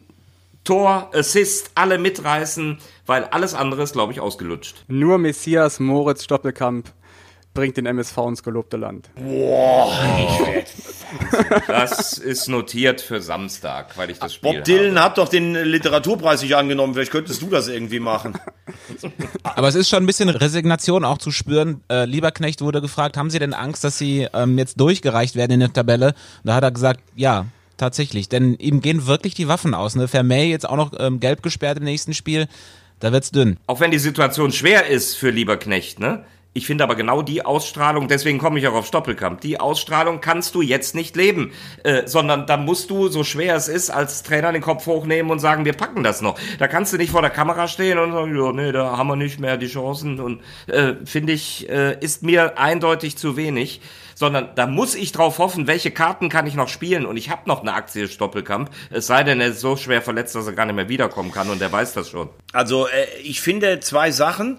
Tor, 0.64 1.12
Assist, 1.14 1.70
alle 1.76 1.98
mitreißen, 1.98 2.78
weil 3.06 3.22
alles 3.26 3.54
andere 3.54 3.84
ist, 3.84 3.92
glaube 3.92 4.12
ich, 4.12 4.18
ausgelutscht. 4.18 4.86
Nur 4.88 5.18
Messias 5.18 5.78
Moritz 5.78 6.24
Stoppelkamp 6.24 6.92
bringt 7.58 7.76
den 7.76 7.86
MSV 7.86 8.16
ins 8.28 8.44
gelobte 8.44 8.76
Land. 8.76 9.10
Boah, 9.16 9.92
das 11.66 12.16
ist 12.16 12.46
notiert 12.48 13.00
für 13.00 13.20
Samstag, 13.20 13.98
weil 13.98 14.10
ich 14.10 14.20
das 14.20 14.34
Spiel 14.34 14.52
Bob 14.52 14.64
Dylan 14.64 14.90
habe. 14.90 15.00
hat 15.00 15.18
doch 15.18 15.28
den 15.28 15.54
Literaturpreis 15.54 16.42
nicht 16.42 16.54
angenommen. 16.54 16.94
Vielleicht 16.94 17.10
könntest 17.10 17.42
du 17.42 17.46
das 17.46 17.66
irgendwie 17.66 17.98
machen. 17.98 18.38
Aber 19.42 19.66
es 19.66 19.74
ist 19.74 19.88
schon 19.88 20.04
ein 20.04 20.06
bisschen 20.06 20.28
Resignation 20.28 21.04
auch 21.04 21.18
zu 21.18 21.32
spüren. 21.32 21.82
Äh, 21.90 22.04
Lieberknecht 22.04 22.60
wurde 22.60 22.80
gefragt, 22.80 23.16
haben 23.16 23.28
Sie 23.28 23.40
denn 23.40 23.54
Angst, 23.54 23.82
dass 23.82 23.98
Sie 23.98 24.28
ähm, 24.32 24.56
jetzt 24.56 24.78
durchgereicht 24.78 25.34
werden 25.34 25.50
in 25.50 25.60
der 25.60 25.72
Tabelle? 25.72 26.08
Und 26.08 26.44
da 26.44 26.54
hat 26.54 26.62
er 26.62 26.70
gesagt, 26.70 27.00
ja, 27.16 27.46
tatsächlich. 27.76 28.28
Denn 28.28 28.54
ihm 28.54 28.82
gehen 28.82 29.08
wirklich 29.08 29.34
die 29.34 29.48
Waffen 29.48 29.74
aus. 29.74 29.96
Ne? 29.96 30.06
Vermey 30.06 30.48
jetzt 30.48 30.68
auch 30.68 30.76
noch 30.76 30.92
ähm, 30.96 31.18
gelb 31.18 31.42
gesperrt 31.42 31.78
im 31.78 31.84
nächsten 31.84 32.14
Spiel. 32.14 32.46
Da 33.00 33.10
wird's 33.10 33.32
dünn. 33.32 33.56
Auch 33.66 33.80
wenn 33.80 33.90
die 33.90 33.98
Situation 33.98 34.52
schwer 34.52 34.86
ist 34.86 35.16
für 35.16 35.30
Lieberknecht, 35.30 35.98
ne? 35.98 36.24
Ich 36.58 36.66
finde 36.66 36.82
aber 36.82 36.96
genau 36.96 37.22
die 37.22 37.46
Ausstrahlung, 37.46 38.08
deswegen 38.08 38.38
komme 38.38 38.58
ich 38.58 38.66
auch 38.66 38.74
auf 38.74 38.84
Stoppelkamp, 38.84 39.40
die 39.42 39.60
Ausstrahlung 39.60 40.20
kannst 40.20 40.56
du 40.56 40.60
jetzt 40.60 40.96
nicht 40.96 41.14
leben, 41.14 41.52
äh, 41.84 42.04
sondern 42.04 42.48
da 42.48 42.56
musst 42.56 42.90
du, 42.90 43.06
so 43.06 43.22
schwer 43.22 43.54
es 43.54 43.68
ist, 43.68 43.90
als 43.90 44.24
Trainer 44.24 44.50
den 44.50 44.60
Kopf 44.60 44.84
hochnehmen 44.86 45.30
und 45.30 45.38
sagen, 45.38 45.64
wir 45.64 45.72
packen 45.74 46.02
das 46.02 46.20
noch. 46.20 46.36
Da 46.58 46.66
kannst 46.66 46.92
du 46.92 46.96
nicht 46.96 47.12
vor 47.12 47.22
der 47.22 47.30
Kamera 47.30 47.68
stehen 47.68 47.96
und 47.98 48.10
sagen, 48.10 48.36
ja, 48.36 48.50
nee, 48.50 48.72
da 48.72 48.96
haben 48.96 49.06
wir 49.06 49.14
nicht 49.14 49.38
mehr 49.38 49.56
die 49.56 49.68
Chancen 49.68 50.18
und 50.18 50.40
äh, 50.66 50.94
finde 51.04 51.32
ich, 51.32 51.68
äh, 51.68 51.96
ist 52.00 52.24
mir 52.24 52.58
eindeutig 52.58 53.16
zu 53.16 53.36
wenig 53.36 53.80
sondern 54.18 54.48
da 54.56 54.66
muss 54.66 54.96
ich 54.96 55.12
drauf 55.12 55.38
hoffen, 55.38 55.68
welche 55.68 55.92
Karten 55.92 56.28
kann 56.28 56.44
ich 56.48 56.56
noch 56.56 56.66
spielen 56.66 57.06
und 57.06 57.16
ich 57.16 57.30
habe 57.30 57.42
noch 57.46 57.60
eine 57.60 57.74
Aktie 57.74 58.08
Stoppelkamp, 58.08 58.68
es 58.90 59.06
sei 59.06 59.22
denn, 59.22 59.40
er 59.40 59.50
ist 59.50 59.60
so 59.60 59.76
schwer 59.76 60.02
verletzt, 60.02 60.34
dass 60.34 60.44
er 60.44 60.54
gar 60.54 60.66
nicht 60.66 60.74
mehr 60.74 60.88
wiederkommen 60.88 61.30
kann 61.30 61.48
und 61.50 61.60
der 61.60 61.70
weiß 61.70 61.92
das 61.92 62.10
schon. 62.10 62.28
Also 62.52 62.88
äh, 62.88 63.06
ich 63.22 63.40
finde 63.40 63.78
zwei 63.78 64.10
Sachen. 64.10 64.58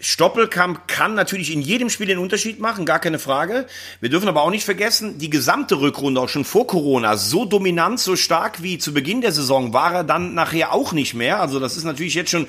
Stoppelkamp 0.00 0.88
kann 0.88 1.14
natürlich 1.14 1.52
in 1.52 1.62
jedem 1.62 1.88
Spiel 1.88 2.06
den 2.06 2.18
Unterschied 2.18 2.60
machen, 2.60 2.84
gar 2.84 2.98
keine 2.98 3.18
Frage. 3.18 3.66
Wir 4.00 4.10
dürfen 4.10 4.28
aber 4.28 4.42
auch 4.42 4.50
nicht 4.50 4.64
vergessen, 4.64 5.18
die 5.18 5.30
gesamte 5.30 5.80
Rückrunde 5.80 6.20
auch 6.20 6.28
schon 6.28 6.44
vor 6.44 6.66
Corona 6.66 7.16
so 7.16 7.44
dominant, 7.44 8.00
so 8.00 8.16
stark 8.16 8.62
wie 8.62 8.78
zu 8.78 8.92
Beginn 8.92 9.20
der 9.20 9.32
Saison 9.32 9.72
war 9.72 9.94
er 9.94 10.04
dann 10.04 10.34
nachher 10.34 10.72
auch 10.72 10.92
nicht 10.92 11.14
mehr. 11.14 11.40
Also 11.40 11.60
das 11.60 11.76
ist 11.76 11.84
natürlich 11.84 12.14
jetzt 12.14 12.30
schon 12.30 12.48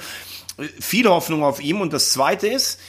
viele 0.79 1.09
Hoffnung 1.11 1.43
auf 1.43 1.61
ihm. 1.61 1.81
Und 1.81 1.93
das 1.93 2.11
Zweite 2.11 2.47
ist, 2.47 2.79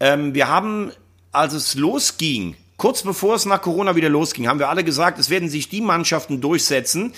ähm, 0.00 0.34
wir 0.34 0.48
haben, 0.48 0.92
als 1.32 1.54
es 1.54 1.74
losging, 1.74 2.56
kurz 2.76 3.02
bevor 3.02 3.36
es 3.36 3.46
nach 3.46 3.62
Corona 3.62 3.96
wieder 3.96 4.08
losging, 4.08 4.48
haben 4.48 4.58
wir 4.58 4.68
alle 4.68 4.84
gesagt, 4.84 5.18
es 5.18 5.30
werden 5.30 5.48
sich 5.48 5.68
die 5.68 5.80
Mannschaften 5.80 6.40
durchsetzen, 6.40 7.12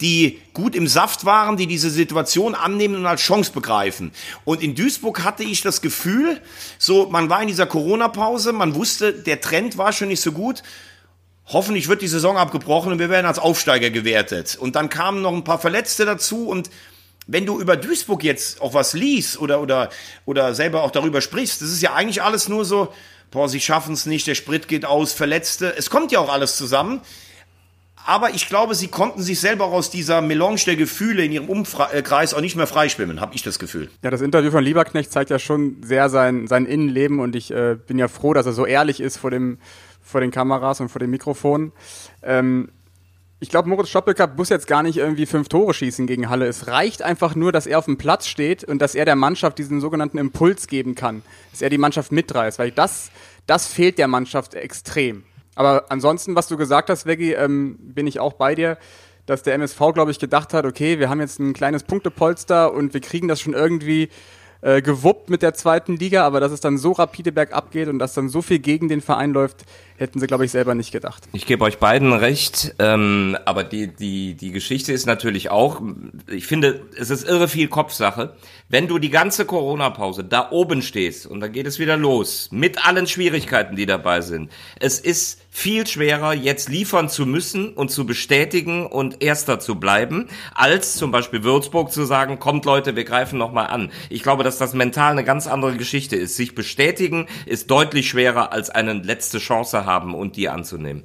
die 0.00 0.40
gut 0.52 0.74
im 0.74 0.86
Saft 0.86 1.24
waren, 1.24 1.56
die 1.56 1.66
diese 1.66 1.90
Situation 1.90 2.54
annehmen 2.54 2.96
und 2.96 3.06
als 3.06 3.22
Chance 3.22 3.52
begreifen. 3.52 4.12
Und 4.44 4.62
in 4.62 4.74
Duisburg 4.74 5.24
hatte 5.24 5.44
ich 5.44 5.62
das 5.62 5.80
Gefühl, 5.80 6.40
so, 6.78 7.08
man 7.10 7.30
war 7.30 7.40
in 7.40 7.48
dieser 7.48 7.66
Corona-Pause, 7.66 8.52
man 8.52 8.74
wusste, 8.74 9.12
der 9.12 9.40
Trend 9.40 9.78
war 9.78 9.92
schon 9.92 10.08
nicht 10.08 10.20
so 10.20 10.32
gut. 10.32 10.62
Hoffentlich 11.46 11.88
wird 11.88 12.02
die 12.02 12.08
Saison 12.08 12.36
abgebrochen 12.36 12.92
und 12.92 12.98
wir 12.98 13.08
werden 13.08 13.26
als 13.26 13.38
Aufsteiger 13.38 13.88
gewertet. 13.88 14.58
Und 14.60 14.76
dann 14.76 14.90
kamen 14.90 15.22
noch 15.22 15.32
ein 15.32 15.44
paar 15.44 15.58
Verletzte 15.58 16.04
dazu 16.04 16.48
und 16.48 16.68
wenn 17.30 17.44
du 17.44 17.60
über 17.60 17.76
Duisburg 17.76 18.24
jetzt 18.24 18.60
auch 18.62 18.72
was 18.72 18.94
liest 18.94 19.38
oder, 19.38 19.60
oder, 19.60 19.90
oder 20.24 20.54
selber 20.54 20.82
auch 20.82 20.90
darüber 20.90 21.20
sprichst, 21.20 21.60
das 21.60 21.68
ist 21.68 21.82
ja 21.82 21.92
eigentlich 21.92 22.22
alles 22.22 22.48
nur 22.48 22.64
so, 22.64 22.92
boah, 23.30 23.48
sie 23.48 23.60
schaffen 23.60 23.94
es 23.94 24.06
nicht, 24.06 24.26
der 24.26 24.34
Sprit 24.34 24.68
geht 24.68 24.84
aus, 24.84 25.12
Verletzte. 25.12 25.74
Es 25.76 25.90
kommt 25.90 26.12
ja 26.12 26.18
auch 26.18 26.32
alles 26.32 26.56
zusammen. 26.56 27.00
Aber 28.06 28.30
ich 28.30 28.48
glaube, 28.48 28.74
sie 28.74 28.88
konnten 28.88 29.20
sich 29.20 29.38
selber 29.38 29.66
auch 29.66 29.72
aus 29.72 29.90
dieser 29.90 30.22
Melange 30.22 30.60
der 30.64 30.76
Gefühle 30.76 31.26
in 31.26 31.32
ihrem 31.32 31.50
Umkreis 31.50 32.32
auch 32.32 32.40
nicht 32.40 32.56
mehr 32.56 32.66
freischwimmen, 32.66 33.20
habe 33.20 33.34
ich 33.34 33.42
das 33.42 33.58
Gefühl. 33.58 33.90
Ja, 34.02 34.10
das 34.10 34.22
Interview 34.22 34.50
von 34.50 34.64
Lieberknecht 34.64 35.12
zeigt 35.12 35.28
ja 35.28 35.38
schon 35.38 35.82
sehr 35.82 36.08
sein, 36.08 36.46
sein 36.46 36.64
Innenleben 36.64 37.20
und 37.20 37.36
ich 37.36 37.50
äh, 37.50 37.76
bin 37.86 37.98
ja 37.98 38.08
froh, 38.08 38.32
dass 38.32 38.46
er 38.46 38.52
so 38.52 38.64
ehrlich 38.64 39.00
ist 39.00 39.18
vor, 39.18 39.30
dem, 39.30 39.58
vor 40.00 40.22
den 40.22 40.30
Kameras 40.30 40.80
und 40.80 40.88
vor 40.88 41.00
dem 41.00 41.10
Mikrofon. 41.10 41.72
Ähm, 42.22 42.70
ich 43.40 43.50
glaube, 43.50 43.68
Moritz 43.68 43.88
Stoppelkamp 43.88 44.36
muss 44.36 44.48
jetzt 44.48 44.66
gar 44.66 44.82
nicht 44.82 44.96
irgendwie 44.96 45.26
fünf 45.26 45.48
Tore 45.48 45.72
schießen 45.72 46.08
gegen 46.08 46.28
Halle. 46.28 46.46
Es 46.46 46.66
reicht 46.66 47.02
einfach 47.02 47.36
nur, 47.36 47.52
dass 47.52 47.66
er 47.66 47.78
auf 47.78 47.84
dem 47.84 47.96
Platz 47.96 48.26
steht 48.26 48.64
und 48.64 48.80
dass 48.82 48.96
er 48.96 49.04
der 49.04 49.14
Mannschaft 49.14 49.58
diesen 49.58 49.80
sogenannten 49.80 50.18
Impuls 50.18 50.66
geben 50.66 50.96
kann. 50.96 51.22
Dass 51.52 51.62
er 51.62 51.70
die 51.70 51.78
Mannschaft 51.78 52.10
mitreißt, 52.10 52.58
weil 52.58 52.72
das, 52.72 53.10
das 53.46 53.66
fehlt 53.66 53.98
der 53.98 54.08
Mannschaft 54.08 54.54
extrem. 54.54 55.22
Aber 55.54 55.86
ansonsten, 55.88 56.34
was 56.34 56.48
du 56.48 56.56
gesagt 56.56 56.90
hast, 56.90 57.06
Veggie, 57.06 57.32
ähm, 57.32 57.76
bin 57.78 58.06
ich 58.08 58.18
auch 58.18 58.32
bei 58.32 58.56
dir, 58.56 58.76
dass 59.26 59.42
der 59.42 59.54
MSV, 59.54 59.78
glaube 59.92 60.10
ich, 60.10 60.18
gedacht 60.18 60.52
hat, 60.52 60.64
okay, 60.64 60.98
wir 60.98 61.08
haben 61.08 61.20
jetzt 61.20 61.38
ein 61.38 61.52
kleines 61.52 61.84
Punktepolster 61.84 62.72
und 62.72 62.94
wir 62.94 63.00
kriegen 63.00 63.28
das 63.28 63.40
schon 63.40 63.54
irgendwie 63.54 64.08
äh, 64.60 64.82
gewuppt 64.82 65.30
mit 65.30 65.42
der 65.42 65.54
zweiten 65.54 65.96
Liga, 65.96 66.26
aber 66.26 66.40
dass 66.40 66.52
es 66.52 66.60
dann 66.60 66.78
so 66.78 66.92
rapide 66.92 67.32
bergab 67.32 67.70
geht 67.70 67.88
und 67.88 67.98
dass 67.98 68.14
dann 68.14 68.28
so 68.28 68.42
viel 68.42 68.58
gegen 68.58 68.88
den 68.88 69.00
Verein 69.00 69.32
läuft, 69.32 69.64
hätten 69.96 70.20
sie, 70.20 70.26
glaube 70.26 70.44
ich, 70.44 70.50
selber 70.50 70.74
nicht 70.74 70.92
gedacht. 70.92 71.24
Ich 71.32 71.46
gebe 71.46 71.64
euch 71.64 71.78
beiden 71.78 72.12
recht, 72.12 72.74
ähm, 72.78 73.36
aber 73.44 73.64
die, 73.64 73.88
die, 73.88 74.34
die 74.34 74.50
Geschichte 74.50 74.92
ist 74.92 75.06
natürlich 75.06 75.50
auch, 75.50 75.80
ich 76.28 76.46
finde, 76.46 76.86
es 76.98 77.10
ist 77.10 77.28
irre 77.28 77.48
viel 77.48 77.68
Kopfsache. 77.68 78.34
Wenn 78.68 78.88
du 78.88 78.98
die 78.98 79.10
ganze 79.10 79.44
Corona-Pause 79.44 80.24
da 80.24 80.50
oben 80.50 80.82
stehst 80.82 81.26
und 81.26 81.40
dann 81.40 81.52
geht 81.52 81.66
es 81.66 81.78
wieder 81.78 81.96
los, 81.96 82.48
mit 82.50 82.86
allen 82.86 83.06
Schwierigkeiten, 83.06 83.76
die 83.76 83.86
dabei 83.86 84.20
sind, 84.20 84.50
es 84.80 85.00
ist 85.00 85.40
viel 85.58 85.88
schwerer, 85.88 86.34
jetzt 86.34 86.68
liefern 86.68 87.08
zu 87.08 87.26
müssen 87.26 87.70
und 87.70 87.90
zu 87.90 88.06
bestätigen 88.06 88.86
und 88.86 89.20
Erster 89.22 89.58
zu 89.58 89.74
bleiben, 89.74 90.28
als 90.54 90.94
zum 90.94 91.10
Beispiel 91.10 91.42
Würzburg 91.42 91.90
zu 91.90 92.04
sagen, 92.04 92.38
kommt 92.38 92.64
Leute, 92.64 92.94
wir 92.94 93.02
greifen 93.02 93.40
nochmal 93.40 93.66
an. 93.66 93.90
Ich 94.08 94.22
glaube, 94.22 94.44
dass 94.44 94.58
das 94.58 94.72
mental 94.72 95.10
eine 95.10 95.24
ganz 95.24 95.48
andere 95.48 95.76
Geschichte 95.76 96.14
ist. 96.14 96.36
Sich 96.36 96.54
bestätigen 96.54 97.26
ist 97.44 97.72
deutlich 97.72 98.08
schwerer, 98.08 98.52
als 98.52 98.70
eine 98.70 98.92
letzte 98.92 99.38
Chance 99.38 99.84
haben 99.84 100.14
und 100.14 100.36
die 100.36 100.48
anzunehmen. 100.48 101.02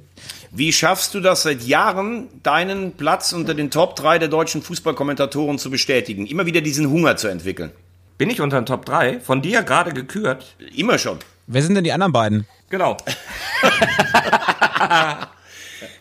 Wie 0.52 0.72
schaffst 0.72 1.14
du 1.14 1.20
das 1.20 1.42
seit 1.42 1.64
Jahren, 1.64 2.28
deinen 2.44 2.92
Platz 2.92 3.32
unter 3.32 3.54
den 3.54 3.72
Top 3.72 3.96
3 3.96 4.20
der 4.20 4.28
deutschen 4.28 4.62
Fußballkommentatoren 4.62 5.58
zu 5.58 5.68
bestätigen? 5.68 6.26
Immer 6.26 6.46
wieder 6.46 6.60
diesen 6.60 6.88
Hunger 6.88 7.16
zu 7.16 7.26
entwickeln? 7.26 7.72
Bin 8.18 8.30
ich 8.30 8.40
unter 8.40 8.60
den 8.60 8.66
Top 8.66 8.86
3? 8.86 9.18
Von 9.18 9.42
dir 9.42 9.64
gerade 9.64 9.92
gekürt? 9.92 10.54
Immer 10.76 10.98
schon. 10.98 11.18
Wer 11.48 11.62
sind 11.62 11.74
denn 11.74 11.84
die 11.84 11.92
anderen 11.92 12.12
beiden? 12.12 12.46
Genau. 12.74 12.96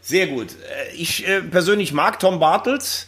Sehr 0.01 0.25
gut. 0.25 0.47
Äh, 0.53 0.95
ich 0.95 1.27
äh, 1.27 1.41
persönlich 1.41 1.93
mag 1.93 2.19
Tom 2.19 2.39
Bartels 2.39 3.05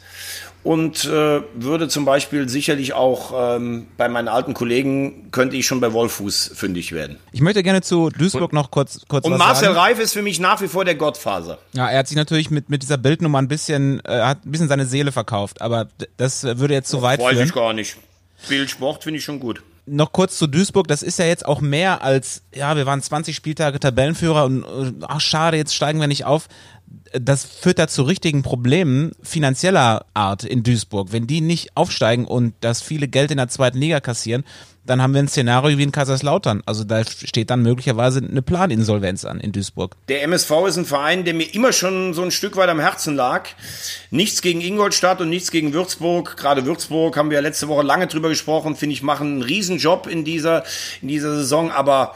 und 0.62 1.06
äh, 1.06 1.42
würde 1.56 1.88
zum 1.88 2.06
Beispiel 2.06 2.48
sicherlich 2.48 2.94
auch 2.94 3.56
ähm, 3.56 3.88
bei 3.98 4.08
meinen 4.08 4.28
alten 4.28 4.54
Kollegen 4.54 5.32
könnte 5.32 5.56
ich 5.56 5.66
schon 5.66 5.80
bei 5.80 5.94
Wolfuß 5.94 6.52
fündig 6.54 6.92
werden. 6.92 7.18
Ich 7.32 7.42
möchte 7.42 7.64
gerne 7.64 7.82
zu 7.82 8.12
Duisburg 8.12 8.54
noch 8.54 8.70
kurz 8.70 9.02
kurz 9.08 9.26
Und 9.26 9.32
was 9.32 9.40
Marcel 9.40 9.66
sagen. 9.70 9.78
Reif 9.80 10.00
ist 10.00 10.14
für 10.14 10.22
mich 10.22 10.40
nach 10.40 10.62
wie 10.62 10.68
vor 10.68 10.86
der 10.86 10.94
Gottfaser. 10.94 11.58
Ja, 11.74 11.90
er 11.90 11.98
hat 11.98 12.08
sich 12.08 12.18
natürlich 12.18 12.52
mit 12.52 12.70
mit 12.70 12.84
dieser 12.84 12.98
Bildnummer 12.98 13.40
ein 13.40 13.48
bisschen 13.48 14.00
äh, 14.06 14.22
hat 14.22 14.46
ein 14.46 14.52
bisschen 14.52 14.68
seine 14.68 14.86
Seele 14.86 15.12
verkauft, 15.12 15.60
aber 15.60 15.88
das 16.18 16.44
würde 16.44 16.76
jetzt 16.76 16.90
zu 16.90 17.02
weit 17.02 17.20
Weiß 17.20 17.34
führen. 17.34 17.48
ich 17.48 17.54
gar 17.56 17.74
nicht. 17.74 17.98
Bildsport 18.48 19.04
finde 19.04 19.18
ich 19.18 19.26
schon 19.26 19.40
gut. 19.40 19.64
Noch 19.86 20.12
kurz 20.12 20.38
zu 20.38 20.48
Duisburg, 20.48 20.88
das 20.88 21.04
ist 21.04 21.20
ja 21.20 21.26
jetzt 21.26 21.46
auch 21.46 21.62
mehr 21.62 22.02
als, 22.02 22.44
ja, 22.54 22.76
wir 22.76 22.86
waren 22.86 23.02
20 23.02 23.36
Spieltage 23.36 23.80
Tabellenführer 23.80 24.46
und 24.46 24.64
äh, 24.64 25.06
ach 25.08 25.22
schade, 25.22 25.58
jetzt 25.58 25.76
steigen 25.76 26.00
wir 26.00 26.08
nicht 26.08 26.26
auf. 26.26 26.48
Das 27.14 27.46
führt 27.46 27.80
da 27.80 27.88
zu 27.88 28.04
richtigen 28.04 28.42
Problemen 28.42 29.12
finanzieller 29.22 30.06
Art 30.14 30.44
in 30.44 30.64
Duisburg. 30.64 31.12
Wenn 31.12 31.28
die 31.28 31.42
nicht 31.42 31.76
aufsteigen 31.76 32.26
und 32.26 32.54
das 32.62 32.82
viele 32.82 33.08
Geld 33.08 33.32
in 33.32 33.38
der 33.38 33.48
zweiten 33.48 33.78
Liga 33.78 34.00
kassieren, 34.00 34.44
dann 34.86 35.02
haben 35.02 35.14
wir 35.14 35.22
ein 35.22 35.28
Szenario 35.28 35.78
wie 35.78 35.84
in 35.84 35.92
Kaiserslautern. 35.92 36.62
Also 36.66 36.84
da 36.84 37.04
steht 37.04 37.50
dann 37.50 37.62
möglicherweise 37.62 38.20
eine 38.20 38.42
Planinsolvenz 38.42 39.26
an 39.26 39.40
in 39.40 39.52
Duisburg. 39.52 39.96
Der 40.08 40.24
MSV 40.24 40.52
ist 40.68 40.78
ein 40.78 40.86
Verein, 40.86 41.26
der 41.26 41.34
mir 41.34 41.54
immer 41.54 41.74
schon 41.74 42.14
so 42.14 42.22
ein 42.22 42.32
Stück 42.32 42.56
weit 42.56 42.70
am 42.70 42.80
Herzen 42.80 43.16
lag. 43.16 43.48
Nichts 44.12 44.42
gegen 44.42 44.62
Ingolstadt 44.62 45.22
und 45.22 45.30
nichts 45.30 45.52
gegen 45.52 45.74
Würzburg. 45.74 46.38
Gerade 46.38 46.66
Würzburg 46.66 47.18
haben 47.18 47.30
wir 47.30 47.36
ja 47.36 47.42
letzte 47.42 47.68
Woche 47.68 47.84
lange 47.84 48.08
drüber 48.08 48.30
gesprochen, 48.30 48.76
finde 48.76 48.94
ich, 48.94 49.02
machen 49.02 49.28
einen 49.28 49.42
Riesenjob 49.42 50.08
in 50.08 50.24
dieser, 50.24 50.64
in 51.02 51.08
dieser 51.08 51.36
Saison. 51.36 51.72
Aber 51.72 52.14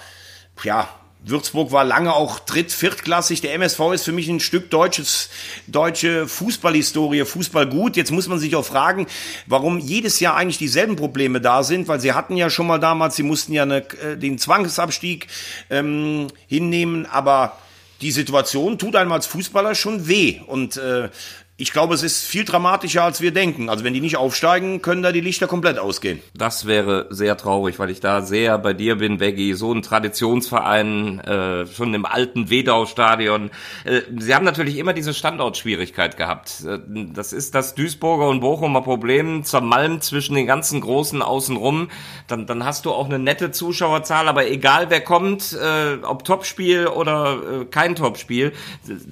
ja, 0.63 0.89
Würzburg 1.21 1.71
war 1.71 1.83
lange 1.83 2.13
auch 2.13 2.39
dritt-, 2.39 2.71
viertklassig. 2.71 3.41
Der 3.41 3.53
MSV 3.53 3.79
ist 3.93 4.05
für 4.05 4.11
mich 4.11 4.29
ein 4.29 4.39
Stück 4.39 4.69
deutsches, 4.69 5.29
deutsche 5.67 6.27
Fußballhistorie, 6.27 7.25
Fußball 7.25 7.67
gut. 7.67 7.97
Jetzt 7.97 8.11
muss 8.11 8.27
man 8.27 8.39
sich 8.39 8.55
auch 8.55 8.65
fragen, 8.65 9.05
warum 9.45 9.79
jedes 9.79 10.19
Jahr 10.19 10.35
eigentlich 10.35 10.57
dieselben 10.57 10.95
Probleme 10.95 11.41
da 11.41 11.63
sind, 11.63 11.87
weil 11.87 11.99
sie 11.99 12.13
hatten 12.13 12.37
ja 12.37 12.49
schon 12.49 12.67
mal 12.67 12.79
damals, 12.79 13.15
sie 13.17 13.23
mussten 13.23 13.53
ja 13.53 13.63
eine, 13.63 13.79
äh, 14.01 14.17
den 14.17 14.37
Zwangsabstieg 14.37 15.27
ähm, 15.69 16.27
hinnehmen, 16.47 17.05
aber 17.05 17.57
die 18.01 18.11
Situation 18.11 18.77
tut 18.77 18.95
einem 18.95 19.11
als 19.11 19.25
Fußballer 19.25 19.75
schon 19.75 20.07
weh. 20.07 20.39
Und 20.47 20.77
äh, 20.77 21.09
ich 21.59 21.73
glaube, 21.73 21.93
es 21.93 22.03
ist 22.03 22.25
viel 22.25 22.45
dramatischer, 22.45 23.03
als 23.03 23.19
wir 23.19 23.31
denken. 23.31 23.69
Also 23.69 23.83
wenn 23.83 23.93
die 23.93 23.99
nicht 23.99 24.15
aufsteigen, 24.15 24.81
können 24.81 25.03
da 25.03 25.11
die 25.11 25.19
Lichter 25.19 25.45
komplett 25.45 25.77
ausgehen. 25.77 26.21
Das 26.33 26.65
wäre 26.65 27.07
sehr 27.09 27.35
traurig, 27.35 27.79
weil 27.79 27.89
ich 27.89 27.99
da 27.99 28.21
sehr 28.21 28.57
bei 28.57 28.73
dir 28.73 28.95
bin, 28.95 29.19
Veggie. 29.19 29.53
So 29.53 29.73
ein 29.73 29.81
Traditionsverein, 29.81 31.19
äh, 31.19 31.67
schon 31.67 31.93
im 31.93 32.05
alten 32.05 32.49
Wedau-Stadion. 32.49 33.51
Äh, 33.83 34.01
sie 34.17 34.33
haben 34.33 34.45
natürlich 34.45 34.77
immer 34.77 34.93
diese 34.93 35.13
Standortschwierigkeit 35.13 36.15
gehabt. 36.15 36.63
Äh, 36.65 36.79
das 37.13 37.33
ist 37.33 37.53
das 37.55 37.75
Duisburger 37.75 38.29
und 38.29 38.39
Bochumer 38.39 38.81
Problem, 38.81 39.43
zermalmt 39.43 40.05
zwischen 40.05 40.35
den 40.35 40.47
ganzen 40.47 40.79
Großen 40.79 41.21
außenrum. 41.21 41.89
Dann, 42.27 42.45
dann 42.45 42.63
hast 42.63 42.85
du 42.85 42.91
auch 42.91 43.05
eine 43.05 43.19
nette 43.19 43.51
Zuschauerzahl, 43.51 44.29
aber 44.29 44.49
egal 44.49 44.89
wer 44.89 45.01
kommt, 45.01 45.51
äh, 45.51 45.97
ob 46.03 46.23
Topspiel 46.23 46.87
oder 46.87 47.63
äh, 47.63 47.65
kein 47.65 47.97
Topspiel, 47.97 48.53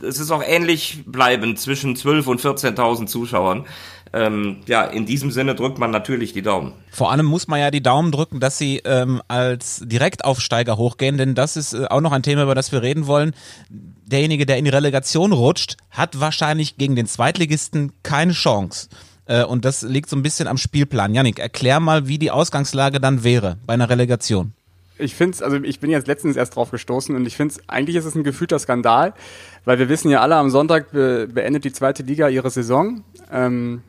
es 0.01 0.17
ist 0.17 0.31
auch 0.31 0.43
ähnlich 0.45 1.03
bleibend 1.05 1.59
zwischen 1.59 1.97
12 1.97 2.27
und 2.27 2.36
14.000 2.37 3.07
Zuschauern. 3.07 3.65
Ähm, 4.13 4.57
ja, 4.67 4.83
in 4.83 5.05
diesem 5.05 5.31
Sinne 5.31 5.53
drückt 5.53 5.79
man 5.79 5.91
natürlich 5.91 6.33
die 6.33 6.41
Daumen. 6.41 6.73
Vor 6.91 7.11
allem 7.11 7.25
muss 7.25 7.47
man 7.47 7.59
ja 7.59 7.71
die 7.71 7.83
Daumen 7.83 8.11
drücken, 8.11 8.39
dass 8.39 8.57
sie 8.57 8.81
ähm, 8.85 9.21
als 9.27 9.81
Direktaufsteiger 9.83 10.77
hochgehen, 10.77 11.17
denn 11.17 11.35
das 11.35 11.57
ist 11.57 11.73
äh, 11.73 11.85
auch 11.89 12.01
noch 12.01 12.13
ein 12.13 12.23
Thema, 12.23 12.43
über 12.43 12.55
das 12.55 12.71
wir 12.71 12.81
reden 12.81 13.07
wollen. 13.07 13.33
Derjenige, 13.69 14.45
der 14.45 14.57
in 14.57 14.65
die 14.65 14.71
Relegation 14.71 15.33
rutscht, 15.33 15.75
hat 15.91 16.19
wahrscheinlich 16.19 16.77
gegen 16.77 16.95
den 16.95 17.07
Zweitligisten 17.07 17.91
keine 18.03 18.31
Chance. 18.31 18.87
Äh, 19.25 19.43
und 19.43 19.65
das 19.65 19.81
liegt 19.81 20.09
so 20.09 20.15
ein 20.15 20.23
bisschen 20.23 20.47
am 20.47 20.57
Spielplan. 20.57 21.13
Janik, 21.13 21.39
erklär 21.39 21.79
mal, 21.79 22.07
wie 22.07 22.17
die 22.17 22.31
Ausgangslage 22.31 22.99
dann 22.99 23.23
wäre 23.23 23.57
bei 23.65 23.73
einer 23.73 23.89
Relegation. 23.89 24.53
Ich 24.99 25.15
finde 25.15 25.35
es, 25.35 25.41
also 25.43 25.57
ich 25.57 25.79
bin 25.79 25.91
jetzt 25.91 26.07
letztens 26.07 26.35
erst 26.37 26.55
drauf 26.55 26.71
gestoßen 26.71 27.15
und 27.15 27.25
ich 27.27 27.35
finde 27.35 27.53
es, 27.53 27.69
eigentlich 27.69 27.97
ist 27.97 28.05
es 28.05 28.15
ein 28.15 28.23
gefühlter 28.23 28.57
Skandal, 28.57 29.13
weil 29.67 29.79
wir 29.79 29.89
wissen 29.89 30.09
ja 30.09 30.21
alle, 30.21 30.37
am 30.37 30.49
Sonntag 30.49 30.91
be 30.91 31.27
beendet 31.27 31.65
die 31.65 31.73
zweite 31.73 32.01
Liga 32.01 32.29
ihre 32.29 32.49
Saison. 32.49 33.03
Ähm, 33.29 33.81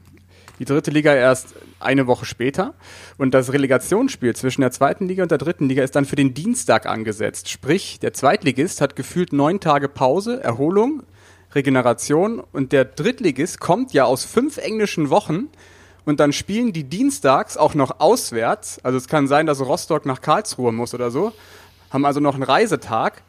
die 0.59 0.65
dritte 0.65 0.91
Liga 0.91 1.15
erst 1.15 1.55
eine 1.79 2.09
Woche 2.09 2.25
später. 2.25 2.75
Und 3.17 3.33
das 3.33 3.53
Relegationsspiel 3.53 4.35
zwischen 4.35 4.63
der 4.63 4.73
zweiten 4.73 5.07
Liga 5.07 5.23
und 5.23 5.31
der 5.31 5.39
dritten 5.39 5.69
Liga 5.69 5.85
ist 5.85 5.95
dann 5.95 6.05
für 6.05 6.17
den 6.17 6.35
Dienstag 6.35 6.87
angesetzt. 6.87 7.49
Sprich, 7.49 8.01
der 8.01 8.13
Zweitligist 8.13 8.81
hat 8.81 8.97
gefühlt 8.97 9.33
neun 9.33 9.61
Tage 9.61 9.89
Pause, 9.89 10.43
Erholung, 10.43 11.05
Regeneration 11.55 12.41
und 12.41 12.73
der 12.73 12.85
Drittligist 12.85 13.61
kommt 13.61 13.93
ja 13.93 14.05
aus 14.05 14.25
fünf 14.25 14.59
englischen 14.59 15.11
Wochen 15.11 15.47
und 16.05 16.19
dann 16.19 16.33
spielen 16.33 16.73
die 16.73 16.89
dienstags 16.89 17.57
auch 17.57 17.75
noch 17.75 18.01
auswärts. 18.01 18.81
Also 18.83 18.99
es 18.99 19.07
kann 19.07 19.29
sein, 19.29 19.47
dass 19.47 19.61
Rostock 19.61 20.07
nach 20.07 20.23
Karlsruhe 20.23 20.73
muss 20.73 20.93
oder 20.93 21.13
so. 21.13 21.33
Haben 21.93 22.05
also 22.05 22.19
noch 22.19 22.35
einen 22.35 22.43
Reisetag. 22.43 23.23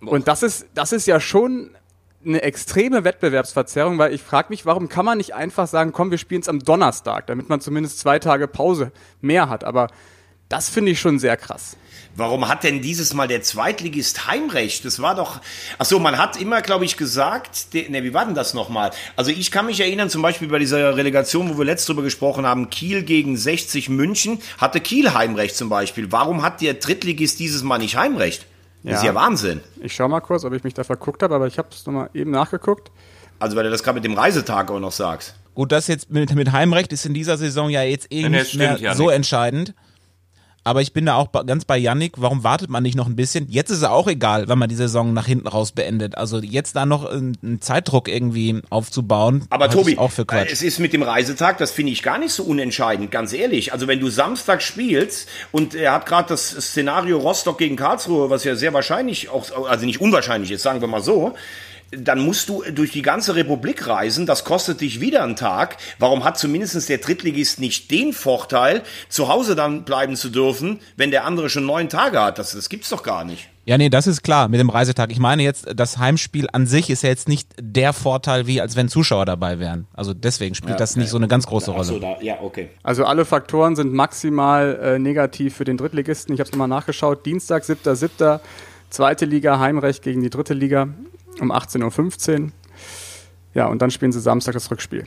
Und 0.00 0.28
das 0.28 0.42
ist, 0.42 0.66
das 0.74 0.92
ist 0.92 1.06
ja 1.06 1.20
schon 1.20 1.70
eine 2.24 2.42
extreme 2.42 3.04
Wettbewerbsverzerrung, 3.04 3.98
weil 3.98 4.12
ich 4.12 4.22
frage 4.22 4.48
mich, 4.50 4.66
warum 4.66 4.88
kann 4.88 5.04
man 5.04 5.18
nicht 5.18 5.34
einfach 5.34 5.68
sagen, 5.68 5.92
komm, 5.92 6.10
wir 6.10 6.18
spielen 6.18 6.40
es 6.40 6.48
am 6.48 6.58
Donnerstag, 6.58 7.26
damit 7.28 7.48
man 7.48 7.60
zumindest 7.60 8.00
zwei 8.00 8.18
Tage 8.18 8.48
Pause 8.48 8.92
mehr 9.20 9.48
hat. 9.48 9.64
Aber 9.64 9.88
das 10.48 10.68
finde 10.68 10.92
ich 10.92 11.00
schon 11.00 11.18
sehr 11.18 11.36
krass. 11.36 11.76
Warum 12.14 12.48
hat 12.48 12.64
denn 12.64 12.80
dieses 12.80 13.12
Mal 13.12 13.28
der 13.28 13.42
Zweitligist 13.42 14.26
Heimrecht? 14.26 14.84
Das 14.84 15.02
war 15.02 15.14
doch, 15.14 15.40
ach 15.78 15.84
so, 15.84 15.98
man 15.98 16.18
hat 16.18 16.40
immer, 16.40 16.62
glaube 16.62 16.84
ich, 16.84 16.96
gesagt, 16.96 17.74
de, 17.74 17.90
ne, 17.90 18.02
wie 18.04 18.14
war 18.14 18.24
denn 18.24 18.34
das 18.34 18.54
nochmal? 18.54 18.90
Also 19.16 19.30
ich 19.30 19.50
kann 19.50 19.66
mich 19.66 19.80
erinnern, 19.80 20.08
zum 20.08 20.22
Beispiel 20.22 20.48
bei 20.48 20.58
dieser 20.58 20.96
Relegation, 20.96 21.50
wo 21.52 21.58
wir 21.58 21.64
letzt 21.64 21.88
drüber 21.88 22.02
gesprochen 22.02 22.46
haben, 22.46 22.70
Kiel 22.70 23.02
gegen 23.02 23.36
60 23.36 23.88
München, 23.88 24.40
hatte 24.58 24.80
Kiel 24.80 25.12
Heimrecht 25.12 25.56
zum 25.56 25.68
Beispiel. 25.68 26.10
Warum 26.10 26.42
hat 26.42 26.60
der 26.60 26.74
Drittligist 26.74 27.38
dieses 27.38 27.62
Mal 27.62 27.78
nicht 27.78 27.96
Heimrecht? 27.96 28.46
Das 28.86 28.92
ja. 28.92 28.98
ist 28.98 29.04
ja 29.06 29.14
Wahnsinn. 29.16 29.60
Ich 29.80 29.92
schau 29.94 30.06
mal 30.06 30.20
kurz, 30.20 30.44
ob 30.44 30.52
ich 30.52 30.62
mich 30.62 30.72
da 30.72 30.84
verguckt 30.84 31.20
habe, 31.24 31.34
aber 31.34 31.48
ich 31.48 31.58
habe 31.58 31.68
es 31.72 31.84
nochmal 31.86 32.08
eben 32.14 32.30
nachgeguckt. 32.30 32.92
Also 33.40 33.56
weil 33.56 33.64
du 33.64 33.70
das 33.70 33.82
gerade 33.82 33.96
mit 33.96 34.04
dem 34.04 34.14
Reisetag 34.14 34.70
auch 34.70 34.78
noch 34.78 34.92
sagst. 34.92 35.34
Gut, 35.56 35.72
das 35.72 35.88
jetzt 35.88 36.08
mit, 36.08 36.32
mit 36.36 36.52
Heimrecht 36.52 36.92
ist 36.92 37.04
in 37.04 37.12
dieser 37.12 37.36
Saison 37.36 37.68
ja 37.68 37.82
jetzt 37.82 38.12
eh 38.12 38.28
nicht 38.28 38.50
stimmt, 38.50 38.80
mehr 38.80 38.94
so 38.94 39.10
entscheidend. 39.10 39.74
Aber 40.66 40.82
ich 40.82 40.92
bin 40.92 41.06
da 41.06 41.14
auch 41.14 41.30
ganz 41.46 41.64
bei 41.64 41.78
Yannick. 41.78 42.14
Warum 42.16 42.42
wartet 42.42 42.70
man 42.70 42.82
nicht 42.82 42.96
noch 42.96 43.06
ein 43.06 43.14
bisschen? 43.14 43.46
Jetzt 43.48 43.70
ist 43.70 43.78
es 43.78 43.84
auch 43.84 44.08
egal, 44.08 44.48
wenn 44.48 44.58
man 44.58 44.68
die 44.68 44.74
Saison 44.74 45.12
nach 45.12 45.26
hinten 45.26 45.46
raus 45.46 45.70
beendet. 45.70 46.18
Also 46.18 46.40
jetzt 46.40 46.74
da 46.74 46.84
noch 46.84 47.04
einen 47.08 47.60
Zeitdruck 47.60 48.08
irgendwie 48.08 48.60
aufzubauen. 48.68 49.46
Aber 49.48 49.70
Tobi, 49.70 49.96
auch 49.96 50.10
für 50.10 50.26
Quatsch. 50.26 50.50
es 50.50 50.62
ist 50.62 50.80
mit 50.80 50.92
dem 50.92 51.04
Reisetag, 51.04 51.58
das 51.58 51.70
finde 51.70 51.92
ich 51.92 52.02
gar 52.02 52.18
nicht 52.18 52.32
so 52.32 52.42
unentscheidend, 52.42 53.12
ganz 53.12 53.32
ehrlich. 53.32 53.72
Also 53.72 53.86
wenn 53.86 54.00
du 54.00 54.08
Samstag 54.08 54.60
spielst 54.60 55.28
und 55.52 55.76
er 55.76 55.92
hat 55.92 56.06
gerade 56.06 56.30
das 56.30 56.48
Szenario 56.48 57.18
Rostock 57.18 57.58
gegen 57.58 57.76
Karlsruhe, 57.76 58.28
was 58.28 58.42
ja 58.42 58.56
sehr 58.56 58.72
wahrscheinlich 58.72 59.28
auch, 59.28 59.68
also 59.68 59.86
nicht 59.86 60.00
unwahrscheinlich 60.00 60.50
ist, 60.50 60.62
sagen 60.62 60.80
wir 60.80 60.88
mal 60.88 61.00
so, 61.00 61.36
dann 61.90 62.18
musst 62.18 62.48
du 62.48 62.62
durch 62.72 62.90
die 62.90 63.02
ganze 63.02 63.36
Republik 63.36 63.86
reisen, 63.86 64.26
das 64.26 64.44
kostet 64.44 64.80
dich 64.80 65.00
wieder 65.00 65.22
einen 65.22 65.36
Tag. 65.36 65.76
Warum 65.98 66.24
hat 66.24 66.38
zumindest 66.38 66.88
der 66.88 66.98
Drittligist 66.98 67.60
nicht 67.60 67.90
den 67.90 68.12
Vorteil, 68.12 68.82
zu 69.08 69.28
Hause 69.28 69.54
dann 69.54 69.84
bleiben 69.84 70.16
zu 70.16 70.30
dürfen, 70.30 70.80
wenn 70.96 71.10
der 71.10 71.24
andere 71.24 71.48
schon 71.48 71.64
neun 71.66 71.88
Tage 71.88 72.20
hat? 72.20 72.38
Das, 72.38 72.52
das 72.52 72.68
gibt's 72.68 72.90
doch 72.90 73.02
gar 73.02 73.24
nicht. 73.24 73.48
Ja, 73.64 73.78
nee, 73.78 73.88
das 73.88 74.06
ist 74.06 74.22
klar 74.22 74.48
mit 74.48 74.60
dem 74.60 74.70
Reisetag. 74.70 75.10
Ich 75.10 75.18
meine 75.18 75.42
jetzt, 75.42 75.66
das 75.74 75.98
Heimspiel 75.98 76.48
an 76.52 76.66
sich 76.66 76.88
ist 76.88 77.02
ja 77.02 77.08
jetzt 77.08 77.28
nicht 77.28 77.48
der 77.60 77.92
Vorteil, 77.92 78.46
wie 78.46 78.60
als 78.60 78.76
wenn 78.76 78.88
Zuschauer 78.88 79.24
dabei 79.24 79.58
wären. 79.58 79.88
Also 79.92 80.14
deswegen 80.14 80.54
spielt 80.54 80.72
ja, 80.72 80.76
das 80.76 80.94
nicht 80.94 81.08
so 81.08 81.16
eine 81.16 81.26
ganz 81.26 81.46
große 81.46 81.72
Rolle. 81.72 81.84
So, 81.84 81.98
da, 81.98 82.16
ja, 82.20 82.36
okay. 82.40 82.68
Also 82.84 83.04
alle 83.04 83.24
Faktoren 83.24 83.74
sind 83.74 83.92
maximal 83.92 84.78
äh, 84.80 84.98
negativ 85.00 85.56
für 85.56 85.64
den 85.64 85.76
Drittligisten. 85.76 86.32
Ich 86.32 86.40
habe 86.40 86.46
es 86.46 86.52
nochmal 86.52 86.68
nachgeschaut. 86.68 87.26
Dienstag, 87.26 87.64
7.7., 87.64 88.38
zweite 88.90 89.24
Liga, 89.24 89.58
Heimrecht 89.58 90.02
gegen 90.02 90.22
die 90.22 90.30
dritte 90.30 90.54
Liga 90.54 90.88
um 91.40 91.52
18.15 91.52 92.40
Uhr. 92.40 92.50
Ja, 93.54 93.66
und 93.66 93.80
dann 93.80 93.90
spielen 93.90 94.12
sie 94.12 94.20
Samstag 94.20 94.52
das 94.52 94.70
Rückspiel. 94.70 95.06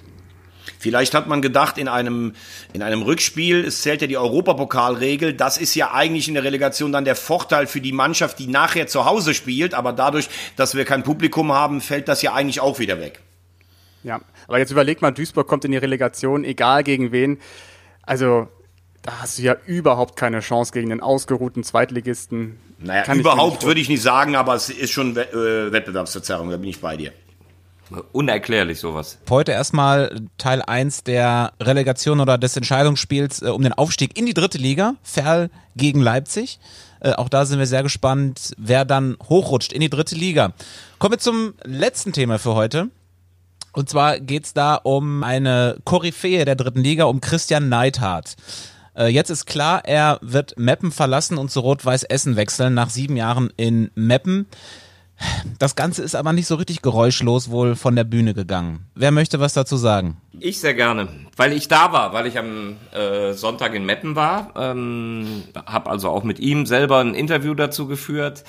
Vielleicht 0.77 1.13
hat 1.13 1.27
man 1.27 1.41
gedacht, 1.41 1.77
in 1.77 1.87
einem, 1.87 2.33
in 2.73 2.81
einem 2.81 3.01
Rückspiel, 3.01 3.65
es 3.65 3.81
zählt 3.81 4.01
ja 4.01 4.07
die 4.07 4.17
Europapokalregel, 4.17 5.33
das 5.33 5.57
ist 5.57 5.75
ja 5.75 5.91
eigentlich 5.93 6.27
in 6.27 6.35
der 6.35 6.43
Relegation 6.43 6.91
dann 6.91 7.05
der 7.05 7.15
Vorteil 7.15 7.67
für 7.67 7.81
die 7.81 7.91
Mannschaft, 7.91 8.39
die 8.39 8.47
nachher 8.47 8.87
zu 8.87 9.05
Hause 9.05 9.33
spielt, 9.33 9.73
aber 9.73 9.93
dadurch, 9.93 10.29
dass 10.55 10.75
wir 10.75 10.85
kein 10.85 11.03
Publikum 11.03 11.51
haben, 11.51 11.81
fällt 11.81 12.07
das 12.07 12.21
ja 12.21 12.33
eigentlich 12.33 12.61
auch 12.61 12.79
wieder 12.79 12.99
weg. 13.01 13.19
Ja, 14.03 14.21
aber 14.47 14.59
jetzt 14.59 14.71
überleg 14.71 15.01
mal, 15.01 15.11
Duisburg 15.11 15.47
kommt 15.47 15.65
in 15.65 15.71
die 15.71 15.77
Relegation, 15.77 16.43
egal 16.43 16.83
gegen 16.83 17.11
wen. 17.11 17.39
Also, 18.03 18.47
da 19.01 19.21
hast 19.21 19.37
du 19.37 19.43
ja 19.43 19.55
überhaupt 19.65 20.15
keine 20.15 20.39
Chance 20.39 20.71
gegen 20.73 20.89
den 20.89 21.01
ausgeruhten 21.01 21.63
Zweitligisten. 21.63 22.59
Naja, 22.79 23.03
Kann 23.03 23.19
überhaupt 23.19 23.63
würde 23.63 23.79
ich 23.79 23.89
nicht 23.89 24.01
sagen, 24.01 24.35
aber 24.35 24.55
es 24.55 24.69
ist 24.69 24.91
schon 24.91 25.15
äh, 25.15 25.71
Wettbewerbsverzerrung, 25.71 26.49
da 26.49 26.57
bin 26.57 26.69
ich 26.69 26.79
bei 26.79 26.97
dir. 26.97 27.11
Unerklärlich 28.11 28.79
sowas. 28.79 29.17
Heute 29.29 29.51
erstmal 29.51 30.21
Teil 30.37 30.61
1 30.61 31.05
der 31.05 31.53
Relegation 31.59 32.19
oder 32.19 32.37
des 32.37 32.55
Entscheidungsspiels 32.55 33.41
äh, 33.41 33.47
um 33.47 33.63
den 33.63 33.73
Aufstieg 33.73 34.17
in 34.17 34.25
die 34.27 34.35
dritte 34.35 34.59
Liga. 34.59 34.95
Ferl 35.01 35.49
gegen 35.75 35.99
Leipzig. 36.01 36.59
Äh, 36.99 37.13
auch 37.13 37.29
da 37.29 37.45
sind 37.45 37.57
wir 37.57 37.65
sehr 37.65 37.83
gespannt, 37.83 38.53
wer 38.57 38.85
dann 38.85 39.17
hochrutscht 39.27 39.73
in 39.73 39.81
die 39.81 39.89
dritte 39.89 40.15
Liga. 40.15 40.53
Kommen 40.99 41.13
wir 41.13 41.19
zum 41.19 41.53
letzten 41.63 42.13
Thema 42.13 42.37
für 42.37 42.53
heute. 42.53 42.89
Und 43.73 43.89
zwar 43.89 44.19
geht's 44.19 44.53
da 44.53 44.75
um 44.75 45.23
eine 45.23 45.77
Koryphäe 45.83 46.45
der 46.45 46.55
dritten 46.55 46.81
Liga, 46.81 47.05
um 47.05 47.21
Christian 47.21 47.69
Neidhardt. 47.69 48.35
Äh, 48.99 49.07
jetzt 49.07 49.29
ist 49.29 49.45
klar, 49.45 49.85
er 49.85 50.19
wird 50.21 50.59
Meppen 50.59 50.91
verlassen 50.91 51.37
und 51.37 51.49
zu 51.49 51.61
Rot-Weiß 51.61 52.03
Essen 52.03 52.35
wechseln 52.35 52.73
nach 52.73 52.89
sieben 52.89 53.15
Jahren 53.15 53.51
in 53.55 53.91
Meppen. 53.95 54.47
Das 55.57 55.75
Ganze 55.75 56.01
ist 56.01 56.15
aber 56.15 56.31
nicht 56.31 56.47
so 56.47 56.55
richtig 56.55 56.81
geräuschlos 56.81 57.49
wohl 57.49 57.75
von 57.75 57.95
der 57.95 58.05
Bühne 58.05 58.33
gegangen. 58.33 58.85
Wer 58.95 59.11
möchte 59.11 59.39
was 59.39 59.53
dazu 59.53 59.75
sagen? 59.75 60.17
Ich 60.39 60.59
sehr 60.59 60.73
gerne, 60.73 61.09
weil 61.35 61.51
ich 61.51 61.67
da 61.67 61.91
war, 61.91 62.13
weil 62.13 62.25
ich 62.25 62.37
am 62.37 62.77
äh, 62.93 63.33
Sonntag 63.33 63.73
in 63.73 63.85
Meppen 63.85 64.15
war, 64.15 64.53
ähm, 64.55 65.43
habe 65.65 65.89
also 65.89 66.09
auch 66.09 66.23
mit 66.23 66.39
ihm 66.39 66.65
selber 66.65 66.99
ein 66.99 67.15
Interview 67.15 67.53
dazu 67.53 67.87
geführt. 67.87 68.45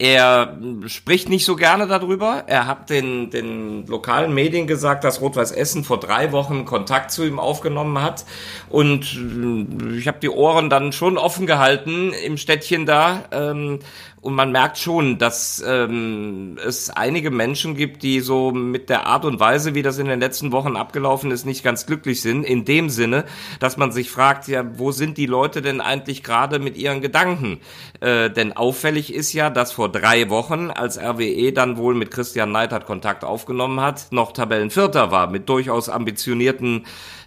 Er 0.00 0.56
spricht 0.86 1.28
nicht 1.28 1.44
so 1.44 1.56
gerne 1.56 1.86
darüber. 1.86 2.44
Er 2.46 2.66
hat 2.66 2.88
den, 2.88 3.28
den 3.28 3.86
lokalen 3.86 4.32
Medien 4.32 4.66
gesagt, 4.66 5.04
dass 5.04 5.20
Rot-Weiß 5.20 5.52
Essen 5.52 5.84
vor 5.84 6.00
drei 6.00 6.32
Wochen 6.32 6.64
Kontakt 6.64 7.10
zu 7.10 7.22
ihm 7.22 7.38
aufgenommen 7.38 8.00
hat. 8.00 8.24
Und 8.70 9.14
äh, 9.14 9.98
ich 9.98 10.08
habe 10.08 10.18
die 10.18 10.30
Ohren 10.30 10.70
dann 10.70 10.92
schon 10.92 11.18
offen 11.18 11.46
gehalten 11.46 12.14
im 12.24 12.38
Städtchen 12.38 12.86
da. 12.86 13.24
Ähm, 13.30 13.80
und 14.22 14.34
man 14.34 14.52
merkt 14.52 14.76
schon, 14.76 15.16
dass 15.16 15.64
ähm, 15.66 16.58
es 16.62 16.90
einige 16.90 17.30
Menschen 17.30 17.74
gibt, 17.74 18.02
die 18.02 18.20
so 18.20 18.52
mit 18.52 18.90
der 18.90 19.06
Art 19.06 19.24
und 19.24 19.40
Weise, 19.40 19.74
wie 19.74 19.82
das 19.82 19.96
in 19.98 20.06
den 20.06 20.20
letzten 20.20 20.52
Wochen 20.52 20.76
abgelaufen 20.76 21.30
ist, 21.30 21.46
nicht 21.46 21.64
ganz 21.64 21.86
glücklich 21.86 22.20
sind. 22.20 22.44
In 22.44 22.66
dem 22.66 22.90
Sinne, 22.90 23.24
dass 23.60 23.78
man 23.78 23.92
sich 23.92 24.10
fragt, 24.10 24.46
ja, 24.46 24.62
wo 24.78 24.92
sind 24.92 25.16
die 25.16 25.24
Leute 25.24 25.62
denn 25.62 25.80
eigentlich 25.80 26.22
gerade 26.22 26.58
mit 26.58 26.76
ihren 26.76 27.00
Gedanken? 27.00 27.60
Äh, 28.00 28.28
denn 28.28 28.54
auffällig 28.54 29.14
ist 29.14 29.32
ja, 29.32 29.48
dass 29.48 29.72
vor 29.72 29.90
drei 29.90 30.28
Wochen, 30.28 30.70
als 30.70 30.98
RWE 30.98 31.52
dann 31.52 31.78
wohl 31.78 31.94
mit 31.94 32.10
Christian 32.10 32.52
Neidhardt 32.52 32.84
Kontakt 32.84 33.24
aufgenommen 33.24 33.80
hat, 33.80 34.08
noch 34.10 34.32
Tabellenvierter 34.32 35.10
war, 35.10 35.30
mit 35.30 35.48
durchaus 35.48 35.88
ambitionierten 35.88 36.84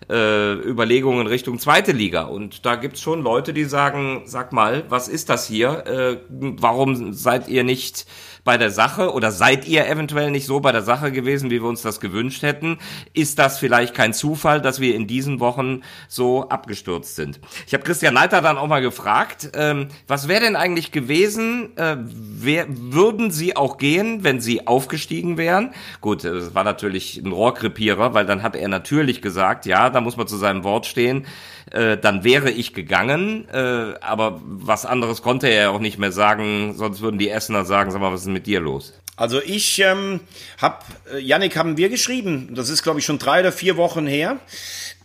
äh, 0.10 0.54
Überlegungen 0.54 1.28
Richtung 1.28 1.60
zweite 1.60 1.92
Liga. 1.92 2.24
Und 2.24 2.66
da 2.66 2.76
gibt's 2.76 3.02
schon 3.02 3.24
Leute, 3.24 3.54
die 3.54 3.64
sagen, 3.64 4.24
sag 4.26 4.54
mal, 4.54 4.84
was 4.90 5.08
ist 5.08 5.30
das 5.30 5.48
hier? 5.48 5.86
Äh, 5.88 6.18
warum 6.30 6.83
seid 7.14 7.48
ihr 7.48 7.64
nicht 7.64 8.06
bei 8.44 8.58
der 8.58 8.72
Sache 8.72 9.14
oder 9.14 9.32
seid 9.32 9.68
ihr 9.68 9.88
eventuell 9.88 10.32
nicht 10.32 10.46
so 10.46 10.60
bei 10.60 10.72
der 10.72 10.82
Sache 10.82 11.12
gewesen, 11.12 11.50
wie 11.50 11.62
wir 11.62 11.70
uns 11.70 11.82
das 11.82 12.00
gewünscht 12.00 12.44
hätten? 12.44 12.78
Ist 13.14 13.40
das 13.40 13.60
vielleicht 13.60 13.94
kein 13.94 14.14
Zufall, 14.14 14.62
dass 14.62 14.80
wir 14.80 14.96
in 14.96 15.08
diesen 15.08 15.40
Wochen 15.40 15.82
so 16.08 16.50
abgestürzt 16.50 17.16
sind? 17.16 17.40
Ich 17.68 17.74
habe 17.74 17.84
Christian 17.84 18.14
Neiter 18.14 18.42
dann 18.42 18.58
auch 18.58 18.68
mal 18.68 18.82
gefragt, 18.82 19.52
ähm, 19.56 19.88
was 20.08 20.28
wäre 20.28 20.42
denn 20.42 20.56
eigentlich 20.56 20.92
gewesen, 20.92 21.76
äh, 21.78 21.98
wer, 22.00 22.66
würden 22.70 23.32
sie 23.32 23.56
auch 23.56 23.78
gehen, 23.78 24.24
wenn 24.24 24.42
sie 24.42 24.68
aufgestiegen 24.68 25.38
wären? 25.38 25.74
Gut, 26.02 26.24
das 26.24 26.54
war 26.54 26.64
natürlich 26.64 27.18
ein 27.18 27.32
Rohrkrepierer, 27.32 28.14
weil 28.14 28.26
dann 28.26 28.44
hat 28.44 28.56
er 28.56 28.68
natürlich 28.68 29.22
gesagt, 29.22 29.66
ja, 29.66 29.90
da 29.90 30.02
muss 30.02 30.18
man 30.18 30.28
zu 30.28 30.38
seinem 30.38 30.64
Wort 30.64 30.86
stehen 30.86 31.26
äh, 31.72 31.98
dann 31.98 32.24
wäre 32.24 32.52
ich 32.52 32.74
gegangen, 32.74 33.48
äh, 33.50 33.96
aber 34.02 34.42
was 34.44 34.86
anderes 34.86 35.22
konnte 35.22 35.48
er 35.48 35.64
ja 35.64 35.70
auch 35.70 35.80
nicht 35.80 35.98
mehr 35.98 36.12
sagen, 36.12 36.74
sonst 36.76 37.02
würden 37.02 37.18
die 37.18 37.30
Essener 37.30 37.66
sagen, 37.66 37.92
sag 37.92 38.02
mal, 38.02 38.12
was 38.12 38.22
ist 38.22 38.28
mit 38.34 38.48
dir 38.48 38.60
los? 38.60 38.94
Also 39.16 39.42
ich 39.42 39.80
ähm, 39.80 40.22
habe, 40.58 40.84
äh, 41.14 41.20
Yannick 41.20 41.56
haben 41.56 41.78
wir 41.78 41.90
geschrieben, 41.90 42.56
das 42.56 42.70
ist 42.70 42.82
glaube 42.82 43.00
ich 43.00 43.06
schon 43.06 43.20
drei 43.20 43.42
oder 43.42 43.52
vier 43.52 43.78
Wochen 43.78 44.08
her, 44.08 44.40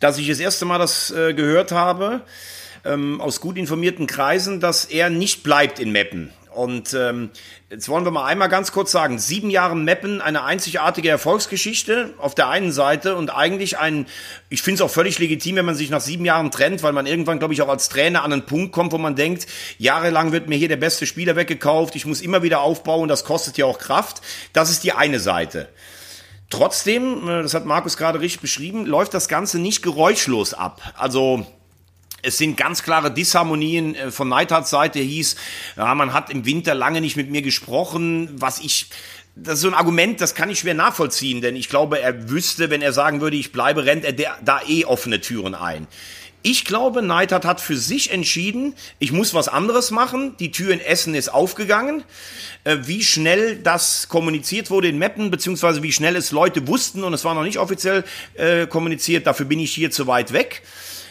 dass 0.00 0.16
ich 0.18 0.28
das 0.28 0.40
erste 0.40 0.64
Mal 0.64 0.78
das 0.78 1.10
äh, 1.10 1.34
gehört 1.34 1.72
habe, 1.72 2.22
ähm, 2.84 3.20
aus 3.20 3.40
gut 3.40 3.58
informierten 3.58 4.06
Kreisen, 4.06 4.60
dass 4.60 4.86
er 4.86 5.10
nicht 5.10 5.42
bleibt 5.42 5.78
in 5.78 5.92
Meppen. 5.92 6.32
Und 6.58 6.92
ähm, 6.92 7.30
jetzt 7.70 7.88
wollen 7.88 8.04
wir 8.04 8.10
mal 8.10 8.24
einmal 8.24 8.48
ganz 8.48 8.72
kurz 8.72 8.90
sagen, 8.90 9.20
sieben 9.20 9.48
Jahre 9.48 9.76
Meppen, 9.76 10.20
eine 10.20 10.42
einzigartige 10.42 11.08
Erfolgsgeschichte 11.08 12.14
auf 12.18 12.34
der 12.34 12.48
einen 12.48 12.72
Seite 12.72 13.14
und 13.14 13.30
eigentlich 13.30 13.78
ein, 13.78 14.06
ich 14.48 14.62
finde 14.62 14.74
es 14.74 14.80
auch 14.80 14.92
völlig 14.92 15.20
legitim, 15.20 15.54
wenn 15.54 15.64
man 15.64 15.76
sich 15.76 15.88
nach 15.88 16.00
sieben 16.00 16.24
Jahren 16.24 16.50
trennt, 16.50 16.82
weil 16.82 16.92
man 16.92 17.06
irgendwann, 17.06 17.38
glaube 17.38 17.54
ich, 17.54 17.62
auch 17.62 17.68
als 17.68 17.88
Trainer 17.88 18.24
an 18.24 18.32
einen 18.32 18.44
Punkt 18.44 18.72
kommt, 18.72 18.90
wo 18.90 18.98
man 18.98 19.14
denkt, 19.14 19.46
jahrelang 19.78 20.32
wird 20.32 20.48
mir 20.48 20.56
hier 20.56 20.66
der 20.66 20.78
beste 20.78 21.06
Spieler 21.06 21.36
weggekauft, 21.36 21.94
ich 21.94 22.06
muss 22.06 22.20
immer 22.20 22.42
wieder 22.42 22.60
aufbauen, 22.60 23.08
das 23.08 23.22
kostet 23.22 23.56
ja 23.56 23.64
auch 23.64 23.78
Kraft. 23.78 24.20
Das 24.52 24.68
ist 24.68 24.82
die 24.82 24.90
eine 24.90 25.20
Seite. 25.20 25.68
Trotzdem, 26.50 27.28
äh, 27.28 27.42
das 27.42 27.54
hat 27.54 27.66
Markus 27.66 27.96
gerade 27.96 28.18
richtig 28.18 28.40
beschrieben, 28.40 28.84
läuft 28.84 29.14
das 29.14 29.28
Ganze 29.28 29.60
nicht 29.60 29.80
geräuschlos 29.80 30.54
ab. 30.54 30.82
Also 30.96 31.46
es 32.22 32.38
sind 32.38 32.56
ganz 32.56 32.82
klare 32.82 33.12
Disharmonien 33.12 33.94
äh, 33.94 34.10
von 34.10 34.28
Neidhardts 34.28 34.70
Seite. 34.70 34.98
Hieß, 34.98 35.36
ja, 35.76 35.94
man 35.94 36.12
hat 36.12 36.30
im 36.30 36.44
Winter 36.44 36.74
lange 36.74 37.00
nicht 37.00 37.16
mit 37.16 37.30
mir 37.30 37.42
gesprochen, 37.42 38.30
was 38.34 38.58
ich 38.60 38.88
das 39.40 39.54
ist 39.54 39.60
so 39.60 39.68
ein 39.68 39.74
Argument, 39.74 40.20
das 40.20 40.34
kann 40.34 40.50
ich 40.50 40.58
schwer 40.58 40.74
nachvollziehen, 40.74 41.40
denn 41.40 41.54
ich 41.54 41.68
glaube, 41.68 42.00
er 42.00 42.28
wüsste, 42.28 42.70
wenn 42.70 42.82
er 42.82 42.92
sagen 42.92 43.20
würde, 43.20 43.36
ich 43.36 43.52
bleibe, 43.52 43.84
rennt 43.84 44.04
er 44.04 44.12
da 44.12 44.60
eh 44.66 44.84
offene 44.84 45.20
Türen 45.20 45.54
ein. 45.54 45.86
Ich 46.42 46.64
glaube, 46.64 47.02
Neidhardt 47.02 47.44
hat 47.44 47.60
für 47.60 47.76
sich 47.76 48.12
entschieden, 48.12 48.74
ich 48.98 49.10
muss 49.10 49.34
was 49.34 49.48
anderes 49.48 49.90
machen. 49.90 50.36
Die 50.38 50.52
Tür 50.52 50.72
in 50.72 50.80
Essen 50.80 51.14
ist 51.14 51.28
aufgegangen. 51.28 52.04
Äh, 52.64 52.78
wie 52.82 53.02
schnell 53.02 53.56
das 53.56 54.08
kommuniziert 54.08 54.70
wurde 54.70 54.88
in 54.88 54.98
Meppen, 54.98 55.30
beziehungsweise 55.30 55.82
wie 55.82 55.92
schnell 55.92 56.14
es 56.14 56.30
Leute 56.30 56.66
wussten 56.68 57.02
und 57.02 57.12
es 57.12 57.24
war 57.24 57.34
noch 57.34 57.42
nicht 57.42 57.58
offiziell 57.58 58.04
äh, 58.34 58.66
kommuniziert, 58.66 59.26
dafür 59.26 59.46
bin 59.46 59.58
ich 59.58 59.72
hier 59.72 59.90
zu 59.90 60.06
weit 60.06 60.32
weg. 60.32 60.62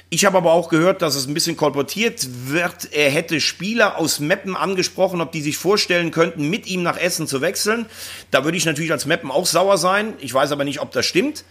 Ich 0.10 0.24
habe 0.24 0.38
aber 0.38 0.54
auch 0.54 0.70
gehört, 0.70 1.02
dass 1.02 1.16
es 1.16 1.28
ein 1.28 1.34
bisschen 1.34 1.58
kolportiert 1.58 2.26
wird. 2.46 2.94
Er 2.94 3.10
hätte 3.10 3.42
Spieler 3.42 3.98
aus 3.98 4.22
Meppen 4.22 4.56
angesprochen, 4.56 5.20
ob 5.20 5.34
die 5.34 5.42
sich 5.42 5.58
vorstellen 5.58 6.12
könnten, 6.12 6.50
mit 6.50 6.66
ihm 6.66 6.82
nach 6.82 6.98
Essen 6.98 7.28
zu 7.28 7.42
wechseln. 7.42 7.88
Da 8.32 8.46
würde 8.46 8.58
ich 8.58 8.66
natürlich 8.66 8.94
als 8.94 9.06
Meppen 9.06 9.32
auch 9.32 9.46
sauer 9.46 9.78
sein. 9.78 10.14
Ich 10.20 10.34
weiß 10.34 10.54
aber 10.54 10.64
nicht, 10.64 10.80
ob 10.80 10.92
das 10.92 11.06
stimmt. 11.06 11.44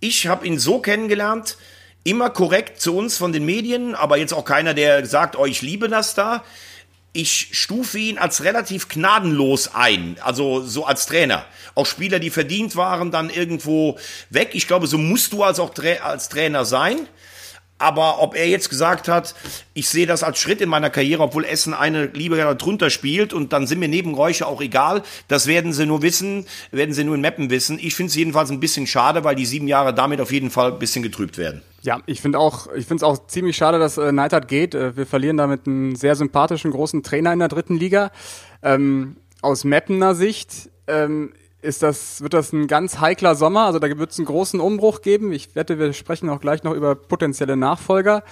Ich 0.00 0.26
habe 0.26 0.46
ihn 0.46 0.58
so 0.58 0.78
kennengelernt, 0.78 1.58
immer 2.02 2.30
korrekt 2.30 2.80
zu 2.80 2.96
uns 2.96 3.18
von 3.18 3.30
den 3.30 3.44
Medien, 3.44 3.94
aber 3.94 4.16
jetzt 4.16 4.32
auch 4.32 4.46
keiner, 4.46 4.72
der 4.72 5.04
sagt, 5.04 5.36
oh, 5.36 5.44
ich 5.44 5.60
liebe 5.60 5.88
das 5.88 6.14
da. 6.14 6.42
Ich 7.12 7.50
stufe 7.52 7.98
ihn 7.98 8.16
als 8.16 8.42
relativ 8.42 8.88
gnadenlos 8.88 9.74
ein, 9.74 10.16
also 10.22 10.62
so 10.62 10.86
als 10.86 11.04
Trainer. 11.04 11.44
Auch 11.74 11.84
Spieler, 11.84 12.20
die 12.20 12.30
verdient 12.30 12.74
waren, 12.76 13.10
dann 13.10 13.28
irgendwo 13.28 13.98
weg. 14.30 14.50
Ich 14.52 14.66
glaube, 14.66 14.86
so 14.86 14.96
musst 14.96 15.34
du 15.34 15.42
als 15.42 15.60
auch 15.60 15.72
als 16.02 16.30
Trainer 16.30 16.64
sein. 16.64 17.06
Aber 17.80 18.22
ob 18.22 18.36
er 18.36 18.46
jetzt 18.46 18.68
gesagt 18.68 19.08
hat, 19.08 19.34
ich 19.72 19.88
sehe 19.88 20.06
das 20.06 20.22
als 20.22 20.38
Schritt 20.38 20.60
in 20.60 20.68
meiner 20.68 20.90
Karriere, 20.90 21.22
obwohl 21.22 21.46
Essen 21.46 21.72
eine 21.72 22.06
Liga 22.06 22.52
drunter 22.54 22.90
spielt 22.90 23.32
und 23.32 23.54
dann 23.54 23.66
sind 23.66 23.78
mir 23.78 23.88
Nebengeräusche 23.88 24.46
auch 24.46 24.60
egal, 24.60 25.02
das 25.28 25.46
werden 25.46 25.72
sie 25.72 25.86
nur 25.86 26.02
wissen, 26.02 26.46
werden 26.72 26.94
sie 26.94 27.04
nur 27.04 27.14
in 27.14 27.22
Mappen 27.22 27.48
wissen. 27.48 27.78
Ich 27.80 27.94
finde 27.94 28.10
es 28.10 28.16
jedenfalls 28.16 28.50
ein 28.50 28.60
bisschen 28.60 28.86
schade, 28.86 29.24
weil 29.24 29.34
die 29.34 29.46
sieben 29.46 29.66
Jahre 29.66 29.94
damit 29.94 30.20
auf 30.20 30.30
jeden 30.30 30.50
Fall 30.50 30.72
ein 30.72 30.78
bisschen 30.78 31.02
getrübt 31.02 31.38
werden. 31.38 31.62
Ja, 31.82 32.00
ich 32.04 32.20
finde 32.20 32.38
auch, 32.38 32.66
ich 32.74 32.84
finde 32.84 32.96
es 32.96 33.02
auch 33.02 33.26
ziemlich 33.26 33.56
schade, 33.56 33.78
dass 33.78 33.96
äh, 33.96 34.12
Neidhardt 34.12 34.48
geht. 34.48 34.74
Äh, 34.74 34.96
wir 34.98 35.06
verlieren 35.06 35.38
damit 35.38 35.66
einen 35.66 35.96
sehr 35.96 36.14
sympathischen 36.14 36.70
großen 36.72 37.02
Trainer 37.02 37.32
in 37.32 37.38
der 37.38 37.48
dritten 37.48 37.78
Liga. 37.78 38.12
Ähm, 38.62 39.16
aus 39.40 39.64
Mappener 39.64 40.14
Sicht 40.14 40.68
ähm, 40.86 41.32
ist 41.62 41.82
das, 41.82 42.20
wird 42.20 42.34
das 42.34 42.52
ein 42.52 42.66
ganz 42.66 43.00
heikler 43.00 43.34
Sommer. 43.34 43.66
Also 43.66 43.78
da 43.78 43.88
wird 43.98 44.10
es 44.10 44.18
einen 44.18 44.26
großen 44.26 44.60
Umbruch 44.60 45.02
geben. 45.02 45.32
Ich 45.32 45.54
wette, 45.54 45.78
wir 45.78 45.92
sprechen 45.92 46.28
auch 46.30 46.40
gleich 46.40 46.62
noch 46.62 46.74
über 46.74 46.94
potenzielle 46.94 47.56
Nachfolger. 47.56 48.22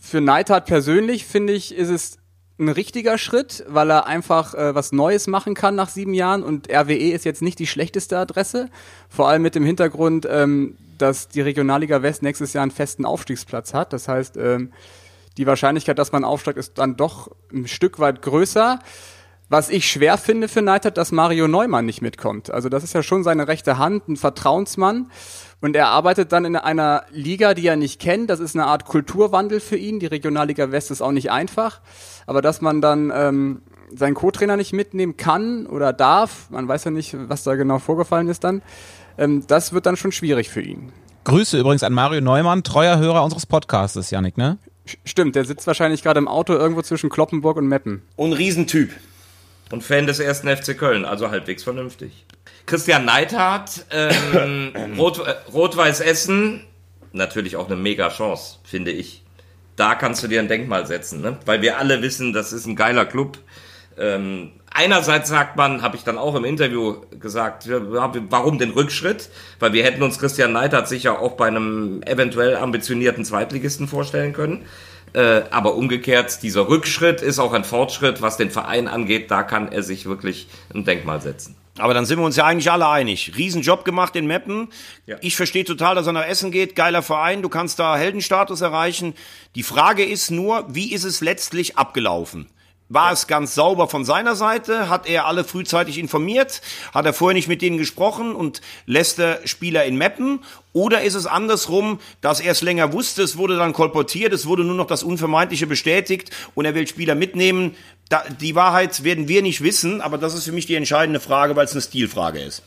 Für 0.00 0.20
Neidhardt 0.20 0.66
persönlich 0.66 1.26
finde 1.26 1.52
ich, 1.52 1.74
ist 1.74 1.90
es 1.90 2.18
ein 2.58 2.68
richtiger 2.68 3.18
Schritt, 3.18 3.64
weil 3.68 3.90
er 3.90 4.06
einfach 4.06 4.54
äh, 4.54 4.74
was 4.74 4.92
Neues 4.92 5.26
machen 5.26 5.54
kann 5.54 5.74
nach 5.74 5.90
sieben 5.90 6.14
Jahren 6.14 6.42
und 6.42 6.70
RWE 6.70 7.10
ist 7.12 7.24
jetzt 7.24 7.42
nicht 7.42 7.58
die 7.58 7.66
schlechteste 7.66 8.16
Adresse. 8.18 8.70
Vor 9.10 9.28
allem 9.28 9.42
mit 9.42 9.54
dem 9.54 9.64
Hintergrund, 9.64 10.26
ähm, 10.30 10.76
dass 10.96 11.28
die 11.28 11.42
Regionalliga 11.42 12.00
West 12.02 12.22
nächstes 12.22 12.54
Jahr 12.54 12.62
einen 12.62 12.70
festen 12.70 13.04
Aufstiegsplatz 13.04 13.74
hat. 13.74 13.92
Das 13.92 14.08
heißt, 14.08 14.38
ähm, 14.38 14.72
die 15.36 15.46
Wahrscheinlichkeit, 15.46 15.98
dass 15.98 16.12
man 16.12 16.24
aufsteigt, 16.24 16.58
ist 16.58 16.78
dann 16.78 16.96
doch 16.96 17.30
ein 17.52 17.68
Stück 17.68 17.98
weit 17.98 18.22
größer. 18.22 18.78
Was 19.48 19.68
ich 19.68 19.88
schwer 19.88 20.18
finde 20.18 20.48
für 20.48 20.60
Neidhardt, 20.60 20.96
dass 20.96 21.12
Mario 21.12 21.46
Neumann 21.46 21.86
nicht 21.86 22.02
mitkommt. 22.02 22.50
Also 22.50 22.68
das 22.68 22.82
ist 22.82 22.94
ja 22.94 23.02
schon 23.04 23.22
seine 23.22 23.46
rechte 23.46 23.78
Hand, 23.78 24.08
ein 24.08 24.16
Vertrauensmann. 24.16 25.10
Und 25.60 25.76
er 25.76 25.88
arbeitet 25.88 26.32
dann 26.32 26.44
in 26.44 26.56
einer 26.56 27.04
Liga, 27.12 27.54
die 27.54 27.66
er 27.66 27.76
nicht 27.76 28.00
kennt. 28.00 28.28
Das 28.28 28.40
ist 28.40 28.56
eine 28.56 28.66
Art 28.66 28.86
Kulturwandel 28.86 29.60
für 29.60 29.76
ihn. 29.76 30.00
Die 30.00 30.06
Regionalliga 30.06 30.72
West 30.72 30.90
ist 30.90 31.00
auch 31.00 31.12
nicht 31.12 31.30
einfach. 31.30 31.80
Aber 32.26 32.42
dass 32.42 32.60
man 32.60 32.80
dann 32.80 33.12
ähm, 33.14 33.62
seinen 33.94 34.14
Co-Trainer 34.14 34.56
nicht 34.56 34.72
mitnehmen 34.72 35.16
kann 35.16 35.66
oder 35.66 35.92
darf, 35.92 36.50
man 36.50 36.66
weiß 36.66 36.84
ja 36.84 36.90
nicht, 36.90 37.16
was 37.28 37.44
da 37.44 37.54
genau 37.54 37.78
vorgefallen 37.78 38.28
ist 38.28 38.42
dann, 38.42 38.62
ähm, 39.16 39.44
das 39.46 39.72
wird 39.72 39.86
dann 39.86 39.96
schon 39.96 40.12
schwierig 40.12 40.50
für 40.50 40.60
ihn. 40.60 40.92
Grüße 41.24 41.58
übrigens 41.58 41.82
an 41.82 41.92
Mario 41.92 42.20
Neumann, 42.20 42.62
treuer 42.62 42.98
Hörer 42.98 43.24
unseres 43.24 43.46
Podcasts, 43.46 44.10
Janik, 44.10 44.36
ne? 44.36 44.58
Stimmt, 45.04 45.34
der 45.34 45.44
sitzt 45.44 45.66
wahrscheinlich 45.66 46.02
gerade 46.02 46.18
im 46.18 46.28
Auto 46.28 46.52
irgendwo 46.52 46.82
zwischen 46.82 47.10
Kloppenburg 47.10 47.56
und 47.56 47.66
Meppen. 47.66 48.02
Und 48.14 48.32
Riesentyp. 48.32 48.90
Und 49.70 49.82
Fan 49.82 50.06
des 50.06 50.20
ersten 50.20 50.48
FC 50.48 50.78
Köln, 50.78 51.04
also 51.04 51.30
halbwegs 51.30 51.64
vernünftig. 51.64 52.24
Christian 52.66 53.04
Neithardt, 53.04 53.86
ähm, 53.90 54.72
Rot, 54.98 55.18
äh, 55.18 55.34
Rot-Weiß 55.52 56.00
Essen, 56.00 56.64
natürlich 57.12 57.56
auch 57.56 57.66
eine 57.66 57.76
mega 57.76 58.08
Chance, 58.08 58.58
finde 58.64 58.92
ich. 58.92 59.22
Da 59.76 59.94
kannst 59.94 60.22
du 60.22 60.28
dir 60.28 60.40
ein 60.40 60.48
Denkmal 60.48 60.86
setzen, 60.86 61.20
ne? 61.20 61.38
weil 61.44 61.62
wir 61.62 61.78
alle 61.78 62.00
wissen, 62.02 62.32
das 62.32 62.52
ist 62.52 62.66
ein 62.66 62.76
geiler 62.76 63.04
Club. 63.04 63.38
Ähm, 63.98 64.52
einerseits 64.70 65.28
sagt 65.28 65.56
man, 65.56 65.82
habe 65.82 65.96
ich 65.96 66.04
dann 66.04 66.18
auch 66.18 66.34
im 66.34 66.44
Interview 66.44 67.00
gesagt, 67.18 67.68
warum 67.68 68.58
den 68.58 68.70
Rückschritt? 68.70 69.30
Weil 69.58 69.72
wir 69.72 69.84
hätten 69.84 70.02
uns 70.02 70.18
Christian 70.18 70.52
Neithardt 70.52 70.88
sicher 70.88 71.20
auch 71.20 71.32
bei 71.32 71.46
einem 71.46 72.02
eventuell 72.02 72.56
ambitionierten 72.56 73.24
Zweitligisten 73.24 73.88
vorstellen 73.88 74.32
können. 74.32 74.66
Äh, 75.16 75.44
aber 75.50 75.76
umgekehrt, 75.76 76.42
dieser 76.42 76.68
Rückschritt 76.68 77.22
ist 77.22 77.38
auch 77.38 77.54
ein 77.54 77.64
Fortschritt, 77.64 78.20
was 78.20 78.36
den 78.36 78.50
Verein 78.50 78.86
angeht. 78.86 79.30
Da 79.30 79.44
kann 79.44 79.72
er 79.72 79.82
sich 79.82 80.04
wirklich 80.04 80.46
ein 80.74 80.84
Denkmal 80.84 81.22
setzen. 81.22 81.56
Aber 81.78 81.94
dann 81.94 82.04
sind 82.04 82.18
wir 82.18 82.26
uns 82.26 82.36
ja 82.36 82.44
eigentlich 82.44 82.70
alle 82.70 82.86
einig. 82.86 83.32
Riesenjob 83.34 83.86
gemacht 83.86 84.14
in 84.14 84.26
Meppen. 84.26 84.68
Ja. 85.06 85.16
Ich 85.22 85.34
verstehe 85.34 85.64
total, 85.64 85.94
dass 85.94 86.06
er 86.06 86.12
nach 86.12 86.26
Essen 86.26 86.50
geht. 86.50 86.76
Geiler 86.76 87.00
Verein. 87.00 87.40
Du 87.40 87.48
kannst 87.48 87.78
da 87.78 87.96
Heldenstatus 87.96 88.60
erreichen. 88.60 89.14
Die 89.54 89.62
Frage 89.62 90.04
ist 90.04 90.30
nur, 90.30 90.66
wie 90.68 90.92
ist 90.92 91.04
es 91.04 91.22
letztlich 91.22 91.78
abgelaufen? 91.78 92.46
War 92.88 93.10
es 93.10 93.26
ganz 93.26 93.56
sauber 93.56 93.88
von 93.88 94.04
seiner 94.04 94.36
Seite? 94.36 94.88
Hat 94.88 95.08
er 95.08 95.26
alle 95.26 95.42
frühzeitig 95.42 95.98
informiert? 95.98 96.62
Hat 96.94 97.04
er 97.04 97.12
vorher 97.12 97.34
nicht 97.34 97.48
mit 97.48 97.60
denen 97.60 97.78
gesprochen 97.78 98.34
und 98.36 98.60
lässt 98.86 99.18
der 99.18 99.40
Spieler 99.44 99.84
in 99.84 99.98
Mappen? 99.98 100.38
Oder 100.72 101.02
ist 101.02 101.14
es 101.14 101.26
andersrum, 101.26 101.98
dass 102.20 102.38
er 102.38 102.52
es 102.52 102.62
länger 102.62 102.92
wusste, 102.92 103.22
es 103.22 103.36
wurde 103.36 103.56
dann 103.56 103.72
kolportiert, 103.72 104.32
es 104.32 104.46
wurde 104.46 104.62
nur 104.62 104.76
noch 104.76 104.86
das 104.86 105.02
Unvermeidliche 105.02 105.66
bestätigt 105.66 106.30
und 106.54 106.64
er 106.64 106.76
will 106.76 106.86
Spieler 106.86 107.16
mitnehmen? 107.16 107.74
Da, 108.08 108.22
die 108.40 108.54
Wahrheit 108.54 109.02
werden 109.02 109.26
wir 109.26 109.42
nicht 109.42 109.64
wissen, 109.64 110.00
aber 110.00 110.16
das 110.16 110.34
ist 110.34 110.44
für 110.44 110.52
mich 110.52 110.66
die 110.66 110.76
entscheidende 110.76 111.18
Frage, 111.18 111.56
weil 111.56 111.64
es 111.64 111.72
eine 111.72 111.82
Stilfrage 111.82 112.40
ist. 112.40 112.62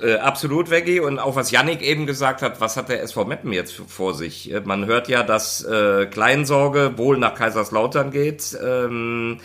Äh, 0.00 0.16
absolut, 0.16 0.70
Veggie. 0.70 1.00
Und 1.00 1.18
auch 1.18 1.36
was 1.36 1.50
Yannick 1.50 1.82
eben 1.82 2.06
gesagt 2.06 2.42
hat, 2.42 2.60
was 2.60 2.76
hat 2.76 2.88
der 2.88 3.02
SV 3.02 3.24
Meppen 3.24 3.52
jetzt 3.52 3.74
vor 3.74 4.14
sich? 4.14 4.52
Äh, 4.52 4.60
man 4.64 4.86
hört 4.86 5.08
ja, 5.08 5.22
dass 5.22 5.64
äh, 5.64 6.06
Kleinsorge 6.06 6.96
wohl 6.96 7.18
nach 7.18 7.34
Kaiserslautern 7.34 8.10
geht. 8.10 8.56
Ähm, 8.62 9.40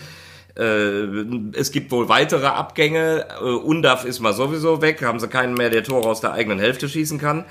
äh, 0.57 1.53
es 1.57 1.71
gibt 1.71 1.91
wohl 1.91 2.09
weitere 2.09 2.47
Abgänge. 2.47 3.25
Äh, 3.39 3.43
Undaf 3.43 4.03
ist 4.03 4.19
mal 4.19 4.33
sowieso 4.33 4.81
weg. 4.81 5.01
Haben 5.03 5.19
sie 5.19 5.27
keinen 5.27 5.53
mehr, 5.53 5.69
der 5.69 5.83
Tore 5.83 6.07
aus 6.09 6.21
der 6.21 6.33
eigenen 6.33 6.59
Hälfte 6.59 6.89
schießen 6.89 7.19
kann. 7.19 7.45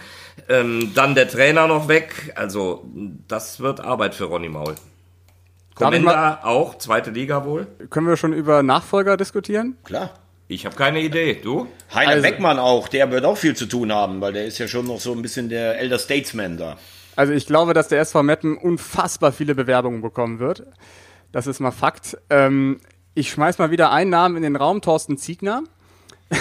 Ähm, 0.48 0.92
dann 0.94 1.14
der 1.14 1.28
Trainer 1.28 1.66
noch 1.66 1.88
weg. 1.88 2.32
Also, 2.34 2.86
das 3.28 3.60
wird 3.60 3.80
Arbeit 3.80 4.14
für 4.14 4.24
Ronny 4.24 4.48
Maul. 4.48 4.74
Komenda 5.74 6.40
auch, 6.42 6.76
zweite 6.76 7.10
Liga 7.10 7.44
wohl. 7.46 7.66
Können 7.88 8.06
wir 8.06 8.18
schon 8.18 8.34
über 8.34 8.62
Nachfolger 8.62 9.16
diskutieren? 9.16 9.78
Klar. 9.84 10.10
Ich 10.50 10.66
habe 10.66 10.74
keine 10.74 11.00
Idee. 11.00 11.34
Du? 11.40 11.68
Heiner 11.94 12.10
also, 12.10 12.22
Beckmann 12.22 12.58
auch, 12.58 12.88
der 12.88 13.08
wird 13.12 13.24
auch 13.24 13.36
viel 13.36 13.54
zu 13.54 13.66
tun 13.66 13.92
haben, 13.92 14.20
weil 14.20 14.32
der 14.32 14.46
ist 14.46 14.58
ja 14.58 14.66
schon 14.66 14.84
noch 14.84 14.98
so 14.98 15.12
ein 15.12 15.22
bisschen 15.22 15.48
der 15.48 15.78
Elder 15.78 15.96
Statesman 15.96 16.56
da. 16.56 16.76
Also 17.14 17.32
ich 17.32 17.46
glaube, 17.46 17.72
dass 17.72 17.86
der 17.86 18.00
SV 18.00 18.24
Meppen 18.24 18.58
unfassbar 18.58 19.30
viele 19.30 19.54
Bewerbungen 19.54 20.02
bekommen 20.02 20.40
wird. 20.40 20.64
Das 21.30 21.46
ist 21.46 21.60
mal 21.60 21.70
Fakt. 21.70 22.16
Ähm, 22.30 22.80
ich 23.14 23.30
schmeiß 23.30 23.58
mal 23.58 23.70
wieder 23.70 23.92
einen 23.92 24.10
Namen 24.10 24.36
in 24.38 24.42
den 24.42 24.56
Raum, 24.56 24.80
Thorsten 24.82 25.18
Ziegner. 25.18 25.62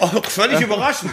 oh, 0.00 0.22
völlig 0.22 0.60
überraschend. 0.60 1.10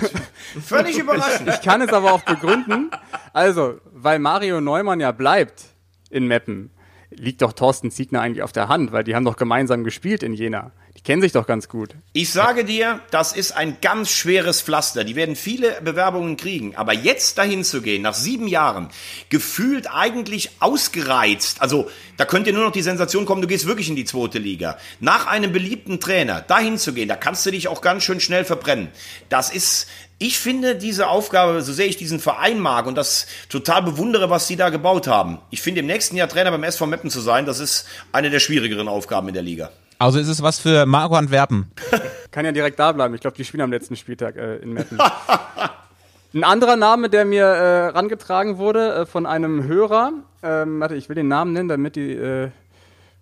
Völlig 0.63 0.99
überraschend. 0.99 1.49
Ich, 1.49 1.55
ich 1.55 1.61
kann 1.63 1.81
es 1.81 1.91
aber 1.91 2.13
auch 2.13 2.21
begründen. 2.21 2.91
Also, 3.33 3.79
weil 3.91 4.19
Mario 4.19 4.61
Neumann 4.61 4.99
ja 4.99 5.11
bleibt 5.11 5.63
in 6.11 6.27
Meppen, 6.27 6.69
liegt 7.09 7.41
doch 7.41 7.53
Thorsten 7.53 7.91
Ziegner 7.91 8.21
eigentlich 8.21 8.43
auf 8.43 8.51
der 8.51 8.67
Hand, 8.67 8.91
weil 8.91 9.03
die 9.03 9.15
haben 9.15 9.25
doch 9.25 9.37
gemeinsam 9.37 9.83
gespielt 9.83 10.23
in 10.23 10.33
Jena. 10.33 10.71
Die 10.97 11.03
kennen 11.03 11.21
sich 11.21 11.31
doch 11.31 11.45
ganz 11.45 11.69
gut. 11.69 11.93
Ich 12.13 12.31
sage 12.31 12.65
dir, 12.65 13.01
das 13.11 13.31
ist 13.31 13.51
ein 13.51 13.77
ganz 13.81 14.09
schweres 14.09 14.63
Pflaster. 14.63 15.03
Die 15.03 15.15
werden 15.15 15.35
viele 15.35 15.79
Bewerbungen 15.81 16.37
kriegen. 16.37 16.75
Aber 16.75 16.91
jetzt 16.91 17.37
dahin 17.37 17.63
zu 17.63 17.83
gehen, 17.83 18.01
nach 18.01 18.15
sieben 18.15 18.47
Jahren, 18.47 18.89
gefühlt 19.29 19.93
eigentlich 19.93 20.49
ausgereizt. 20.59 21.61
Also, 21.61 21.89
da 22.17 22.25
könnte 22.25 22.51
nur 22.51 22.63
noch 22.63 22.71
die 22.71 22.81
Sensation 22.81 23.25
kommen, 23.25 23.43
du 23.43 23.47
gehst 23.47 23.67
wirklich 23.67 23.89
in 23.89 23.95
die 23.95 24.05
zweite 24.05 24.39
Liga. 24.39 24.79
Nach 24.99 25.27
einem 25.27 25.51
beliebten 25.51 25.99
Trainer, 25.99 26.41
dahin 26.41 26.79
zu 26.79 26.93
gehen, 26.93 27.07
da 27.07 27.15
kannst 27.15 27.45
du 27.45 27.51
dich 27.51 27.67
auch 27.67 27.81
ganz 27.81 28.03
schön 28.03 28.19
schnell 28.19 28.43
verbrennen. 28.43 28.89
Das 29.29 29.51
ist, 29.51 29.87
ich 30.19 30.39
finde 30.39 30.75
diese 30.75 31.09
Aufgabe, 31.09 31.61
so 31.61 31.73
sehr 31.73 31.85
ich 31.85 31.97
diesen 31.97 32.19
Verein 32.19 32.59
mag 32.59 32.87
und 32.87 32.95
das 32.95 33.27
total 33.49 33.83
bewundere, 33.83 34.29
was 34.29 34.47
sie 34.47 34.55
da 34.55 34.69
gebaut 34.69 35.07
haben. 35.07 35.39
Ich 35.51 35.61
finde, 35.61 35.81
im 35.81 35.87
nächsten 35.87 36.15
Jahr 36.15 36.27
Trainer 36.27 36.51
beim 36.51 36.63
SV 36.63 36.87
Meppen 36.87 37.09
zu 37.09 37.19
sein, 37.19 37.45
das 37.45 37.59
ist 37.59 37.87
eine 38.11 38.29
der 38.29 38.39
schwierigeren 38.39 38.87
Aufgaben 38.87 39.27
in 39.27 39.35
der 39.35 39.43
Liga. 39.43 39.71
Also 39.99 40.19
ist 40.19 40.27
es 40.27 40.41
was 40.41 40.59
für 40.59 40.85
Marco 40.85 41.15
Antwerpen. 41.15 41.71
Kann 42.31 42.45
ja 42.45 42.51
direkt 42.51 42.79
da 42.79 42.91
bleiben. 42.91 43.15
Ich 43.15 43.21
glaube, 43.21 43.37
die 43.37 43.45
spielen 43.45 43.61
am 43.61 43.71
letzten 43.71 43.95
Spieltag 43.95 44.35
äh, 44.35 44.57
in 44.57 44.73
Meppen. 44.73 44.97
Ein 46.33 46.43
anderer 46.43 46.75
Name, 46.75 47.09
der 47.09 47.25
mir 47.25 47.45
äh, 47.45 47.87
rangetragen 47.87 48.57
wurde 48.57 48.93
äh, 48.93 49.05
von 49.05 49.25
einem 49.25 49.63
Hörer, 49.63 50.11
ähm, 50.43 50.79
warte, 50.79 50.95
ich 50.95 51.09
will 51.09 51.15
den 51.15 51.27
Namen 51.27 51.53
nennen, 51.53 51.69
damit 51.69 51.95
die. 51.95 52.11
Äh, 52.13 52.49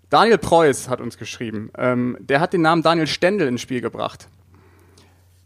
Daniel 0.09 0.37
Preuß 0.37 0.87
hat 0.87 1.01
uns 1.01 1.17
geschrieben. 1.17 1.71
Ähm, 1.77 2.17
der 2.19 2.39
hat 2.39 2.53
den 2.53 2.61
Namen 2.61 2.83
Daniel 2.83 3.07
Stendel 3.07 3.47
ins 3.47 3.61
Spiel 3.61 3.81
gebracht. 3.81 4.27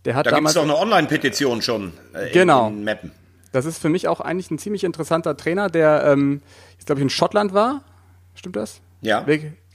Der 0.05 0.15
hat 0.15 0.25
da 0.25 0.31
gibt 0.31 0.47
es 0.47 0.53
doch 0.53 0.63
eine 0.63 0.77
Online-Petition 0.77 1.61
schon 1.61 1.93
äh, 2.13 2.31
genau. 2.31 2.67
in, 2.67 2.77
in 2.77 2.83
Meppen. 2.83 3.11
Das 3.51 3.65
ist 3.65 3.79
für 3.79 3.89
mich 3.89 4.07
auch 4.07 4.21
eigentlich 4.21 4.51
ein 4.51 4.59
ziemlich 4.59 4.83
interessanter 4.83 5.35
Trainer, 5.35 5.69
der 5.69 6.03
ähm, 6.05 6.41
jetzt 6.73 6.85
glaube 6.85 6.99
ich 6.99 7.03
in 7.03 7.09
Schottland 7.09 7.53
war. 7.53 7.81
Stimmt 8.35 8.55
das? 8.55 8.81
Ja. 9.01 9.25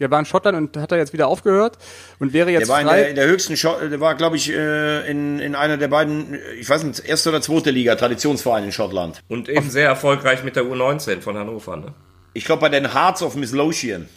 Der 0.00 0.10
war 0.10 0.18
in 0.18 0.26
Schottland 0.26 0.56
und 0.56 0.76
hat 0.76 0.92
er 0.92 0.98
jetzt 0.98 1.12
wieder 1.12 1.28
aufgehört 1.28 1.78
und 2.18 2.32
wäre 2.32 2.50
jetzt 2.50 2.62
Der 2.62 2.68
war 2.68 2.80
in 2.80 2.86
der, 2.86 3.08
in 3.08 3.16
der 3.16 3.26
höchsten, 3.26 3.56
Scho 3.56 3.76
der 3.80 4.00
war, 4.00 4.14
glaube 4.16 4.36
ich, 4.36 4.50
äh, 4.50 5.10
in, 5.10 5.38
in 5.38 5.54
einer 5.54 5.78
der 5.78 5.88
beiden, 5.88 6.38
ich 6.58 6.68
weiß 6.68 6.82
nicht, 6.84 7.04
erste 7.04 7.30
oder 7.30 7.40
zweite 7.40 7.70
Liga, 7.70 7.94
Traditionsverein 7.94 8.64
in 8.64 8.72
Schottland. 8.72 9.22
Und 9.28 9.48
eben 9.48 9.70
sehr 9.70 9.88
erfolgreich 9.88 10.44
mit 10.44 10.56
der 10.56 10.64
U19 10.64 11.20
von 11.20 11.38
Hannover. 11.38 11.76
Ne? 11.76 11.94
Ich 12.34 12.44
glaube 12.44 12.60
bei 12.60 12.68
den 12.68 12.92
Hearts 12.92 13.22
of 13.22 13.34
Miss 13.36 13.52
Lothian. 13.52 14.08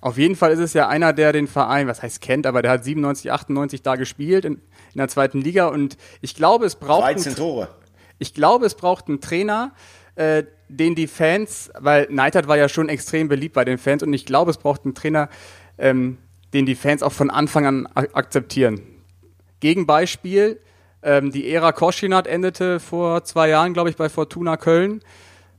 Auf 0.00 0.18
jeden 0.18 0.34
Fall 0.34 0.52
ist 0.52 0.60
es 0.60 0.72
ja 0.72 0.88
einer, 0.88 1.12
der 1.12 1.32
den 1.32 1.46
Verein, 1.46 1.86
was 1.86 2.02
heißt 2.02 2.20
kennt, 2.20 2.46
aber 2.46 2.62
der 2.62 2.72
hat 2.72 2.84
97, 2.84 3.30
98 3.30 3.82
da 3.82 3.96
gespielt 3.96 4.44
in, 4.44 4.60
in 4.94 4.98
der 4.98 5.08
zweiten 5.08 5.40
Liga 5.40 5.66
und 5.68 5.96
ich 6.20 6.34
glaube, 6.34 6.66
es 6.66 6.76
braucht 6.76 7.02
13 7.02 7.26
einen, 7.28 7.36
Tore. 7.36 7.68
ich 8.18 8.34
glaube, 8.34 8.66
es 8.66 8.74
braucht 8.74 9.08
einen 9.08 9.20
Trainer, 9.20 9.72
äh, 10.14 10.44
den 10.68 10.94
die 10.94 11.06
Fans, 11.06 11.70
weil 11.78 12.06
Neidhardt 12.10 12.48
war 12.48 12.56
ja 12.56 12.68
schon 12.68 12.88
extrem 12.88 13.28
beliebt 13.28 13.54
bei 13.54 13.64
den 13.64 13.78
Fans 13.78 14.02
und 14.02 14.12
ich 14.12 14.26
glaube, 14.26 14.50
es 14.50 14.58
braucht 14.58 14.84
einen 14.84 14.94
Trainer, 14.94 15.28
ähm, 15.78 16.18
den 16.52 16.66
die 16.66 16.74
Fans 16.74 17.02
auch 17.02 17.12
von 17.12 17.30
Anfang 17.30 17.66
an 17.66 17.86
akzeptieren. 17.94 18.82
Gegenbeispiel, 19.60 20.60
ähm, 21.02 21.32
die 21.32 21.50
Ära 21.52 21.72
Koschinat 21.72 22.26
endete 22.26 22.80
vor 22.80 23.24
zwei 23.24 23.48
Jahren, 23.48 23.74
glaube 23.74 23.90
ich, 23.90 23.96
bei 23.96 24.08
Fortuna 24.08 24.56
Köln. 24.56 25.00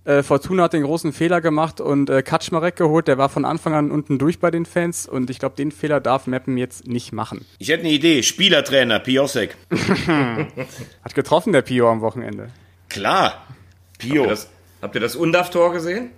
Äh, 0.05 0.21
Fortuna 0.21 0.63
hat 0.63 0.73
den 0.73 0.83
großen 0.83 1.13
Fehler 1.13 1.39
gemacht 1.39 1.79
und 1.79 2.09
äh, 2.09 2.23
Kaczmarek 2.23 2.75
geholt. 2.75 3.07
Der 3.07 3.17
war 3.17 3.29
von 3.29 3.45
Anfang 3.45 3.73
an 3.73 3.91
unten 3.91 4.19
durch 4.19 4.39
bei 4.39 4.51
den 4.51 4.65
Fans 4.65 5.07
und 5.07 5.29
ich 5.29 5.39
glaube, 5.39 5.55
den 5.55 5.71
Fehler 5.71 6.01
darf 6.01 6.27
Meppen 6.27 6.57
jetzt 6.57 6.87
nicht 6.87 7.13
machen. 7.13 7.45
Ich 7.59 7.69
hätte 7.69 7.83
eine 7.83 7.91
Idee. 7.91 8.21
Spielertrainer, 8.21 8.99
Piosek. 8.99 9.55
Hat 11.03 11.15
getroffen, 11.15 11.53
der 11.53 11.61
Pio 11.61 11.89
am 11.89 12.01
Wochenende. 12.01 12.49
Klar. 12.89 13.47
Pio. 13.97 14.25
Das, 14.25 14.49
habt 14.81 14.95
ihr 14.95 15.01
das 15.01 15.15
Undaf-Tor 15.15 15.71
gesehen? 15.71 16.09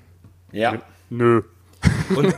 ja. 0.51 0.81
Nö. 1.11 1.43
Und, 2.15 2.33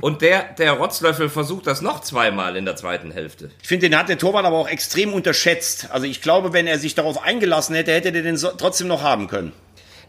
und 0.00 0.22
der, 0.22 0.52
der 0.54 0.72
Rotzlöffel 0.72 1.28
versucht 1.28 1.66
das 1.66 1.82
noch 1.82 2.00
zweimal 2.00 2.56
in 2.56 2.64
der 2.64 2.76
zweiten 2.76 3.10
Hälfte. 3.10 3.50
Ich 3.60 3.66
finde, 3.66 3.88
den 3.88 3.98
hat 3.98 4.08
der 4.08 4.18
Torwart 4.18 4.44
aber 4.44 4.56
auch 4.56 4.68
extrem 4.68 5.12
unterschätzt. 5.12 5.88
Also 5.90 6.06
ich 6.06 6.22
glaube, 6.22 6.52
wenn 6.52 6.68
er 6.68 6.78
sich 6.78 6.94
darauf 6.94 7.22
eingelassen 7.22 7.74
hätte, 7.74 7.92
hätte 7.92 8.10
er 8.10 8.22
den 8.22 8.36
so, 8.36 8.50
trotzdem 8.56 8.86
noch 8.86 9.02
haben 9.02 9.26
können. 9.26 9.52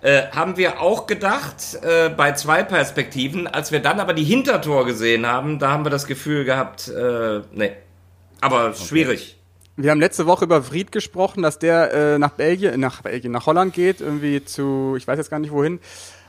Äh, 0.06 0.30
haben 0.36 0.56
wir 0.56 0.82
auch 0.82 1.08
gedacht, 1.08 1.80
äh, 1.82 2.10
bei 2.10 2.34
zwei 2.34 2.62
Perspektiven. 2.62 3.48
Als 3.48 3.72
wir 3.72 3.80
dann 3.80 4.00
aber 4.00 4.14
die 4.14 4.24
Hintertor 4.24 4.86
gesehen 4.86 5.26
haben, 5.26 5.58
da 5.58 5.72
haben 5.72 5.84
wir 5.84 5.90
das 5.90 6.06
Gefühl 6.06 6.46
gehabt, 6.46 6.88
äh, 6.90 7.42
nee. 7.52 7.72
Aber 8.40 8.76
schwierig. 8.76 9.36
Wir 9.78 9.90
haben 9.90 10.00
letzte 10.00 10.28
Woche 10.28 10.46
über 10.46 10.62
Fried 10.62 10.92
gesprochen, 10.92 11.42
dass 11.42 11.58
der 11.58 11.92
äh, 11.92 12.20
nach 12.20 12.30
Belgien, 12.30 12.80
nach 12.80 13.02
Belgien, 13.02 13.32
nach 13.32 13.48
Holland 13.48 13.74
geht, 13.74 14.00
irgendwie 14.00 14.46
zu, 14.46 14.94
ich 14.96 15.08
weiß 15.08 15.18
jetzt 15.18 15.32
gar 15.32 15.40
nicht 15.40 15.52
wohin. 15.52 15.80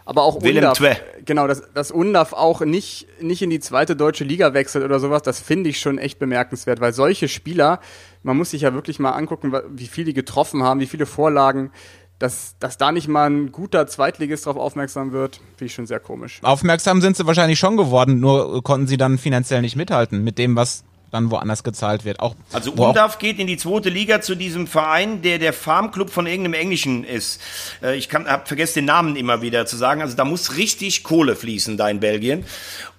Aber 0.07 0.22
auch 0.22 0.41
Willem 0.41 0.59
Undaf, 0.59 0.79
Twee. 0.79 0.97
genau, 1.27 1.47
dass, 1.47 1.70
dass 1.74 1.91
Undaf 1.91 2.33
auch 2.33 2.62
nicht, 2.62 3.07
nicht 3.20 3.43
in 3.43 3.51
die 3.51 3.61
zweite 3.61 3.95
deutsche 3.95 4.24
Liga 4.24 4.55
wechselt 4.55 4.85
oder 4.85 5.01
sowas, 5.01 5.20
das 5.20 5.41
finde 5.41 5.68
ich 5.68 5.81
schon 5.81 5.99
echt 5.99 6.18
bemerkenswert, 6.18 6.81
weil 6.81 6.95
solche 6.95 7.29
Spieler, 7.29 7.81
man 8.22 8.39
muss 8.39 8.53
sich 8.53 8.62
ja 8.62 8.72
wirklich 8.72 9.01
mal 9.01 9.11
angucken, 9.11 9.53
wie 9.68 9.87
viel 9.87 10.05
die 10.05 10.14
getroffen 10.14 10.62
haben, 10.62 10.81
wie 10.81 10.87
viele 10.87 11.07
Vorlagen, 11.07 11.72
dass, 12.18 12.56
dass 12.58 12.78
da 12.78 12.92
nicht 12.92 13.08
mal 13.08 13.28
ein 13.28 13.52
guter 13.52 13.86
Zweitligist 13.86 14.46
drauf 14.46 14.56
aufmerksam 14.56 15.12
wird, 15.12 15.36
finde 15.36 15.64
ich 15.66 15.74
schon 15.74 15.86
sehr 15.86 16.00
komisch. 16.00 16.40
Aufmerksam 16.42 17.00
sind 17.00 17.16
sie 17.16 17.26
wahrscheinlich 17.26 17.58
schon 17.58 17.76
geworden, 17.76 18.20
nur 18.20 18.62
konnten 18.62 18.86
sie 18.86 18.96
dann 18.96 19.18
finanziell 19.18 19.60
nicht 19.60 19.76
mithalten 19.76 20.24
mit 20.24 20.38
dem, 20.38 20.56
was 20.56 20.84
dann 21.16 21.30
woanders 21.30 21.64
gezahlt 21.64 22.04
wird. 22.04 22.20
Auch, 22.20 22.34
Also 22.52 22.72
Undaf 22.72 23.18
geht 23.18 23.38
in 23.38 23.46
die 23.46 23.56
zweite 23.56 23.88
Liga 23.88 24.20
zu 24.20 24.34
diesem 24.34 24.66
Verein, 24.66 25.22
der 25.22 25.38
der 25.38 25.52
Farmclub 25.52 26.10
von 26.10 26.26
irgendeinem 26.26 26.54
Englischen 26.54 27.04
ist. 27.04 27.40
Äh, 27.82 27.96
Ich 27.96 28.08
kann, 28.08 28.26
hab 28.26 28.46
vergessen 28.48 28.74
den 28.76 28.84
Namen 28.84 29.16
immer 29.16 29.42
wieder 29.42 29.66
zu 29.66 29.76
sagen. 29.76 30.02
Also 30.02 30.16
da 30.16 30.24
muss 30.24 30.56
richtig 30.56 31.02
Kohle 31.02 31.34
fließen 31.36 31.76
da 31.76 31.88
in 31.88 32.00
Belgien. 32.00 32.44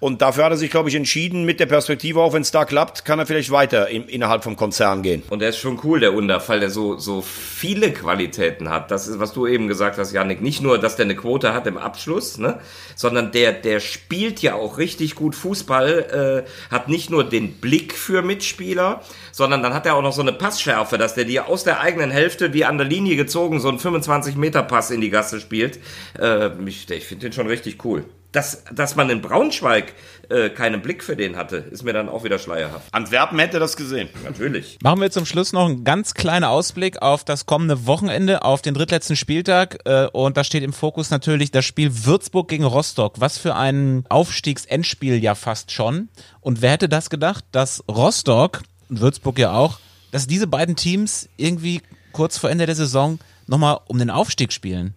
Und 0.00 0.22
dafür 0.22 0.44
hat 0.44 0.52
er 0.52 0.56
sich, 0.56 0.70
glaube 0.70 0.88
ich, 0.88 0.94
entschieden 0.94 1.44
mit 1.44 1.60
der 1.60 1.66
Perspektive, 1.66 2.20
auch 2.20 2.32
wenn 2.32 2.42
es 2.42 2.50
da 2.50 2.64
klappt, 2.64 3.04
kann 3.04 3.18
er 3.18 3.26
vielleicht 3.26 3.50
weiter 3.50 3.88
im, 3.88 4.08
innerhalb 4.08 4.44
vom 4.44 4.56
Konzern 4.56 5.02
gehen. 5.02 5.22
Und 5.30 5.40
der 5.40 5.50
ist 5.50 5.58
schon 5.58 5.78
cool, 5.84 6.00
der 6.00 6.14
Undaf, 6.14 6.48
weil 6.48 6.60
der 6.60 6.70
so, 6.70 6.96
so 6.98 7.22
viele 7.22 7.92
Qualitäten 7.92 8.68
hat. 8.70 8.90
Das 8.90 9.06
ist, 9.08 9.18
was 9.18 9.32
du 9.32 9.46
eben 9.46 9.68
gesagt 9.68 9.98
hast, 9.98 10.12
Janik. 10.12 10.40
Nicht 10.40 10.62
nur, 10.62 10.78
dass 10.78 10.96
der 10.96 11.06
eine 11.06 11.16
Quote 11.16 11.52
hat 11.54 11.66
im 11.66 11.78
Abschluss, 11.78 12.38
ne? 12.38 12.58
sondern 12.96 13.32
der, 13.32 13.52
der 13.52 13.80
spielt 13.80 14.40
ja 14.42 14.54
auch 14.54 14.78
richtig 14.78 15.14
gut 15.14 15.34
Fußball, 15.34 16.44
äh, 16.46 16.72
hat 16.74 16.88
nicht 16.88 17.10
nur 17.10 17.24
den 17.24 17.54
Blick 17.54 17.94
für 17.94 18.07
Mitspieler, 18.22 19.02
sondern 19.32 19.62
dann 19.62 19.74
hat 19.74 19.86
er 19.86 19.94
auch 19.94 20.02
noch 20.02 20.12
so 20.12 20.22
eine 20.22 20.32
Passschärfe, 20.32 20.98
dass 20.98 21.14
der 21.14 21.24
dir 21.24 21.48
aus 21.48 21.64
der 21.64 21.80
eigenen 21.80 22.10
Hälfte 22.10 22.52
wie 22.52 22.64
an 22.64 22.78
der 22.78 22.86
Linie 22.86 23.16
gezogen 23.16 23.60
so 23.60 23.68
einen 23.68 23.78
25-Meter-Pass 23.78 24.90
in 24.90 25.00
die 25.00 25.10
Gasse 25.10 25.40
spielt. 25.40 25.78
Äh, 26.18 26.50
ich 26.66 26.90
ich 26.90 27.06
finde 27.06 27.26
den 27.26 27.32
schon 27.32 27.46
richtig 27.46 27.84
cool. 27.84 28.04
Dass, 28.32 28.64
dass 28.72 28.94
man 28.94 29.08
in 29.08 29.22
Braunschweig 29.22 29.94
äh, 30.30 30.50
keinen 30.50 30.82
Blick 30.82 31.02
für 31.02 31.16
den 31.16 31.36
hatte, 31.36 31.56
ist 31.56 31.84
mir 31.84 31.92
dann 31.92 32.08
auch 32.08 32.24
wieder 32.24 32.38
schleierhaft. 32.38 32.88
Antwerpen 32.92 33.38
hätte 33.38 33.58
das 33.58 33.76
gesehen. 33.76 34.08
Natürlich. 34.24 34.78
Machen 34.82 35.00
wir 35.00 35.10
zum 35.10 35.26
Schluss 35.26 35.52
noch 35.52 35.66
einen 35.66 35.84
ganz 35.84 36.14
kleinen 36.14 36.44
Ausblick 36.44 37.00
auf 37.02 37.24
das 37.24 37.46
kommende 37.46 37.86
Wochenende, 37.86 38.42
auf 38.42 38.62
den 38.62 38.74
drittletzten 38.74 39.16
Spieltag. 39.16 39.78
Äh, 39.84 40.08
Und 40.12 40.36
da 40.36 40.44
steht 40.44 40.62
im 40.62 40.72
Fokus 40.72 41.10
natürlich 41.10 41.50
das 41.50 41.64
Spiel 41.64 42.04
Würzburg 42.04 42.48
gegen 42.48 42.64
Rostock. 42.64 43.14
Was 43.18 43.38
für 43.38 43.54
ein 43.54 44.04
Aufstiegsendspiel 44.08 45.22
ja 45.22 45.34
fast 45.34 45.72
schon. 45.72 46.08
Und 46.40 46.62
wer 46.62 46.72
hätte 46.72 46.88
das 46.88 47.10
gedacht, 47.10 47.44
dass 47.52 47.82
Rostock, 47.88 48.62
und 48.88 49.00
Würzburg 49.00 49.38
ja 49.38 49.52
auch, 49.52 49.78
dass 50.10 50.26
diese 50.26 50.46
beiden 50.46 50.76
Teams 50.76 51.28
irgendwie 51.36 51.82
kurz 52.12 52.38
vor 52.38 52.50
Ende 52.50 52.66
der 52.66 52.74
Saison 52.74 53.18
nochmal 53.46 53.80
um 53.86 53.98
den 53.98 54.10
Aufstieg 54.10 54.52
spielen? 54.52 54.94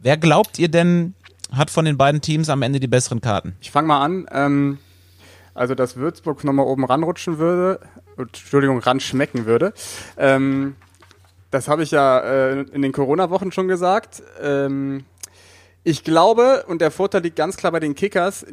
Wer 0.00 0.16
glaubt 0.16 0.58
ihr 0.58 0.68
denn, 0.68 1.14
hat 1.52 1.70
von 1.70 1.84
den 1.84 1.96
beiden 1.96 2.20
Teams 2.20 2.48
am 2.48 2.62
Ende 2.62 2.80
die 2.80 2.88
besseren 2.88 3.20
Karten? 3.20 3.56
Ich 3.60 3.70
fange 3.70 3.88
mal 3.88 4.00
an. 4.00 4.26
Ähm, 4.32 4.78
also, 5.54 5.74
dass 5.74 5.96
Würzburg 5.96 6.44
nochmal 6.44 6.66
oben 6.66 6.84
ranrutschen 6.84 7.38
würde, 7.38 7.80
Entschuldigung, 8.16 8.78
ranschmecken 8.78 9.44
würde. 9.46 9.74
Ähm, 10.16 10.76
das 11.50 11.68
habe 11.68 11.82
ich 11.82 11.90
ja 11.90 12.18
äh, 12.20 12.62
in 12.62 12.80
den 12.80 12.92
Corona-Wochen 12.92 13.52
schon 13.52 13.68
gesagt. 13.68 14.22
Ähm, 14.40 15.04
ich 15.84 16.04
glaube, 16.04 16.64
und 16.68 16.80
der 16.80 16.90
Vorteil 16.90 17.22
liegt 17.22 17.36
ganz 17.36 17.56
klar 17.56 17.72
bei 17.72 17.80
den 17.80 17.94
Kickers, 17.94 18.46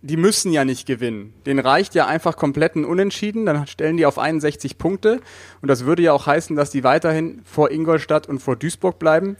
die 0.00 0.16
müssen 0.18 0.52
ja 0.52 0.66
nicht 0.66 0.86
gewinnen. 0.86 1.32
Den 1.46 1.58
reicht 1.58 1.94
ja 1.94 2.06
einfach 2.06 2.36
komplett 2.36 2.76
ein 2.76 2.84
Unentschieden, 2.84 3.46
dann 3.46 3.66
stellen 3.66 3.96
die 3.96 4.04
auf 4.04 4.18
61 4.18 4.76
Punkte. 4.76 5.20
Und 5.62 5.68
das 5.68 5.86
würde 5.86 6.02
ja 6.02 6.12
auch 6.12 6.26
heißen, 6.26 6.56
dass 6.56 6.70
die 6.70 6.84
weiterhin 6.84 7.40
vor 7.44 7.70
Ingolstadt 7.70 8.28
und 8.28 8.40
vor 8.40 8.56
Duisburg 8.56 8.98
bleiben, 8.98 9.36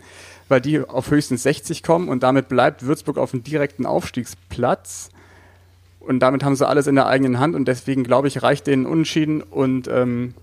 weil 0.49 0.61
die 0.61 0.81
auf 0.81 1.11
höchstens 1.11 1.43
60 1.43 1.83
kommen 1.83 2.09
und 2.09 2.23
damit 2.23 2.49
bleibt 2.49 2.85
Würzburg 2.85 3.19
auf 3.19 3.31
dem 3.31 3.43
direkten 3.43 3.87
Aufstiegsplatz. 3.87 5.11
Und 6.01 6.21
damit 6.21 6.45
haben 6.45 6.55
sie 6.55 6.69
alles 6.69 6.87
in 6.87 6.97
der 6.97 7.07
eigenen 7.07 7.39
Hand 7.39 7.55
und 7.55 7.67
deswegen 7.67 8.05
glaube 8.05 8.29
ich, 8.29 8.43
reicht 8.43 8.67
denen 8.67 8.85
Unentschieden 8.85 9.41
und 9.41 9.89
ähm, 9.89 10.35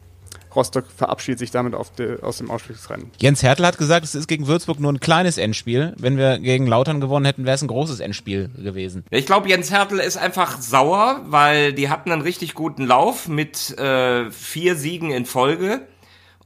Rostock 0.55 0.85
verabschiedet 0.95 1.39
sich 1.39 1.51
damit 1.51 1.73
auf 1.75 1.93
de, 1.93 2.21
aus 2.21 2.39
dem 2.39 2.51
Aufstiegsrennen. 2.51 3.11
Jens 3.19 3.43
Hertel 3.43 3.65
hat 3.65 3.77
gesagt, 3.77 4.03
es 4.03 4.15
ist 4.15 4.27
gegen 4.27 4.47
Würzburg 4.47 4.79
nur 4.79 4.91
ein 4.91 4.99
kleines 4.99 5.37
Endspiel. 5.37 5.93
Wenn 5.97 6.17
wir 6.17 6.39
gegen 6.39 6.67
Lautern 6.67 6.99
gewonnen 6.99 7.25
hätten, 7.25 7.45
wäre 7.45 7.55
es 7.55 7.61
ein 7.61 7.67
großes 7.67 7.99
Endspiel 7.99 8.49
gewesen. 8.57 9.05
Ich 9.09 9.25
glaube, 9.25 9.49
Jens 9.49 9.71
Hertel 9.71 9.99
ist 9.99 10.17
einfach 10.17 10.59
sauer, 10.59 11.21
weil 11.25 11.73
die 11.73 11.89
hatten 11.89 12.11
einen 12.11 12.21
richtig 12.21 12.53
guten 12.53 12.85
Lauf 12.85 13.27
mit 13.27 13.77
äh, 13.77 14.29
vier 14.31 14.75
Siegen 14.75 15.11
in 15.11 15.25
Folge. 15.25 15.81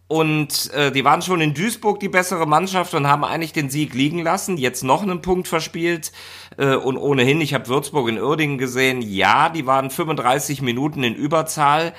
Und 0.08 0.72
äh, 0.74 0.92
die 0.92 1.04
waren 1.04 1.24
schon 1.24 1.42
in 1.42 1.56
Duisburg 1.56 2.00
die 2.00 2.10
bessere 2.10 2.46
Mannschaft 2.46 2.94
und 2.94 3.08
haben 3.08 3.24
eigentlich 3.24 3.54
den 3.54 3.72
Sieg 3.72 3.96
liegen 3.96 4.22
lassen. 4.22 4.58
Jetzt 4.58 4.84
noch 4.84 5.02
einen 5.02 5.24
Punkt 5.24 5.48
verspielt. 5.48 6.12
Äh, 6.58 6.76
und 6.76 6.98
ohnehin, 6.98 7.42
ich 7.42 7.56
habe 7.56 7.68
Würzburg 7.68 8.08
in 8.10 8.22
Uerdingen 8.22 8.60
gesehen. 8.60 9.02
Ja, 9.02 9.50
die 9.50 9.66
waren 9.66 9.90
35 9.90 10.62
Minuten 10.62 11.04
in 11.04 11.16
Überzahl. 11.16 11.94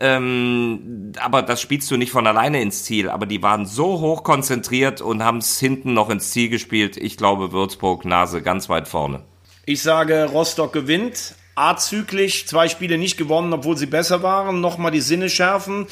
Ähm, 0.00 1.12
aber 1.18 1.42
das 1.42 1.60
spielst 1.60 1.90
du 1.90 1.96
nicht 1.96 2.12
von 2.12 2.28
alleine 2.28 2.62
ins 2.62 2.84
Ziel. 2.84 3.10
Aber 3.10 3.26
die 3.26 3.42
waren 3.42 3.66
so 3.66 3.98
hoch 3.98 4.22
konzentriert 4.22 5.00
und 5.00 5.24
haben 5.24 5.38
es 5.38 5.58
hinten 5.58 5.94
noch 5.94 6.10
ins 6.10 6.30
Ziel 6.30 6.50
gespielt. 6.50 6.96
Ich 6.96 7.16
glaube, 7.16 7.50
Würzburg 7.50 8.04
Nase 8.04 8.40
ganz 8.40 8.68
weit 8.68 8.86
vorne. 8.86 9.24
Ich 9.66 9.82
sage, 9.82 10.26
Rostock 10.30 10.72
gewinnt. 10.72 11.34
Azyklisch, 11.58 12.46
zwei 12.46 12.68
Spiele 12.68 12.98
nicht 12.98 13.16
gewonnen, 13.16 13.52
obwohl 13.52 13.76
sie 13.76 13.86
besser 13.86 14.22
waren. 14.22 14.60
Nochmal 14.60 14.90
die 14.90 15.00
Sinne 15.00 15.28
schärfen. 15.28 15.86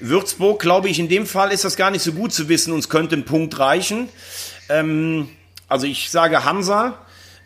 Würzburg, 0.00 0.60
glaube 0.60 0.88
ich, 0.88 0.98
in 0.98 1.08
dem 1.08 1.26
Fall 1.26 1.52
ist 1.52 1.64
das 1.64 1.76
gar 1.76 1.90
nicht 1.90 2.02
so 2.02 2.12
gut 2.12 2.32
zu 2.32 2.48
wissen. 2.48 2.72
Uns 2.72 2.88
könnte 2.88 3.16
ein 3.16 3.24
Punkt 3.24 3.58
reichen. 3.58 4.08
Ähm, 4.68 5.28
also 5.68 5.86
ich 5.86 6.10
sage, 6.10 6.44
Hansa 6.44 6.98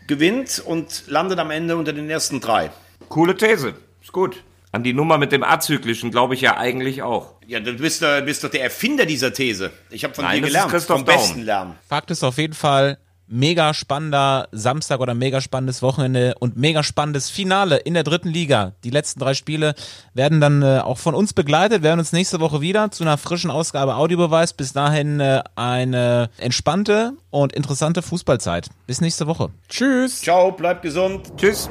gewinnt 0.07 0.61
und 0.65 1.03
landet 1.07 1.39
am 1.39 1.51
Ende 1.51 1.75
unter 1.77 1.93
den 1.93 2.09
ersten 2.09 2.39
drei. 2.41 2.71
Coole 3.09 3.35
These. 3.35 3.73
Ist 4.01 4.11
gut. 4.11 4.43
An 4.71 4.83
die 4.83 4.93
Nummer 4.93 5.17
mit 5.17 5.31
dem 5.31 5.43
Azyklischen 5.43 6.09
glaube 6.09 6.33
ich 6.33 6.41
ja 6.41 6.57
eigentlich 6.57 7.03
auch. 7.03 7.33
Ja, 7.45 7.59
du 7.59 7.73
bist, 7.73 8.01
äh, 8.01 8.21
bist 8.25 8.43
doch 8.43 8.49
der 8.49 8.63
Erfinder 8.63 9.05
dieser 9.05 9.31
These. 9.33 9.71
Ich 9.91 10.03
habe 10.03 10.13
von 10.15 10.25
Nein, 10.25 10.37
dir 10.37 10.41
das 10.41 10.47
ist 10.49 10.53
gelernt. 10.53 10.71
Christoph 10.71 10.97
vom 10.97 11.05
Daum. 11.05 11.15
Besten 11.15 11.41
lernen. 11.43 11.75
Fakt 11.87 12.09
ist 12.09 12.23
auf 12.23 12.37
jeden 12.37 12.53
Fall, 12.53 12.97
mega 13.33 13.73
spannender 13.73 14.47
Samstag 14.51 14.99
oder 14.99 15.13
mega 15.15 15.41
spannendes 15.41 15.81
Wochenende 15.81 16.35
und 16.39 16.55
mega 16.55 16.83
spannendes 16.83 17.29
Finale 17.29 17.77
in 17.77 17.95
der 17.95 18.03
dritten 18.03 18.29
Liga. 18.29 18.73
Die 18.83 18.91
letzten 18.91 19.19
drei 19.19 19.33
Spiele 19.33 19.73
werden 20.13 20.39
dann 20.39 20.61
äh, 20.61 20.79
auch 20.79 20.99
von 20.99 21.15
uns 21.15 21.33
begleitet. 21.33 21.81
Wir 21.81 21.89
werden 21.89 21.99
uns 21.99 22.13
nächste 22.13 22.39
Woche 22.39 22.61
wieder 22.61 22.91
zu 22.91 23.03
einer 23.03 23.17
frischen 23.17 23.49
Ausgabe 23.49 23.95
Audiobeweis. 23.95 24.53
Bis 24.53 24.73
dahin 24.73 25.19
äh, 25.19 25.43
eine 25.55 26.29
entspannte 26.37 27.13
und 27.31 27.53
interessante 27.53 28.01
Fußballzeit. 28.01 28.69
Bis 28.85 29.01
nächste 29.01 29.25
Woche. 29.25 29.49
Tschüss. 29.67 30.21
Ciao, 30.21 30.51
bleibt 30.51 30.83
gesund. 30.83 31.33
Tschüss. 31.37 31.69